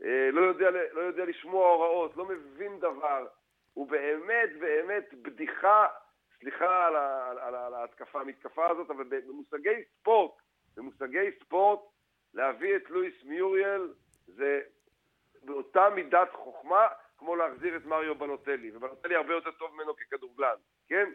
אה, 0.04 0.30
לא 0.32 0.40
יודע, 0.40 0.70
לא 0.92 1.00
יודע 1.00 1.24
לשמוע 1.24 1.68
הוראות, 1.68 2.16
לא 2.16 2.28
מבין 2.28 2.78
דבר. 2.78 3.26
הוא 3.74 3.88
באמת 3.88 4.50
באמת 4.60 5.14
בדיחה, 5.22 5.86
סליחה 6.40 6.86
על, 6.86 6.96
על, 6.96 7.38
על, 7.38 7.54
על 7.54 7.74
ההתקפה, 7.74 8.20
המתקפה 8.20 8.70
הזאת, 8.70 8.90
אבל 8.90 9.04
במושגי 9.04 9.84
ספורט, 10.00 10.32
במושגי 10.76 11.30
ספורט, 11.44 11.80
להביא 12.34 12.76
את 12.76 12.90
לואיס 12.90 13.14
מיוריאל 13.24 13.92
זה 14.26 14.60
באותה 15.42 15.88
מידת 15.94 16.28
חוכמה, 16.32 16.86
כמו 17.18 17.36
להחזיר 17.36 17.76
את 17.76 17.84
מריו 17.84 18.14
בלוטלי, 18.14 18.76
ובלוטלי 18.76 19.14
הרבה 19.14 19.34
יותר 19.34 19.50
טוב 19.50 19.74
ממנו 19.74 19.96
ככדורגלן, 19.96 20.56
כן? 20.88 21.10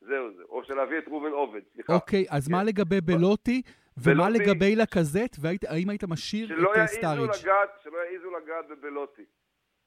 זהו 0.00 0.32
זה. 0.36 0.42
או 0.42 0.64
שלהביא 0.64 0.98
את 0.98 1.08
ראובן 1.08 1.30
עובד, 1.30 1.60
סליחה. 1.72 1.94
אוקיי, 1.94 2.24
אז 2.30 2.46
כן. 2.46 2.52
מה 2.52 2.64
לגבי 2.64 3.00
בלוטי, 3.00 3.62
ומה 4.04 4.28
לגבי 4.30 4.76
לקזט, 4.76 5.36
והאם 5.40 5.90
היית 5.90 6.04
משאיר 6.04 6.70
את 6.72 6.76
אה, 6.78 6.86
סטאריג'? 6.86 7.30
לגעת, 7.42 7.68
שלא 7.82 7.98
יעזו 8.12 8.30
לגעת 8.30 8.68
בבלוטי. 8.68 9.24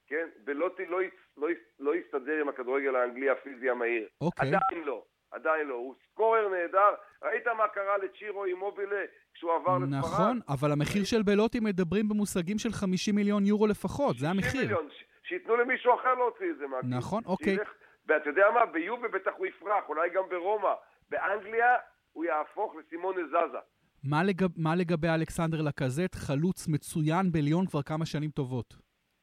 כן? 0.08 0.28
בלוטי 0.44 0.86
לא, 0.86 1.00
לא, 1.38 1.48
לא 1.80 1.96
יסתדר 1.96 2.42
עם 2.42 2.50
הכדורגל 2.50 2.96
האנגלי 2.96 3.30
הפיזי 3.30 3.70
המהיר. 3.70 4.08
אוקיי. 4.22 4.48
עדיין 4.48 4.86
לא, 4.86 5.04
עדיין 5.32 5.68
לא. 5.68 5.76
הוא 5.76 5.96
סקורר 6.12 6.50
נהדר. 6.50 6.94
ראית 7.24 7.48
מה 7.48 7.68
קרה 7.68 7.98
לצ'ירו 7.98 8.46
אימובילה 8.46 9.02
כשהוא 9.34 9.52
עבר 9.56 9.78
לספרד? 9.78 10.00
נכון, 10.00 10.40
אבל 10.50 10.72
המחיר 10.72 11.04
של 11.04 11.22
בלוטי 11.24 11.60
מדברים 11.60 12.10
במושגים 12.10 12.58
של 12.60 12.72
50 12.72 13.16
מיליון 13.16 13.46
יורו 13.46 13.68
לפחות, 13.68 14.18
זה 14.18 14.26
60 14.28 14.32
המחיר. 14.40 14.62
מיליון, 14.62 14.88
שייתנו 15.24 15.56
למישהו 15.58 15.94
אחר 15.96 16.14
להוציא 16.16 16.52
את 16.52 16.58
זה 16.58 16.68
מהכיס. 16.68 16.90
נכון, 16.90 17.24
אוקיי. 17.26 17.56
שילך- 17.56 17.74
ואתה 18.08 18.30
יודע 18.30 18.46
מה? 18.54 18.66
ביובה 18.66 19.08
בטח 19.08 19.32
הוא 19.38 19.46
יפרח, 19.48 19.84
אולי 19.90 20.10
גם 20.10 20.24
ברומא. 20.30 20.74
באנגליה 21.10 21.76
הוא 22.12 22.26
יהפוך 22.26 22.76
לסימון 22.76 23.16
זזה. 23.28 23.58
מה, 24.04 24.24
לגב, 24.24 24.50
מה 24.58 24.76
לגבי 24.76 25.08
אלכסנדר 25.08 25.62
לקזט, 25.62 26.16
חלוץ 26.16 26.68
מצוין 26.68 27.32
בליון 27.32 27.66
כבר 27.66 27.82
כמה 27.82 28.06
שנים 28.06 28.30
טובות? 28.30 28.74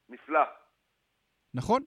נפלא. 0.09 0.41
נכון? 1.55 1.83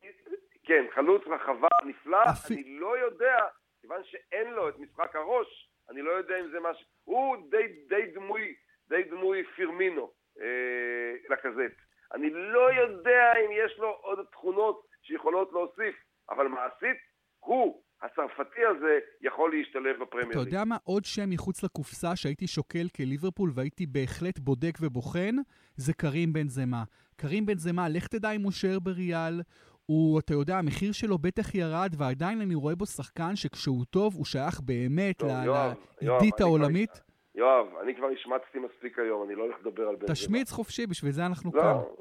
כן, 0.64 0.86
חלוץ 0.96 1.22
רחבה 1.28 1.68
נפלא, 1.86 2.18
אפי- 2.32 2.54
אני 2.54 2.80
לא 2.80 2.98
יודע, 2.98 3.38
כיוון 3.82 4.02
שאין 4.04 4.48
לו 4.54 4.70
את 4.70 4.80
משחק 4.80 5.16
הראש, 5.16 5.70
אני 5.90 6.02
לא 6.02 6.12
יודע 6.12 6.40
אם 6.40 6.52
זה 6.52 6.60
מה 6.60 6.74
ש... 6.74 6.86
הוא 7.04 7.38
די, 7.52 7.68
די 7.90 8.12
דמוי, 8.14 8.56
די 8.90 9.04
דמוי 9.04 9.44
פירמינו 9.56 10.12
אה, 10.42 11.16
לכזאת. 11.30 11.72
אני 12.14 12.30
לא 12.30 12.74
יודע 12.74 13.34
אם 13.46 13.50
יש 13.66 13.78
לו 13.78 13.90
עוד 13.90 14.26
תכונות 14.32 14.86
שיכולות 15.02 15.52
להוסיף, 15.52 15.96
אבל 16.30 16.48
מעשית, 16.48 16.98
הוא, 17.40 17.84
הצרפתי 18.02 18.62
הזה, 18.66 19.00
יכול 19.22 19.52
להשתלב 19.52 19.95
בפרמייר 20.02 20.32
אתה. 20.32 20.39
יודע 20.39 20.64
מה? 20.66 20.78
עוד 20.84 21.06
שם 21.06 21.30
מחוץ 21.30 21.64
לקופסה 21.64 22.16
שהייתי 22.16 22.47
שוקל 22.47 22.88
כליברפול 22.95 23.52
והייתי 23.54 23.86
בהחלט 23.86 24.39
בודק 24.39 24.78
ובוחן, 24.82 25.36
זה 25.76 25.93
קרים 25.93 26.34
בן 26.34 26.47
זמה. 26.47 26.84
קרים 27.16 27.45
בן 27.45 27.58
זמה, 27.58 27.89
לך 27.89 28.08
תדע 28.08 28.32
אם 28.32 28.41
הוא 28.41 28.52
יישאר 28.52 28.80
בריאל. 28.80 29.41
הוא, 29.86 30.20
אתה 30.20 30.34
יודע, 30.34 30.58
המחיר 30.58 30.91
שלו 30.91 31.18
בטח 31.18 31.56
ירד, 31.56 31.95
ועדיין 31.97 32.41
אני 32.41 32.56
רואה 32.56 32.76
בו 32.76 32.86
שחקן 32.86 33.36
שכשהוא 33.36 33.86
טוב, 33.89 34.16
הוא 34.16 34.26
שייך 34.26 34.62
באמת 34.62 35.22
לעידית 35.22 36.36
כבר 36.36 36.45
העולמית. 36.45 37.02
יואב, 37.36 37.68
אני 37.84 37.95
כבר 37.95 38.08
השמצתי 38.08 38.60
מספיק 38.60 39.00
היום, 39.00 39.28
אני 39.28 39.36
לא 39.36 39.43
הולך 39.43 39.56
לדבר 39.62 39.88
על 39.88 39.95
בן 39.95 40.06
זמה. 40.06 40.16
תשמיץ 40.16 40.52
חופשי, 40.52 40.88
בשביל 40.88 41.12
זה 41.12 41.26
אנחנו 41.26 41.52
כאן. 41.52 41.62
לא, 41.62 41.95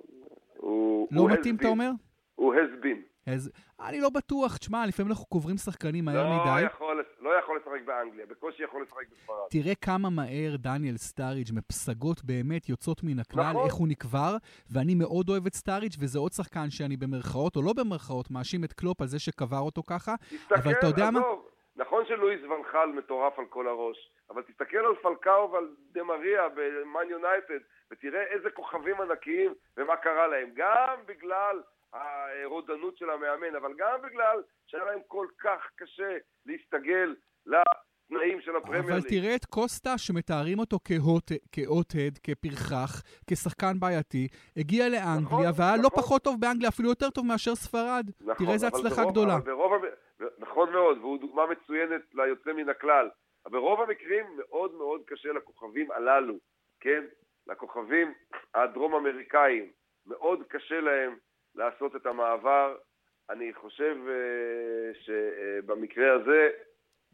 הוא... 0.57 1.09
לא 1.11 1.21
הוא 1.21 1.31
מתאים, 1.31 1.57
אתה. 1.57 1.69
אומר? 1.69 1.91
הוא 2.35 2.55
has 2.55 2.85
been. 2.85 3.08
אז 3.35 3.51
אני 3.81 4.01
לא 4.01 4.11
בטוח, 4.11 4.57
תשמע, 4.57 4.87
לפעמים 4.87 5.11
אנחנו 5.13 5.27
קוברים 5.27 5.57
שחקנים 5.57 6.05
מהר 6.05 6.25
לא 6.25 6.43
מדי. 6.43 6.63
יכול, 6.67 7.05
לא 7.21 7.31
יכול 7.31 7.57
לשחק 7.57 7.87
באנגליה, 7.87 8.27
בקושי 8.27 8.63
יכול 8.63 8.83
לשחק 8.83 9.07
בספרד. 9.13 9.37
תראה 9.51 9.75
כמה 9.75 10.11
מהר 10.11 10.57
דניאל 10.57 10.97
סטאריג' 10.97 11.49
מפסגות 11.53 12.25
באמת 12.25 12.69
יוצאות 12.69 13.01
מן 13.03 13.19
הכלל, 13.19 13.51
נכון. 13.51 13.67
איך 13.67 13.75
הוא 13.75 13.89
נקבר, 13.89 14.37
ואני 14.73 14.95
מאוד 14.95 15.29
אוהב 15.29 15.47
את 15.47 15.55
סטאריג' 15.55 15.93
וזה 16.01 16.19
עוד 16.19 16.33
שחקן 16.33 16.71
שאני 16.71 16.97
במרכאות, 16.97 17.57
או 17.57 17.63
לא 17.63 17.73
במרכאות, 17.73 18.31
מאשים 18.31 18.65
את 18.65 18.73
קלופ 18.73 19.01
על 19.01 19.07
זה 19.07 19.19
שקבר 19.19 19.59
אותו 19.59 19.83
ככה, 19.83 20.15
תסתכל, 20.17 20.55
אבל 20.55 20.73
אתה 20.73 20.87
יודע 20.87 21.11
מה? 21.11 21.21
נכון 21.77 22.05
שלואיס 22.09 22.41
ואן 22.43 22.68
חאל 22.68 22.93
מטורף 22.99 23.39
על 23.39 23.45
כל 23.45 23.69
הראש, 23.69 24.11
אבל 24.31 24.43
תסתכל 24.43 24.79
על 24.79 24.95
פלקאו 25.03 25.53
ועל 25.53 25.69
דה 25.93 26.03
מריה 26.03 26.49
במן 26.49 27.11
יונייטד, 27.11 27.63
ותראה 27.91 28.23
איזה 28.23 28.51
כוכבים 28.51 29.01
ענקיים 29.01 29.55
ומה 29.77 29.97
קרה 29.97 30.27
להם. 30.27 30.49
גם 30.57 30.97
בגלל 31.07 31.63
הרודנות 31.93 32.97
של 32.99 33.11
המאמן, 33.11 33.57
אבל 33.57 33.73
גם 33.79 33.99
בגלל 34.03 34.43
שהיה 34.67 34.85
להם 34.85 34.99
כל 35.07 35.27
כך 35.41 35.71
קשה 35.77 36.17
להסתגל 36.47 37.15
לתנאים 37.47 38.41
של 38.41 38.57
הפרמייר 38.57 38.83
אבל. 38.85 39.01
תראה 39.09 39.35
את 39.35 39.45
קוסטה 39.45 39.99
שמתארים 39.99 40.59
אותו 40.59 40.79
כהוט- 40.85 41.33
כהוט-הד, 41.53 42.19
כפרחח, 42.23 43.03
כשחקן 43.31 43.81
בעייתי, 43.81 44.29
הגיע 44.57 44.89
לאנגליה 44.89 45.21
נכון, 45.23 45.41
והיה 45.57 45.77
לא 45.77 45.83
נכון. 45.83 46.03
פחות 46.03 46.23
טוב 46.23 46.37
באנגליה, 46.41 46.69
אפילו 46.69 46.89
יותר 46.89 47.11
טוב 47.11 47.27
מאשר 47.27 47.55
ספרד. 47.55 48.07
נכון, 48.21 48.35
תראה 48.35 48.53
איזה 48.53 48.67
הצלחה 48.67 49.03
ברוב- 49.03 49.13
גדולה. 49.13 49.39
ברוב, 49.45 49.73
נכון 50.39 50.73
מאוד, 50.73 50.99
והוא 50.99 51.19
דוגמה 51.21 51.43
מצוינת 51.47 52.03
ליוצא 52.15 52.53
מן 52.53 52.69
הכלל. 52.69 53.09
ברוב 53.51 53.81
המקרים 53.81 54.27
מאוד 54.39 54.75
מאוד 54.75 55.01
קשה 55.07 55.29
לכוכבים 55.33 55.91
הללו, 55.91 56.35
כן? 56.81 57.05
לכוכבים 57.47 58.13
הדרום 58.55 58.95
אמריקאים, 58.95 59.73
מאוד 60.07 60.43
קשה 60.49 60.81
להם 60.81 61.17
לעשות 61.59 61.97
את 61.97 62.07
המעבר. 62.07 62.77
אני 63.31 63.53
חושב 63.55 63.97
אה, 64.09 64.91
שבמקרה 65.05 66.13
הזה... 66.15 66.49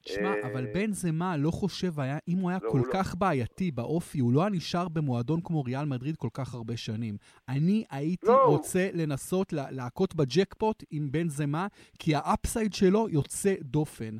שמע, 0.08 0.34
אה, 0.34 0.46
אבל 0.52 0.64
בנזמה 0.74 1.36
לא 1.36 1.50
חושב, 1.50 2.00
היה, 2.00 2.18
אם 2.28 2.36
הוא 2.38 2.50
היה 2.50 2.58
לא, 2.62 2.70
כל 2.70 2.78
הוא 2.78 2.86
לא. 2.86 2.92
כך 2.92 3.14
בעייתי 3.18 3.70
באופי, 3.70 4.18
הוא 4.18 4.32
לא 4.34 4.40
היה 4.40 4.50
נשאר 4.50 4.88
במועדון 4.88 5.40
כמו 5.44 5.62
ריאל 5.62 5.84
מדריד 5.84 6.16
כל 6.16 6.28
כך 6.34 6.54
הרבה 6.54 6.76
שנים. 6.76 7.14
אני 7.48 7.84
הייתי 7.90 8.26
לא. 8.26 8.44
רוצה 8.46 8.88
לנסות 8.94 9.52
לה- 9.52 9.70
להכות 9.70 10.14
בג'קפוט 10.14 10.82
עם 10.90 11.08
בנזמה, 11.12 11.66
כי 11.98 12.12
ה 12.14 12.22
upside 12.22 12.72
שלו 12.72 13.08
יוצא 13.08 13.54
דופן. 13.60 14.14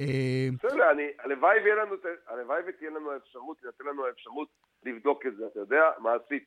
אה, 0.00 0.48
בסדר, 0.58 0.90
אני, 0.90 1.06
הלוואי 1.18 2.60
ותהיה 2.68 2.90
לנו 2.90 3.10
האפשרות, 3.12 3.56
תהיה 3.60 3.90
לנו 3.92 4.06
האפשרות 4.06 4.48
לבדוק 4.84 5.26
את 5.26 5.36
זה, 5.36 5.46
אתה 5.46 5.60
יודע, 5.60 5.82
מעשית. 5.98 6.44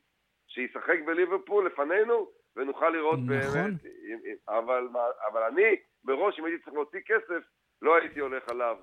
שישחק 0.48 0.98
בליברפול 1.08 1.66
לפנינו, 1.68 2.28
ונוכל 2.56 2.90
לראות 2.90 3.20
נכון. 3.20 3.28
באמת, 3.30 3.86
אם- 3.86 4.20
אבל, 4.48 4.88
אבל 5.32 5.42
אני, 5.44 5.62
מראש, 6.04 6.40
אם 6.40 6.46
הייתי 6.46 6.64
צריך 6.64 6.74
להוציא 6.76 7.00
כסף, 7.06 7.44
לא 7.82 7.96
הייתי 7.96 8.20
הולך 8.20 8.44
עליו. 8.50 8.76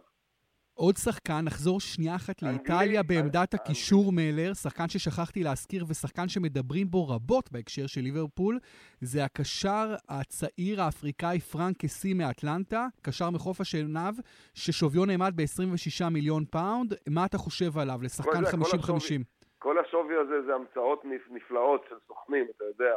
עוד 0.75 0.97
שחקן, 0.97 1.41
נחזור 1.45 1.81
שנייה 1.81 2.17
אחת 2.17 2.43
לאיטליה 2.43 3.03
בעמדת. 3.03 3.55
הקישור 3.55 4.13
מלר, 4.13 4.55
שחקן 4.55 4.89
ששכחתי 4.89 5.43
להזכיר 5.43 5.85
ושחקן 5.89 6.29
שמדברים 6.29 6.87
בו 6.91 7.09
רבות 7.09 7.53
בהקשר 7.53 7.87
של 7.87 8.01
ליברפול, 8.01 8.59
זה 9.01 9.25
הקשר 9.25 9.95
הצעיר 10.09 10.83
האפריקאי 10.83 11.41
פרנק 11.41 11.77
קסי 11.79 12.15
מאטלנטה, 12.15 12.87
קשר 13.03 13.31
מחוף 13.31 13.61
השנהב, 13.61 14.15
ששוויו 14.55 15.05
נאמד 15.05 15.33
ב-26 15.37 16.09
מיליון 16.11 16.45
פאונד. 16.45 16.95
מה 17.09 17.25
אתה 17.27 17.39
חושב 17.39 17.79
עליו 17.79 17.99
לשחקן 18.03 18.31
כל 18.45 18.45
זה, 18.45 18.57
כל 18.57 18.93
50-50? 18.93 19.23
כל 19.59 19.79
השווי 19.79 20.15
הזה 20.17 20.43
זה 20.47 20.55
המצאות 20.55 21.05
נפ- 21.05 21.31
נפלאות 21.31 21.85
של 21.89 21.95
סוכנים, 22.07 22.47
אתה 22.57 22.65
יודע. 22.65 22.95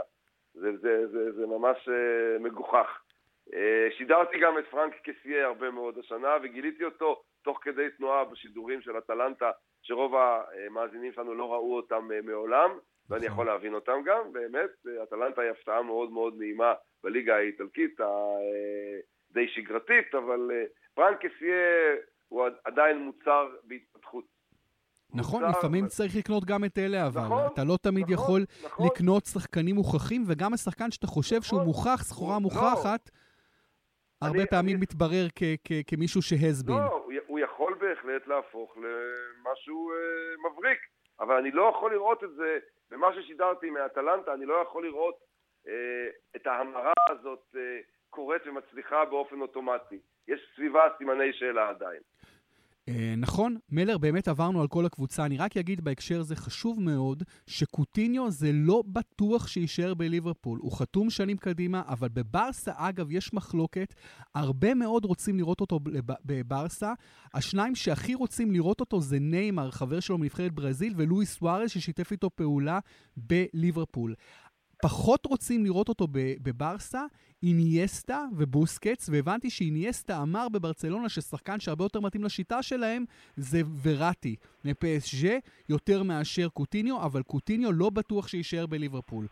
זה, 0.60 0.78
זה, 0.78 1.08
זה, 1.08 1.32
זה 1.32 1.48
ממש 1.48 1.90
uh, 1.90 2.40
מגוחך. 2.40 3.02
Uh, 3.50 3.54
שידרתי 3.98 4.40
גם 4.40 4.58
את 4.58 4.68
פרנק 4.70 4.94
קסייה 5.10 5.46
הרבה 5.46 5.72
מאוד 5.72 5.98
השנה, 5.98 6.36
וגיליתי 6.44 6.84
אותו 6.84 7.22
תוך 7.44 7.60
כדי 7.62 7.90
תנועה 7.98 8.26
בשידורים 8.26 8.82
של 8.82 8.98
אטלנטה, 8.98 9.52
שרוב 9.82 10.16
המאזינים 10.16 11.14
שלנו 11.14 11.36
לא 11.36 11.54
ראו 11.54 11.76
אותם 11.76 12.10
uh, 12.12 12.26
מעולם, 12.26 12.70
ואני 13.10 13.26
נכון. 13.26 13.34
יכול 13.34 13.46
להבין 13.46 13.74
אותם 13.74 14.02
גם, 14.06 14.34
באמת. 14.34 14.70
אטלנטה 15.04 15.42
היא 15.42 15.52
הפתעה 15.52 15.82
מאוד 15.82 16.12
מאוד 16.12 16.34
נעימה 16.38 16.74
בליגה 17.04 17.36
האיטלקית, 17.36 17.98
די 19.32 19.48
שגרתית, 19.48 20.16
אבל 20.16 20.52
uh, 20.52 20.94
פרנק 20.94 21.26
קסייה 21.26 21.96
הוא 22.28 22.48
עדיין 22.64 22.98
מוצר 22.98 23.50
בהתפתחות. 23.64 24.39
נכון, 25.14 25.44
מוצר- 25.44 25.60
לפעמים 25.60 25.88
צריך 25.88 26.16
לקנות 26.16 26.46
גם 26.46 26.66
את 26.66 26.78
אלה, 26.78 27.08
אבל 27.08 27.22
נכון, 27.22 27.46
אתה 27.54 27.64
לא 27.64 27.78
תמיד 27.82 28.04
נכון, 28.12 28.14
יכול 28.14 28.46
נכון. 28.66 28.86
לקנות 28.86 29.26
שחקנים 29.26 29.76
מוכחים, 29.76 30.24
וגם 30.28 30.54
השחקן 30.54 30.92
שאתה 30.92 31.08
חושב 31.08 31.42
שהוא 31.42 31.60
נכון. 31.60 31.68
מוכח, 31.68 32.04
סחורה 32.04 32.34
לא. 32.34 32.40
מוכחת, 32.40 33.10
הרבה 34.22 34.38
אני- 34.40 34.48
פעמים 34.48 34.76
אני- 34.76 34.82
מתברר 34.82 35.28
כ- 35.36 35.58
כ- 35.64 35.82
כמישהו 35.88 36.22
שהזבין. 36.22 36.76
לא, 36.78 36.94
הוא, 37.06 37.14
הוא 37.28 37.40
יכול 37.40 37.74
בהחלט 37.74 38.28
להפוך 38.28 38.78
למשהו 38.78 39.92
אה, 39.92 39.96
מבריק, 40.52 40.80
אבל 41.20 41.36
אני 41.38 41.52
לא 41.52 41.72
יכול 41.76 41.94
לראות 41.94 42.24
את 42.24 42.30
זה, 42.36 42.58
במה 42.92 43.08
ששידרתי 43.16 43.70
מאטלנטה, 43.70 44.34
אני 44.34 44.46
לא 44.46 44.54
יכול 44.54 44.86
לראות 44.86 45.16
אה, 45.68 45.74
את 46.36 46.48
ההמרה 46.48 46.94
הזאת 47.10 47.44
אה, 47.56 47.62
קורית 48.10 48.42
ומצליחה 48.48 49.06
באופן 49.06 49.42
אוטומטי. 49.42 50.00
יש 50.28 50.40
סביבה 50.56 50.82
סימני 50.98 51.34
שאלה 51.34 51.70
עדיין. 51.70 52.00
אה, 52.90 53.14
נכון, 53.18 53.58
מלר, 53.70 53.98
באמת 53.98 54.28
עברנו 54.28 54.62
על 54.62 54.68
כל 54.68 54.86
הקבוצה. 54.86 55.26
אני 55.26 55.38
רק 55.38 55.58
אגיד 55.58 55.82
בהקשר 55.82 56.22
זה 56.22 56.36
חשוב 56.36 56.82
מאוד, 56.82 57.24
שקוטיניו 57.48 58.32
זה 58.32 58.52
לא 58.54 58.84
בטוח 58.88 59.48
שיישאר 59.48 59.94
בליברפול. 59.94 60.60
הוא 60.62 60.72
חתום 60.72 61.10
שנים 61.10 61.38
קדימה, 61.38 61.82
אבל 61.88 62.08
בברסה, 62.08 62.72
אגב, 62.76 63.12
יש 63.12 63.34
מחלוקת. 63.34 63.94
הרבה 64.36 64.74
מאוד 64.74 65.06
רוצים 65.06 65.38
לראות 65.38 65.62
אותו 65.62 65.80
בב- 65.80 66.14
בברסה. 66.26 66.94
השניים 67.34 67.76
שהכי 67.76 68.14
רוצים 68.14 68.52
לראות 68.52 68.80
אותו 68.80 69.02
זה 69.02 69.20
ניימר, 69.20 69.72
חבר 69.72 70.00
שלו 70.00 70.18
מנבחרת 70.18 70.52
ברזיל, 70.52 70.94
ולואיס 70.96 71.38
סוארז, 71.38 71.70
ששיתף 71.70 72.12
איתו 72.12 72.30
פעולה 72.36 72.80
בליברפול. 73.18 74.14
פחות 74.82 75.26
רוצים 75.26 75.66
לראות 75.66 75.90
אותו 75.90 76.08
בברסה, 76.12 77.06
אינייסטה 77.44 78.26
ובוסקץ, 78.38 79.10
והבנתי 79.12 79.50
שאינייסטה 79.50 80.22
אמר 80.22 80.50
בברצלונה 80.50 81.10
ששחקן 81.10 81.60
שהרבה 81.60 81.86
יותר 81.86 82.00
מתאים 82.00 82.24
לשיטה 82.24 82.64
שלהם 82.64 83.06
זה 83.38 83.62
וראטי 83.82 84.36
מפסג' 84.66 85.40
יותר 85.70 86.04
מאשר 86.04 86.50
קוטיניו, 86.50 87.06
אבל 87.06 87.24
קוטיניו 87.24 87.72
לא 87.72 87.90
בטוח 87.90 88.28
שיישאר 88.28 88.66
בליברפול. 88.66 89.28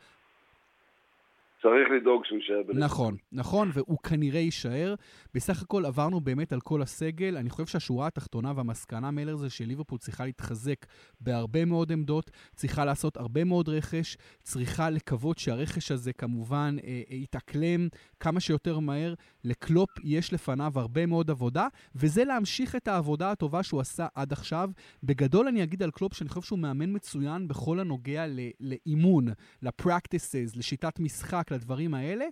צריך 1.61 1.87
לדאוג 1.97 2.25
שהוא 2.25 2.37
יישאר 2.37 2.55
בליברפול. 2.55 2.83
נכון, 2.83 3.15
נכון, 3.31 3.69
והוא 3.73 3.97
כנראה 3.97 4.39
יישאר. 4.39 4.95
בסך 5.33 5.61
הכל 5.61 5.85
עברנו 5.85 6.21
באמת 6.21 6.53
על 6.53 6.59
כל 6.59 6.81
הסגל. 6.81 7.37
אני 7.37 7.49
חושב 7.49 7.65
שהשורה 7.65 8.07
התחתונה 8.07 8.53
והמסקנה 8.55 9.11
מאלר 9.11 9.35
זה 9.35 9.49
שליברפול 9.49 9.97
צריכה 9.97 10.25
להתחזק 10.25 10.85
בהרבה 11.21 11.65
מאוד 11.65 11.91
עמדות, 11.91 12.31
צריכה 12.55 12.85
לעשות 12.85 13.17
הרבה 13.17 13.43
מאוד 13.43 13.69
רכש, 13.69 14.17
צריכה 14.43 14.89
לקוות 14.89 15.37
שהרכש 15.37 15.91
הזה 15.91 16.13
כמובן 16.13 16.75
אה, 16.83 17.01
אה, 17.11 17.15
יתאקלם 17.15 17.87
כמה 18.19 18.39
שיותר 18.39 18.79
מהר. 18.79 19.13
לקלופ 19.47 19.89
יש 20.03 20.33
לפניו 20.33 20.71
הרבה 20.75 21.05
מאוד 21.05 21.31
עבודה, 21.31 21.67
וזה 21.95 22.23
להמשיך 22.23 22.75
את 22.75 22.87
העבודה 22.87 23.31
הטובה 23.31 23.63
שהוא 23.63 23.81
עשה 23.81 24.07
עד 24.15 24.33
עכשיו. 24.33 24.69
בגדול 25.03 25.47
אני 25.47 25.63
אגיד 25.63 25.83
על 25.83 25.91
קלופ 25.91 26.13
שאני 26.13 26.29
חושב 26.29 26.41
שהוא 26.41 26.59
מאמן 26.59 26.95
מצוין 26.95 27.47
בכל 27.47 27.79
הנוגע 27.79 28.25
לאימון, 28.59 29.27
לפרקטיסס, 29.61 30.55
לשיטת 30.55 30.99
משחק. 30.99 31.47
לדברים 31.51 31.93
האלה. 31.93 32.25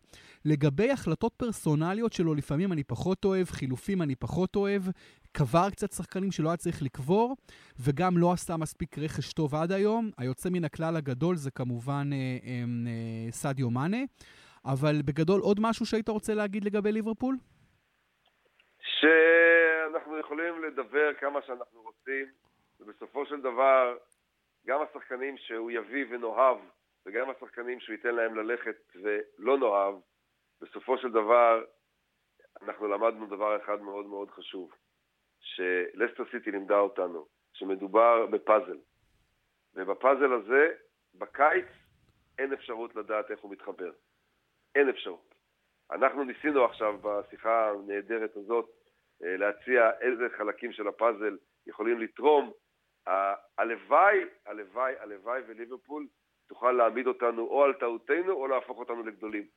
לגבי 0.45 0.91
החלטות 0.91 1.33
פרסונליות 1.37 2.13
שלו, 2.13 2.35
לפעמים 2.35 2.71
אני 2.71 2.83
פחות 2.83 3.25
אוהב, 3.25 3.47
חילופים 3.47 4.01
אני 4.01 4.15
פחות 4.15 4.55
אוהב, 4.55 4.83
קבר 5.31 5.69
קצת 5.69 5.91
שחקנים 5.91 6.31
שלא 6.31 6.49
היה 6.49 6.57
צריך 6.57 6.81
לקבור, 6.81 7.35
וגם 7.79 8.17
לא 8.17 8.31
עשה 8.31 8.57
מספיק 8.57 8.97
רכש 8.97 9.33
טוב 9.33 9.55
עד 9.55 9.71
היום. 9.71 10.11
היוצא 10.17 10.49
מן 10.49 10.65
הכלל 10.65 10.95
הגדול 10.95 11.35
זה 11.35 11.51
כמובן 11.51 12.09
אה, 12.13 12.17
אה, 12.17 12.63
אה, 12.87 13.31
סדיו 13.31 13.69
מאנה. 13.69 13.97
אבל 14.65 15.01
בגדול, 15.05 15.41
עוד 15.41 15.57
משהו 15.61 15.85
שהיית 15.85 16.09
רוצה 16.09 16.33
להגיד 16.33 16.63
לגבי 16.63 16.91
ליברפול? 16.91 17.35
שאנחנו 18.79 20.17
יכולים 20.19 20.63
לדבר 20.63 21.13
כמה 21.13 21.41
שאנחנו 21.41 21.81
רוצים, 21.81 22.25
ובסופו 22.79 23.25
של 23.25 23.41
דבר, 23.41 23.97
גם 24.67 24.79
השחקנים 24.81 25.37
שהוא 25.37 25.71
יביא 25.71 26.05
ונאהב 26.09 26.57
וגם 27.05 27.29
השחקנים 27.29 27.79
שהוא 27.79 27.93
ייתן 27.93 28.15
להם 28.15 28.35
ללכת 28.35 28.95
ולא 28.95 29.57
נאהב, 29.57 29.95
בסופו 30.61 30.97
של 30.97 31.11
דבר 31.11 31.63
אנחנו 32.61 32.87
למדנו 32.87 33.25
דבר 33.25 33.57
אחד 33.63 33.81
מאוד 33.81 34.05
מאוד 34.05 34.31
חשוב, 34.31 34.71
שלסטר 35.39 36.23
סיטי 36.31 36.51
לימדה 36.51 36.79
אותנו, 36.79 37.27
שמדובר 37.53 38.25
בפאזל. 38.25 38.77
ובפאזל 39.73 40.33
הזה, 40.33 40.73
בקיץ, 41.15 41.65
אין 42.37 42.53
אפשרות 42.53 42.95
לדעת 42.95 43.31
איך 43.31 43.39
הוא 43.39 43.51
מתחבר. 43.51 43.91
אין 44.75 44.89
אפשרות. 44.89 45.35
אנחנו 45.91 46.23
ניסינו 46.23 46.65
עכשיו 46.65 46.97
בשיחה 47.01 47.69
הנהדרת 47.69 48.35
הזאת 48.35 48.69
אה, 49.23 49.37
להציע 49.37 49.91
איזה 50.01 50.23
חלקים 50.37 50.71
של 50.71 50.87
הפאזל 50.87 51.37
יכולים 51.67 51.99
לתרום. 51.99 52.51
הלוואי, 53.57 54.17
הלוואי, 54.45 54.93
הלוואי 54.99 55.41
וליברפול 55.47 56.07
תוכל 56.47 56.71
להעמיד 56.71 57.07
אותנו 57.07 57.41
או 57.41 57.63
על 57.63 57.73
טעותנו 57.73 58.31
או 58.31 58.47
להפוך 58.47 58.77
אותנו 58.77 59.03
לגדולים. 59.03 59.47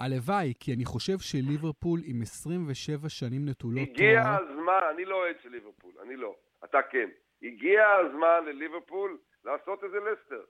הלוואי, 0.00 0.52
כי 0.60 0.74
אני 0.74 0.84
חושב 0.84 1.18
שליברפול 1.18 2.00
עם 2.04 2.22
27 2.22 3.08
שנים 3.08 3.48
נטולות. 3.48 3.88
הגיע 3.88 4.20
הזמן, 4.20 4.80
אני 4.94 5.04
לא 5.04 5.16
אוהד 5.16 5.36
של 5.42 5.48
ליברפול, 5.48 5.92
אני 6.02 6.16
לא, 6.16 6.34
אתה 6.64 6.78
כן. 6.90 7.08
הגיע 7.42 7.82
הזמן 7.90 8.44
לליברפול 8.46 9.18
לעשות 9.44 9.84
איזה 9.84 9.96
לסטר. 10.00 10.44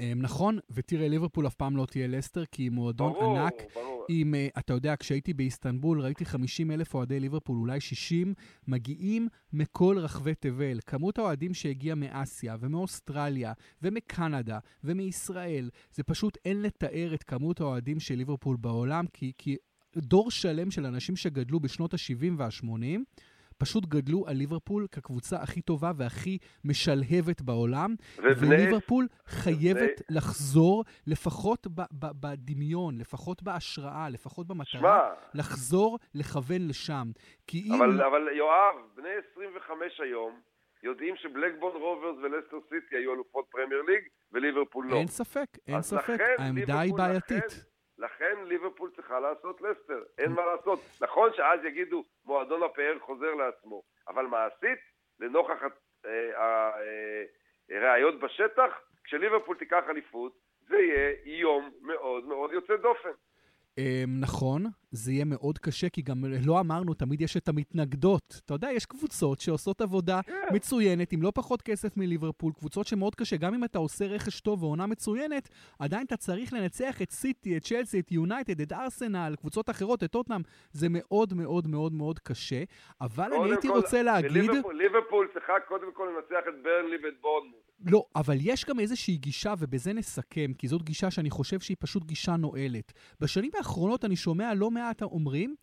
אמ, 0.00 0.22
נכון, 0.22 0.58
ותראה, 0.70 1.08
ליברפול 1.08 1.46
אף 1.46 1.54
פעם 1.54 1.76
לא 1.76 1.86
תהיה 1.86 2.06
לסטר, 2.06 2.44
כי 2.44 2.62
היא 2.62 2.70
מועדון 2.70 3.12
ברור, 3.12 3.38
ענק. 3.38 3.54
ברור. 3.74 4.06
עם, 4.08 4.34
אה, 4.34 4.48
אתה 4.58 4.72
יודע, 4.72 4.94
כשהייתי 4.98 5.34
באיסטנבול, 5.34 6.00
ראיתי 6.00 6.24
50 6.24 6.70
אלף 6.70 6.94
אוהדי 6.94 7.20
ליברפול, 7.20 7.58
אולי 7.58 7.80
60, 7.80 8.34
מגיעים 8.68 9.28
מכל 9.52 9.98
רחבי 9.98 10.34
תבל. 10.34 10.78
כמות 10.86 11.18
האוהדים 11.18 11.54
שהגיעה 11.54 11.94
מאסיה, 11.94 12.56
ומאוסטרליה, 12.60 13.52
ומקנדה, 13.82 14.58
ומישראל, 14.84 15.70
זה 15.92 16.02
פשוט 16.02 16.38
אין 16.44 16.62
לתאר 16.62 17.14
את 17.14 17.22
כמות 17.22 17.60
האוהדים 17.60 18.00
של 18.00 18.14
ליברפול 18.14 18.56
בעולם, 18.56 19.04
כי, 19.12 19.32
כי 19.38 19.56
דור 19.96 20.30
שלם 20.30 20.70
של 20.70 20.86
אנשים 20.86 21.16
שגדלו 21.16 21.60
בשנות 21.60 21.94
ה-70 21.94 22.32
וה-80, 22.36 23.00
פשוט 23.58 23.86
גדלו 23.86 24.24
על 24.28 24.36
ליברפול 24.36 24.86
כקבוצה 24.92 25.36
הכי 25.42 25.60
טובה 25.60 25.92
והכי 25.96 26.38
משלהבת 26.64 27.42
בעולם, 27.42 27.94
וליברפול 28.18 29.06
חייבת 29.26 30.02
לחזור, 30.10 30.84
לפחות 31.06 31.66
בדמיון, 31.92 32.98
לפחות 32.98 33.42
בהשראה, 33.42 34.08
לפחות 34.08 34.46
במטרה, 34.46 34.80
שמה, 34.80 35.00
לחזור 35.34 35.98
לכוון 36.14 36.68
לשם. 36.68 37.06
כי 37.46 37.58
אם... 37.66 37.74
אבל, 37.74 38.02
אבל 38.02 38.28
יואב, 38.36 38.74
בני 38.96 39.08
25 39.32 40.00
היום, 40.00 40.40
יודעים 40.82 41.16
שבלקבורן 41.16 41.72
רוברס 41.76 42.16
ולסטר 42.22 42.56
סיטי 42.68 42.96
היו 42.96 43.14
אלופות 43.14 43.44
פרמייר 43.50 43.82
ליג, 43.82 44.04
וליברפול 44.32 44.86
לא. 44.90 44.96
אין 44.96 45.06
ספק, 45.06 45.46
אין 45.66 45.82
ספק, 45.82 46.18
העמדה 46.38 46.80
היא 46.80 46.94
בעייתית. 46.94 47.44
לכן, 47.46 47.75
לכן 47.98 48.44
ליברפול 48.44 48.90
צריכה 48.96 49.20
לעשות 49.20 49.60
לסטר, 49.60 50.02
אין 50.18 50.32
מה 50.32 50.42
לעשות. 50.46 50.80
נכון 51.00 51.30
שאז 51.36 51.64
יגידו, 51.64 52.04
מועדון 52.24 52.62
הפאר 52.62 52.98
חוזר 53.00 53.34
לעצמו, 53.34 53.82
אבל 54.08 54.26
מעשית, 54.26 54.78
לנוכח 55.20 55.58
הראיות 57.70 58.14
אה, 58.14 58.20
בשטח, 58.20 58.70
כשליברפול 59.04 59.56
תיקח 59.56 59.84
אליפות, 59.88 60.32
זה 60.68 60.76
יהיה 60.76 61.38
יום 61.40 61.70
מאוד 61.82 62.24
מאוד 62.24 62.52
יוצא 62.52 62.76
דופן. 62.76 63.10
אמ, 63.78 64.20
נכון, 64.20 64.64
זה 64.96 65.12
יהיה 65.12 65.24
מאוד 65.24 65.58
קשה, 65.58 65.88
כי 65.88 66.02
גם 66.02 66.24
לא 66.46 66.60
אמרנו, 66.60 66.94
תמיד 66.94 67.20
יש 67.20 67.36
את 67.36 67.48
המתנגדות. 67.48 68.40
אתה 68.44 68.54
יודע, 68.54 68.68
יש 68.72 68.86
קבוצות 68.86 69.40
שעושות 69.40 69.80
עבודה 69.80 70.20
yeah. 70.26 70.54
מצוינת, 70.54 71.12
עם 71.12 71.22
לא 71.22 71.32
פחות 71.34 71.62
כסף 71.62 71.96
מליברפול, 71.96 72.52
קבוצות 72.52 72.86
שמאוד 72.86 73.14
קשה, 73.14 73.36
גם 73.36 73.54
אם 73.54 73.64
אתה 73.64 73.78
עושה 73.78 74.06
רכש 74.06 74.40
טוב 74.40 74.62
ועונה 74.62 74.86
מצוינת, 74.86 75.48
עדיין 75.78 76.06
אתה 76.06 76.16
צריך 76.16 76.52
לנצח 76.52 77.02
את 77.02 77.10
סיטי, 77.10 77.56
את 77.56 77.62
צ'לסי, 77.62 78.00
את 78.00 78.12
יונייטד, 78.12 78.60
את 78.60 78.72
ארסנל, 78.72 79.34
קבוצות 79.40 79.70
אחרות, 79.70 80.04
את 80.04 80.10
טוטנאם, 80.10 80.40
זה 80.72 80.86
מאוד 80.90 81.34
מאוד 81.34 81.66
מאוד 81.66 81.92
מאוד 81.92 82.18
קשה. 82.18 82.62
אבל 83.00 83.32
אני 83.32 83.50
הייתי 83.50 83.68
כל, 83.68 83.74
רוצה 83.74 84.02
להגיד... 84.02 84.32
ליברפול 84.32 85.28
צריכה 85.34 85.52
קודם 85.68 85.92
כל 85.94 86.08
לנצח 86.14 86.44
את 86.48 86.62
ברנלי 86.62 86.96
ואת 87.04 87.20
בורנמוט. 87.20 87.66
לא, 87.84 88.04
אבל 88.16 88.36
יש 88.40 88.64
גם 88.64 88.80
איזושהי 88.80 89.16
גישה, 89.16 89.54
ובזה 89.58 89.92
נסכם, 89.92 90.52
כי 90.58 90.68
זאת 90.68 90.82
גישה 90.82 91.10
שאני 91.10 91.30
חושב 91.30 91.60
שהיא 91.60 91.76
פשוט 91.80 92.04
גישה 92.04 92.36
נואלת. 92.36 92.92
בשנים 93.20 93.50
האחרונות 93.58 94.04
אני 94.04 94.16
שומע 94.16 94.54
לא 94.54 94.70
מעט 94.70 94.85
אומרים, 95.02 95.54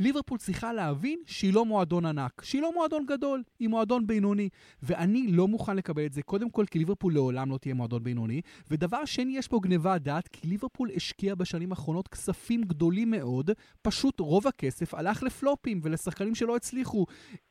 ליברפול 0.00 0.38
צריכה 0.38 0.72
להבין 0.72 1.18
שהיא 1.26 1.52
לא 1.52 1.64
מועדון 1.64 2.06
ענק, 2.06 2.42
שהיא 2.44 2.62
לא 2.62 2.74
מועדון 2.74 3.06
גדול, 3.06 3.42
היא 3.58 3.68
מועדון 3.68 4.06
בינוני. 4.06 4.48
ואני 4.82 5.32
לא 5.32 5.48
מוכן 5.48 5.76
לקבל 5.76 6.06
את 6.06 6.12
זה, 6.12 6.22
קודם 6.22 6.50
כל 6.50 6.64
כי 6.70 6.78
ליברפול 6.78 7.14
לעולם 7.14 7.50
לא 7.50 7.58
תהיה 7.58 7.74
מועדון 7.74 8.04
בינוני, 8.04 8.40
ודבר 8.70 9.04
שני, 9.04 9.38
יש 9.38 9.48
פה 9.48 9.60
גניבת 9.62 10.00
דעת, 10.00 10.28
כי 10.28 10.48
ליברפול 10.48 10.90
השקיע 10.96 11.34
בשנים 11.34 11.70
האחרונות 11.70 12.08
כספים 12.08 12.62
גדולים 12.62 13.10
מאוד, 13.10 13.50
פשוט 13.82 14.20
רוב 14.20 14.46
הכסף 14.46 14.94
הלך 14.94 15.22
לפלופים 15.22 15.80
ולשחקנים 15.82 16.34
שלא 16.34 16.56
הצליחו. 16.56 17.06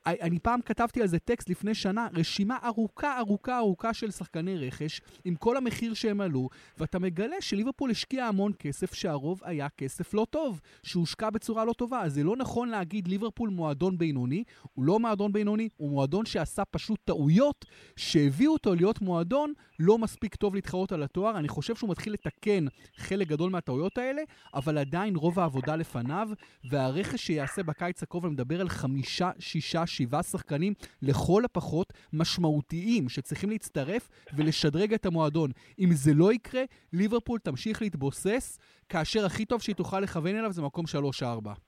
אני 0.06 0.40
פעם 0.40 0.62
כתבתי 0.62 1.02
על 1.02 1.08
זה 1.08 1.20
טקסט 1.20 1.50
לפני 1.50 1.76
שנה, 1.76 2.08
רשימה 2.14 2.58
ארוכה 2.64 3.20
ארוכה 3.20 3.58
ארוכה 3.58 3.94
של 3.94 4.12
שחקני 4.12 4.58
רכש, 4.58 5.02
עם 5.26 5.36
כל 5.36 5.58
המחיר 5.58 5.94
שהם 5.94 6.22
עלו, 6.22 6.50
ואתה 6.78 7.00
מגלה 7.00 7.36
שליברפול 7.40 7.92
השקיע 7.92 8.26
המון 8.26 8.52
כסף, 8.60 8.94
שהרוב 8.94 9.42
היה 9.44 9.70
כסף 9.70 10.14
לא 10.14 10.28
טוב, 10.30 10.62
שהושקע 10.84 11.30
בצורה 11.30 11.66
לא 11.66 11.74
טובה. 11.74 12.02
אז 12.02 12.14
זה 12.14 12.24
לא 12.24 12.37
נכון 12.38 12.70
להגיד 12.70 13.08
ליברפול 13.08 13.50
מועדון 13.50 13.98
בינוני, 13.98 14.44
הוא 14.74 14.86
לא 14.86 15.00
מועדון 15.00 15.34
בינוני, 15.34 15.70
הוא 15.78 15.90
מועדון 15.90 16.26
שעשה 16.26 16.66
פשוט 16.66 17.00
טעויות 17.06 17.66
שהביאו 17.96 18.54
אותו 18.54 18.76
להיות 18.76 19.02
מועדון 19.02 19.54
לא 19.80 19.98
מספיק 19.98 20.36
טוב 20.36 20.56
להתחרות 20.56 20.92
על 20.92 21.04
התואר. 21.04 21.38
אני 21.38 21.48
חושב 21.48 21.76
שהוא 21.76 21.90
מתחיל 21.90 22.14
לתקן 22.14 22.66
חלק 22.98 23.28
גדול 23.28 23.52
מהטעויות 23.52 23.98
האלה, 23.98 24.22
אבל 24.54 24.78
עדיין 24.78 25.16
רוב 25.16 25.40
העבודה 25.40 25.76
לפניו, 25.76 26.30
והרכש 26.70 27.22
שיעשה 27.22 27.64
בקיץ 27.64 28.04
הקרוב, 28.04 28.26
אני 28.26 28.34
מדבר 28.34 28.62
על 28.62 28.70
חמישה, 28.70 29.32
שישה, 29.40 29.86
שבעה 29.86 30.24
שחקנים 30.24 30.74
לכל 31.02 31.46
הפחות 31.46 31.94
משמעותיים 32.14 33.10
שצריכים 33.10 33.50
להצטרף 33.50 34.10
ולשדרג 34.34 34.94
את 34.94 35.06
המועדון. 35.06 35.52
אם 35.80 35.90
זה 35.94 36.14
לא 36.14 36.34
יקרה, 36.34 36.64
ליברפול 36.94 37.40
תמשיך 37.40 37.82
להתבוסס, 37.82 38.60
כאשר 38.90 39.26
הכי 39.26 39.46
טוב 39.46 39.62
שהיא 39.62 39.76
תוכל 39.76 40.00
לכוון 40.00 40.36
אליו 40.36 40.52
זה 40.52 40.62
מקום 40.62 40.86
3-4. 41.22 41.67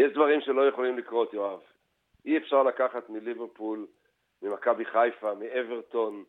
יש 0.00 0.12
דברים 0.12 0.40
שלא 0.40 0.68
יכולים 0.68 0.98
לקרות, 0.98 1.34
יואב. 1.34 1.60
אי 2.24 2.36
אפשר 2.36 2.62
לקחת 2.62 3.10
מליברפול, 3.10 3.86
ממכבי 4.42 4.84
חיפה, 4.84 5.34
מאברטון, 5.34 6.24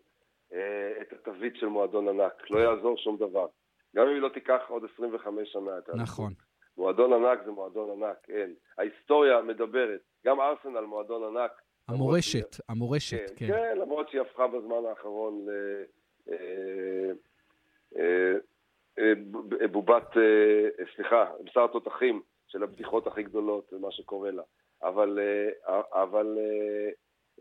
אה, 0.54 1.02
את 1.02 1.14
התווית 1.14 1.56
של 1.56 1.66
מועדון 1.66 2.08
ענק. 2.08 2.50
לא 2.50 2.60
יעזור 2.60 2.98
שום 2.98 3.18
דבר. 3.18 3.48
גם 3.96 4.08
אם 4.08 4.14
היא 4.14 4.22
לא 4.22 4.30
תיקח 4.30 4.62
עוד 4.68 4.84
25 4.94 5.52
שנה 5.52 5.78
את 5.78 5.90
נכון. 5.90 6.34
מועדון 6.78 7.14
ענק 7.14 7.40
זה 7.46 7.52
מועדון 7.52 8.04
ענק, 8.04 8.30
אין. 8.30 8.54
ההיסטוריה 8.78 9.42
מדברת. 9.42 10.00
גם 10.26 10.42
ארסנל 10.42 10.82
מועדון 10.82 11.38
ענק. 11.38 11.52
המורשת, 11.88 12.54
שהיא... 12.54 12.66
המורשת, 12.70 13.30
כן, 13.36 13.48
כן. 13.48 13.54
כן, 13.54 13.78
למרות 13.78 14.10
שהיא 14.10 14.22
הפכה 14.22 14.48
בזמן 14.48 14.86
האחרון 14.90 15.46
ל... 15.46 15.50
אה, 16.32 17.12
אה, 18.98 19.14
בובת, 19.72 20.18
סליחה, 20.96 21.26
בשר 21.44 21.68
תותחים 21.68 22.22
של 22.52 22.64
הבדיחות 22.64 23.08
הכי 23.08 23.24
גדולות, 23.24 23.74
מה 23.82 23.92
שקורה 23.92 24.32
לה. 24.32 24.44
אבל, 24.84 25.20
אה, 25.20 25.82
אבל 26.04 26.38
אה, 26.38 26.90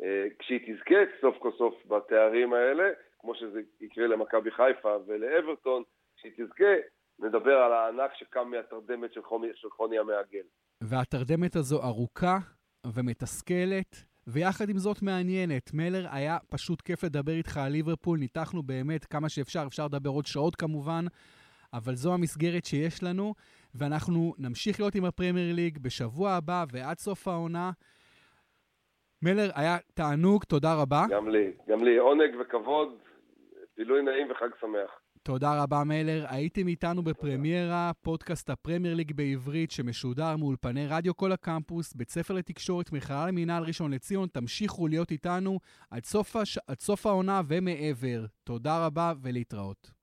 אה, 0.03 0.27
כשהיא 0.39 0.61
תזכה 0.61 0.97
סוף 1.21 1.37
כל 1.39 1.51
סוף 1.59 1.75
בתארים 1.87 2.53
האלה, 2.53 2.85
כמו 3.19 3.35
שזה 3.35 3.61
יקרה 3.81 4.07
למכבי 4.07 4.51
חיפה 4.51 4.97
ולאברטון, 5.07 5.83
כשהיא 6.17 6.33
תזכה, 6.33 6.75
נדבר 7.19 7.55
על 7.55 7.73
הענק 7.73 8.15
שקם 8.15 8.51
מהתרדמת 8.51 9.13
של 9.13 9.23
חוני, 9.23 9.49
של 9.55 9.71
חוני 9.71 9.99
המעגל. 9.99 10.45
והתרדמת 10.81 11.57
הזו 11.57 11.83
ארוכה 11.83 12.39
ומתסכלת, 12.95 13.97
ויחד 14.27 14.69
עם 14.69 14.79
זאת 14.79 15.03
מעניינת. 15.03 15.71
מלר, 15.75 16.07
היה 16.11 16.39
פשוט 16.51 16.81
כיף 16.81 17.05
לדבר 17.05 17.33
איתך 17.33 17.57
על 17.57 17.73
ליברפול, 17.73 18.19
ניתחנו 18.19 18.63
באמת 18.63 19.05
כמה 19.05 19.29
שאפשר, 19.29 19.65
אפשר 19.67 19.85
לדבר 19.85 20.11
עוד 20.11 20.27
שעות 20.27 20.57
כמובן, 20.57 21.05
אבל 21.73 21.95
זו 21.95 22.15
המסגרת 22.15 22.65
שיש 22.65 23.03
לנו, 23.03 23.35
ואנחנו 23.75 24.35
נמשיך 24.39 24.81
להיות 24.81 24.95
עם 24.95 25.05
הפרמייר 25.05 25.55
ליג 25.55 25.79
בשבוע 25.79 26.31
הבא 26.31 26.65
ועד 26.73 26.99
סוף 26.99 27.29
העונה. 27.29 27.71
מלר, 29.23 29.51
היה 29.55 29.77
תענוג, 29.95 30.45
תודה 30.45 30.75
רבה. 30.75 31.05
גם 31.11 31.29
לי, 31.29 31.53
גם 31.69 31.85
לי. 31.85 31.99
עונג 31.99 32.35
וכבוד, 32.41 32.89
בילוי 33.77 34.03
נעים 34.03 34.31
וחג 34.31 34.49
שמח. 34.61 34.91
תודה 35.23 35.63
רבה, 35.63 35.85
מלר. 35.85 36.25
הייתם 36.29 36.69
איתנו 36.69 37.03
בפרמיירה, 37.03 37.91
פודקאסט 38.03 38.51
הפרמייר 38.51 38.95
ליג 38.95 39.13
בעברית, 39.13 39.71
שמשודר 39.71 40.37
מאולפני 40.37 40.87
רדיו 40.87 41.17
כל 41.17 41.33
הקמפוס, 41.33 41.95
בית 41.95 42.11
ספר 42.11 42.35
לתקשורת, 42.35 42.93
מכללה 42.93 43.27
למינהל 43.27 43.63
ראשון 43.63 43.93
לציון. 43.93 44.29
תמשיכו 44.29 44.89
להיות 44.89 45.11
איתנו 45.11 45.59
עד 45.91 46.05
סוף, 46.05 46.37
הש... 46.37 46.59
עד 46.59 46.81
סוף 46.81 47.07
העונה 47.07 47.41
ומעבר. 47.49 48.27
תודה 48.45 48.87
רבה 48.87 49.13
ולהתראות. 49.23 50.00